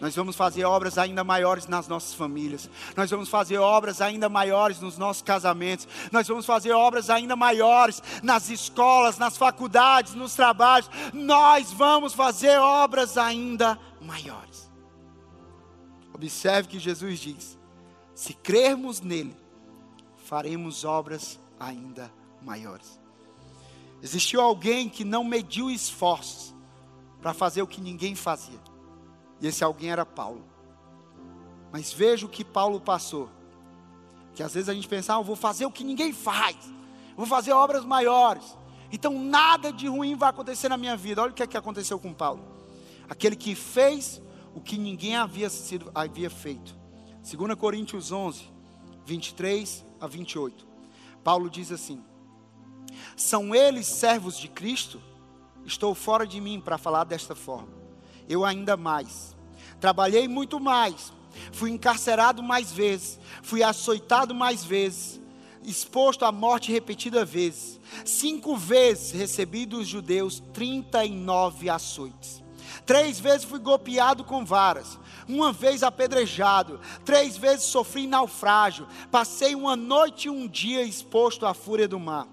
Nós 0.01 0.15
vamos 0.15 0.37
fazer 0.37 0.65
obras 0.65 0.99
ainda 0.99 1.25
maiores 1.25 1.67
nas 1.67 1.89
nossas 1.89 2.15
famílias. 2.15 2.69
Nós 2.97 3.11
vamos 3.11 3.29
fazer 3.29 3.59
obras 3.59 4.01
ainda 4.01 4.29
maiores 4.29 4.81
nos 4.81 4.99
nossos 4.99 5.23
casamentos. 5.23 5.89
Nós 6.13 6.29
vamos 6.29 6.45
fazer 6.45 6.73
obras 6.73 7.09
ainda 7.09 7.35
maiores 7.35 8.03
nas 8.23 8.51
escolas, 8.51 9.19
nas 9.19 9.37
faculdades, 9.37 10.15
nos 10.15 10.35
trabalhos. 10.35 10.91
Nós 11.13 11.73
vamos 11.73 12.13
fazer 12.13 12.59
obras 12.59 13.17
ainda 13.17 13.79
maiores. 14.01 14.71
Observe 16.13 16.69
que 16.69 16.79
Jesus 16.79 17.19
diz: 17.19 17.59
se 18.15 18.35
crermos 18.35 19.01
nele, 19.01 19.37
faremos 20.25 20.85
obras 20.85 21.39
ainda 21.59 22.13
maiores. 22.43 23.01
Existiu 24.03 24.41
alguém 24.41 24.89
que 24.89 25.05
não 25.05 25.25
mediu 25.25 25.71
esforços 25.71 26.55
para 27.21 27.33
fazer 27.33 27.63
o 27.63 27.67
que 27.67 27.81
ninguém 27.81 28.15
fazia. 28.15 28.61
E 29.41 29.47
esse 29.47 29.63
alguém 29.63 29.91
era 29.91 30.07
Paulo. 30.07 30.45
Mas 31.73 31.93
veja 31.93 32.27
o 32.27 32.29
que 32.29 32.45
Paulo 32.45 32.81
passou. 32.81 33.29
Que 34.35 34.43
às 34.43 34.55
vezes 34.55 34.69
a 34.69 34.75
gente 34.75 34.89
pensa, 34.89 35.15
ah, 35.15 35.19
eu 35.19 35.25
vou 35.25 35.37
fazer 35.37 35.67
o 35.67 35.71
que 35.71 35.85
ninguém 35.85 36.13
faz, 36.13 36.57
vou 37.17 37.27
fazer 37.27 37.53
obras 37.53 37.85
maiores. 37.85 38.57
Então 38.93 39.19
nada 39.19 39.73
de 39.73 39.89
ruim 39.89 40.15
vai 40.15 40.31
acontecer 40.31 40.69
na 40.69 40.77
minha 40.77 40.97
vida. 40.97 41.23
Olha 41.23 41.33
o 41.33 41.35
que, 41.35 41.43
é 41.43 41.47
que 41.47 41.57
aconteceu 41.57 41.99
com 41.99 42.13
Paulo. 42.13 42.45
Aquele 43.09 43.37
que 43.37 43.55
fez 43.55 44.21
o 44.55 44.61
que 44.61 44.79
ninguém 44.79 45.17
havia, 45.17 45.51
sido, 45.51 45.91
havia 45.95 46.31
feito. 46.31 46.77
2 47.23 47.55
Coríntios 47.59 48.13
11, 48.13 48.49
23 49.05 49.85
a 50.01 50.07
28. 50.07 50.67
Paulo 51.25 51.51
diz 51.51 51.73
assim: 51.73 52.03
São 53.17 53.55
eles 53.55 53.87
servos 53.87 54.39
de 54.39 54.49
Cristo? 54.49 55.01
Estou 55.65 55.95
fora 55.95 56.27
de 56.27 56.41
mim 56.41 56.61
para 56.61 56.79
falar 56.79 57.05
desta 57.05 57.35
forma 57.35 57.76
eu 58.29 58.45
ainda 58.45 58.77
mais. 58.77 59.37
Trabalhei 59.81 60.27
muito 60.27 60.59
mais, 60.59 61.13
fui 61.53 61.71
encarcerado 61.71 62.43
mais 62.43 62.73
vezes, 62.73 63.19
fui 63.43 63.63
açoitado 63.63 64.35
mais 64.35 64.65
vezes, 64.65 65.21
exposto 65.63 66.25
à 66.25 66.33
morte 66.33 66.73
repetida 66.73 67.25
vezes. 67.25 67.79
Cinco 68.05 68.57
vezes 68.57 69.13
recebi 69.13 69.67
dos 69.67 69.87
judeus 69.87 70.41
39 70.53 71.69
açoites. 71.69 72.43
Três 72.85 73.19
vezes 73.19 73.45
fui 73.45 73.59
golpeado 73.59 74.23
com 74.23 74.45
varas, 74.45 74.99
uma 75.29 75.53
vez 75.53 75.83
apedrejado, 75.83 76.81
três 77.05 77.37
vezes 77.37 77.67
sofri 77.67 78.07
naufrágio, 78.07 78.87
passei 79.11 79.55
uma 79.55 79.75
noite 79.75 80.27
e 80.27 80.31
um 80.31 80.47
dia 80.47 80.83
exposto 80.83 81.47
à 81.47 81.53
fúria 81.53 81.89
do 81.89 81.99
mar. 81.99 82.29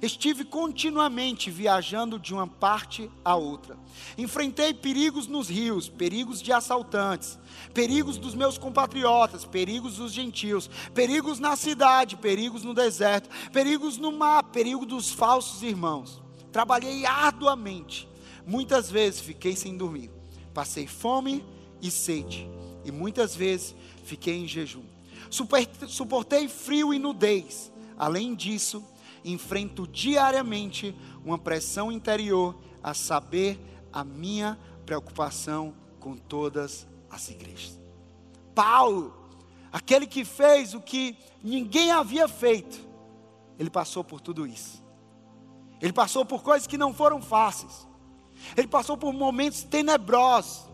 Estive 0.00 0.44
continuamente 0.44 1.50
viajando 1.50 2.18
de 2.18 2.32
uma 2.32 2.46
parte 2.46 3.10
a 3.24 3.34
outra. 3.34 3.76
Enfrentei 4.16 4.72
perigos 4.72 5.26
nos 5.26 5.48
rios, 5.48 5.88
perigos 5.88 6.40
de 6.40 6.52
assaltantes, 6.52 7.38
perigos 7.74 8.16
dos 8.16 8.34
meus 8.34 8.58
compatriotas, 8.58 9.44
perigos 9.44 9.96
dos 9.96 10.12
gentios, 10.12 10.68
perigos 10.94 11.38
na 11.38 11.56
cidade, 11.56 12.16
perigos 12.16 12.62
no 12.62 12.74
deserto, 12.74 13.28
perigos 13.52 13.98
no 13.98 14.12
mar, 14.12 14.44
perigo 14.44 14.86
dos 14.86 15.10
falsos 15.10 15.62
irmãos. 15.62 16.22
trabalhei 16.52 17.04
arduamente. 17.04 18.08
Muitas 18.46 18.90
vezes 18.90 19.20
fiquei 19.20 19.54
sem 19.54 19.76
dormir. 19.76 20.10
Passei 20.54 20.86
fome 20.86 21.44
e 21.82 21.90
sede. 21.90 22.48
E 22.84 22.90
muitas 22.90 23.36
vezes 23.36 23.74
fiquei 24.04 24.34
em 24.34 24.48
jejum. 24.48 24.82
Suportei 25.88 26.48
frio 26.48 26.94
e 26.94 26.98
nudez. 26.98 27.70
Além 27.98 28.34
disso, 28.34 28.82
enfrento 29.32 29.86
diariamente 29.86 30.94
uma 31.24 31.38
pressão 31.38 31.90
interior, 31.90 32.56
a 32.82 32.94
saber, 32.94 33.60
a 33.92 34.04
minha 34.04 34.58
preocupação 34.86 35.74
com 36.00 36.16
todas 36.16 36.86
as 37.10 37.28
igrejas. 37.28 37.78
Paulo, 38.54 39.14
aquele 39.72 40.06
que 40.06 40.24
fez 40.24 40.74
o 40.74 40.80
que 40.80 41.16
ninguém 41.42 41.90
havia 41.90 42.28
feito, 42.28 42.86
ele 43.58 43.70
passou 43.70 44.04
por 44.04 44.20
tudo 44.20 44.46
isso. 44.46 44.82
Ele 45.80 45.92
passou 45.92 46.24
por 46.24 46.42
coisas 46.42 46.66
que 46.66 46.78
não 46.78 46.92
foram 46.92 47.20
fáceis. 47.20 47.86
Ele 48.56 48.66
passou 48.66 48.96
por 48.96 49.12
momentos 49.12 49.62
tenebrosos. 49.62 50.68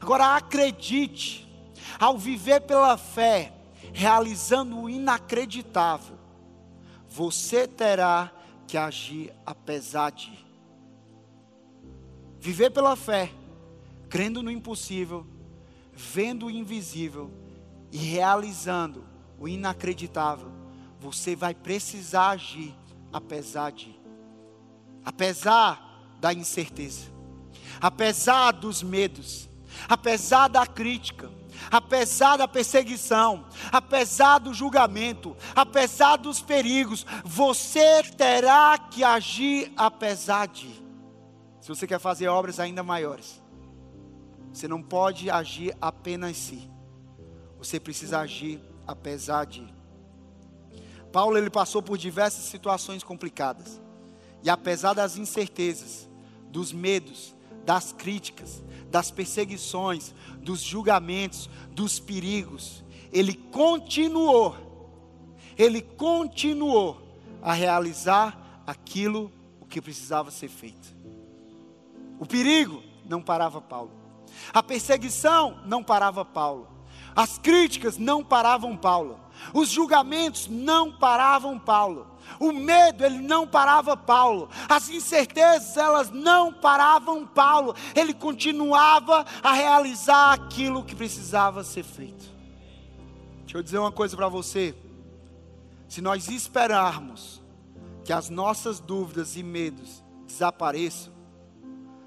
Agora 0.00 0.36
acredite, 0.36 1.48
ao 1.98 2.18
viver 2.18 2.60
pela 2.62 2.96
fé, 2.96 3.52
realizando 3.92 4.80
o 4.80 4.90
inacreditável, 4.90 6.16
você 7.12 7.68
terá 7.68 8.32
que 8.66 8.78
agir 8.78 9.34
apesar 9.44 10.10
de. 10.12 10.32
Viver 12.40 12.70
pela 12.70 12.96
fé, 12.96 13.30
crendo 14.08 14.42
no 14.42 14.50
impossível, 14.50 15.26
vendo 15.92 16.46
o 16.46 16.50
invisível 16.50 17.30
e 17.92 17.98
realizando 17.98 19.04
o 19.38 19.46
inacreditável, 19.46 20.50
você 20.98 21.36
vai 21.36 21.54
precisar 21.54 22.30
agir 22.30 22.74
apesar 23.12 23.72
de. 23.72 23.94
Apesar 25.04 26.16
da 26.18 26.32
incerteza, 26.32 27.10
apesar 27.78 28.52
dos 28.52 28.82
medos, 28.82 29.50
apesar 29.88 30.48
da 30.48 30.66
crítica, 30.66 31.30
apesar 31.70 32.36
da 32.36 32.48
perseguição, 32.48 33.46
apesar 33.70 34.38
do 34.38 34.52
julgamento, 34.52 35.36
apesar 35.54 36.16
dos 36.16 36.40
perigos, 36.40 37.06
você 37.24 38.02
terá 38.02 38.78
que 38.78 39.04
agir 39.04 39.72
apesar 39.76 40.48
de. 40.48 40.82
Se 41.60 41.68
você 41.68 41.86
quer 41.86 42.00
fazer 42.00 42.28
obras 42.28 42.58
ainda 42.58 42.82
maiores, 42.82 43.40
você 44.52 44.68
não 44.68 44.82
pode 44.82 45.30
agir 45.30 45.76
apenas 45.80 46.36
si. 46.36 46.70
Você 47.58 47.78
precisa 47.78 48.18
agir 48.20 48.60
apesar 48.86 49.46
de. 49.46 49.66
Paulo 51.12 51.38
ele 51.38 51.50
passou 51.50 51.82
por 51.82 51.96
diversas 51.96 52.44
situações 52.44 53.02
complicadas. 53.02 53.80
E 54.42 54.50
apesar 54.50 54.92
das 54.92 55.16
incertezas, 55.16 56.08
dos 56.50 56.72
medos, 56.72 57.34
das 57.64 57.92
críticas, 57.92 58.62
das 58.90 59.10
perseguições, 59.10 60.14
dos 60.38 60.60
julgamentos, 60.60 61.48
dos 61.70 61.98
perigos, 61.98 62.84
ele 63.12 63.34
continuou, 63.34 64.56
ele 65.56 65.82
continuou 65.82 67.00
a 67.42 67.52
realizar 67.52 68.62
aquilo 68.66 69.30
o 69.60 69.66
que 69.66 69.80
precisava 69.80 70.30
ser 70.30 70.48
feito. 70.48 70.94
O 72.18 72.26
perigo 72.26 72.82
não 73.04 73.20
parava 73.20 73.60
Paulo. 73.60 73.90
A 74.52 74.62
perseguição 74.62 75.60
não 75.66 75.82
parava 75.82 76.24
Paulo. 76.24 76.68
As 77.14 77.38
críticas 77.38 77.98
não 77.98 78.24
paravam 78.24 78.76
Paulo. 78.76 79.20
Os 79.52 79.68
julgamentos 79.68 80.48
não 80.48 80.92
paravam 80.92 81.58
Paulo. 81.58 82.06
O 82.38 82.52
medo, 82.52 83.04
ele 83.04 83.18
não 83.18 83.46
parava 83.46 83.96
Paulo. 83.96 84.48
As 84.68 84.88
incertezas, 84.88 85.76
elas 85.76 86.10
não 86.10 86.52
paravam 86.52 87.26
Paulo. 87.26 87.74
Ele 87.94 88.14
continuava 88.14 89.24
a 89.42 89.52
realizar 89.52 90.32
aquilo 90.32 90.84
que 90.84 90.94
precisava 90.94 91.64
ser 91.64 91.82
feito. 91.82 92.30
Deixa 93.42 93.58
eu 93.58 93.62
dizer 93.62 93.78
uma 93.78 93.92
coisa 93.92 94.16
para 94.16 94.28
você. 94.28 94.74
Se 95.88 96.00
nós 96.00 96.28
esperarmos 96.28 97.42
que 98.04 98.12
as 98.12 98.30
nossas 98.30 98.80
dúvidas 98.80 99.36
e 99.36 99.42
medos 99.42 100.02
desapareçam, 100.26 101.12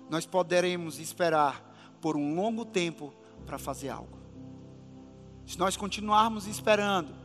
nós 0.10 0.26
poderemos 0.26 1.00
esperar 1.00 1.64
por 2.02 2.18
um 2.18 2.36
longo 2.36 2.66
tempo 2.66 3.14
para 3.46 3.58
fazer 3.58 3.90
algo. 3.90 4.18
Se 5.46 5.60
nós 5.60 5.78
continuarmos 5.78 6.48
esperando 6.48 7.25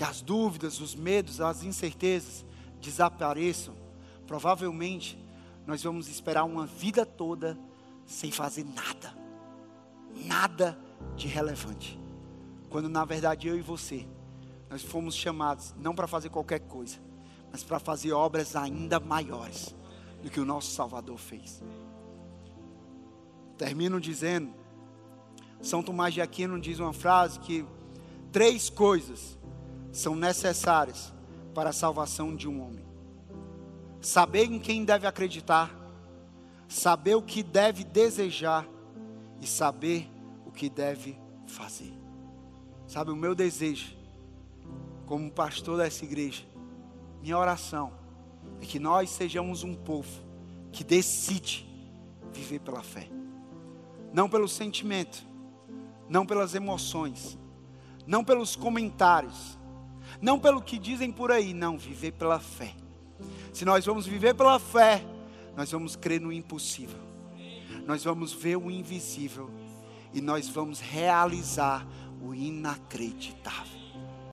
que 0.00 0.04
as 0.04 0.22
dúvidas, 0.22 0.80
os 0.80 0.94
medos, 0.94 1.42
as 1.42 1.62
incertezas 1.62 2.42
desapareçam, 2.80 3.74
provavelmente 4.26 5.22
nós 5.66 5.82
vamos 5.82 6.08
esperar 6.08 6.44
uma 6.44 6.64
vida 6.64 7.04
toda 7.04 7.54
sem 8.06 8.32
fazer 8.32 8.64
nada, 8.64 9.14
nada 10.24 10.78
de 11.16 11.28
relevante. 11.28 12.00
Quando 12.70 12.88
na 12.88 13.04
verdade 13.04 13.46
eu 13.46 13.58
e 13.58 13.60
você, 13.60 14.08
nós 14.70 14.82
fomos 14.82 15.14
chamados 15.14 15.74
não 15.76 15.94
para 15.94 16.06
fazer 16.06 16.30
qualquer 16.30 16.60
coisa, 16.60 16.96
mas 17.52 17.62
para 17.62 17.78
fazer 17.78 18.12
obras 18.12 18.56
ainda 18.56 18.98
maiores 18.98 19.76
do 20.22 20.30
que 20.30 20.40
o 20.40 20.46
nosso 20.46 20.70
Salvador 20.70 21.18
fez. 21.18 21.62
Termino 23.58 24.00
dizendo, 24.00 24.50
São 25.60 25.82
Tomás 25.82 26.14
de 26.14 26.22
Aquino 26.22 26.58
diz 26.58 26.78
uma 26.78 26.94
frase 26.94 27.38
que 27.38 27.66
três 28.32 28.70
coisas 28.70 29.38
são 29.92 30.14
necessárias 30.14 31.12
para 31.54 31.70
a 31.70 31.72
salvação 31.72 32.34
de 32.34 32.48
um 32.48 32.62
homem: 32.62 32.84
saber 34.00 34.44
em 34.44 34.58
quem 34.58 34.84
deve 34.84 35.06
acreditar, 35.06 35.70
saber 36.68 37.14
o 37.14 37.22
que 37.22 37.42
deve 37.42 37.84
desejar 37.84 38.66
e 39.40 39.46
saber 39.46 40.08
o 40.46 40.50
que 40.50 40.68
deve 40.68 41.18
fazer. 41.46 41.92
Sabe, 42.86 43.10
o 43.10 43.16
meu 43.16 43.34
desejo, 43.34 43.96
como 45.06 45.30
pastor 45.30 45.78
dessa 45.78 46.04
igreja, 46.04 46.44
minha 47.22 47.38
oração 47.38 47.92
é 48.60 48.64
que 48.64 48.78
nós 48.78 49.10
sejamos 49.10 49.62
um 49.62 49.74
povo 49.74 50.10
que 50.72 50.82
decide 50.84 51.66
viver 52.32 52.60
pela 52.60 52.82
fé, 52.82 53.08
não 54.12 54.28
pelo 54.28 54.48
sentimento, 54.48 55.24
não 56.08 56.26
pelas 56.26 56.54
emoções, 56.54 57.38
não 58.06 58.24
pelos 58.24 58.56
comentários, 58.56 59.58
não 60.20 60.38
pelo 60.38 60.62
que 60.62 60.78
dizem 60.78 61.10
por 61.10 61.30
aí, 61.32 61.54
não, 61.54 61.78
viver 61.78 62.12
pela 62.12 62.38
fé. 62.38 62.74
Se 63.52 63.64
nós 63.64 63.84
vamos 63.84 64.06
viver 64.06 64.34
pela 64.34 64.58
fé, 64.58 65.04
nós 65.56 65.70
vamos 65.70 65.96
crer 65.96 66.20
no 66.20 66.32
impossível, 66.32 67.00
nós 67.86 68.04
vamos 68.04 68.32
ver 68.32 68.56
o 68.56 68.70
invisível 68.70 69.50
e 70.12 70.20
nós 70.20 70.48
vamos 70.48 70.80
realizar 70.80 71.86
o 72.22 72.34
inacreditável. 72.34 73.79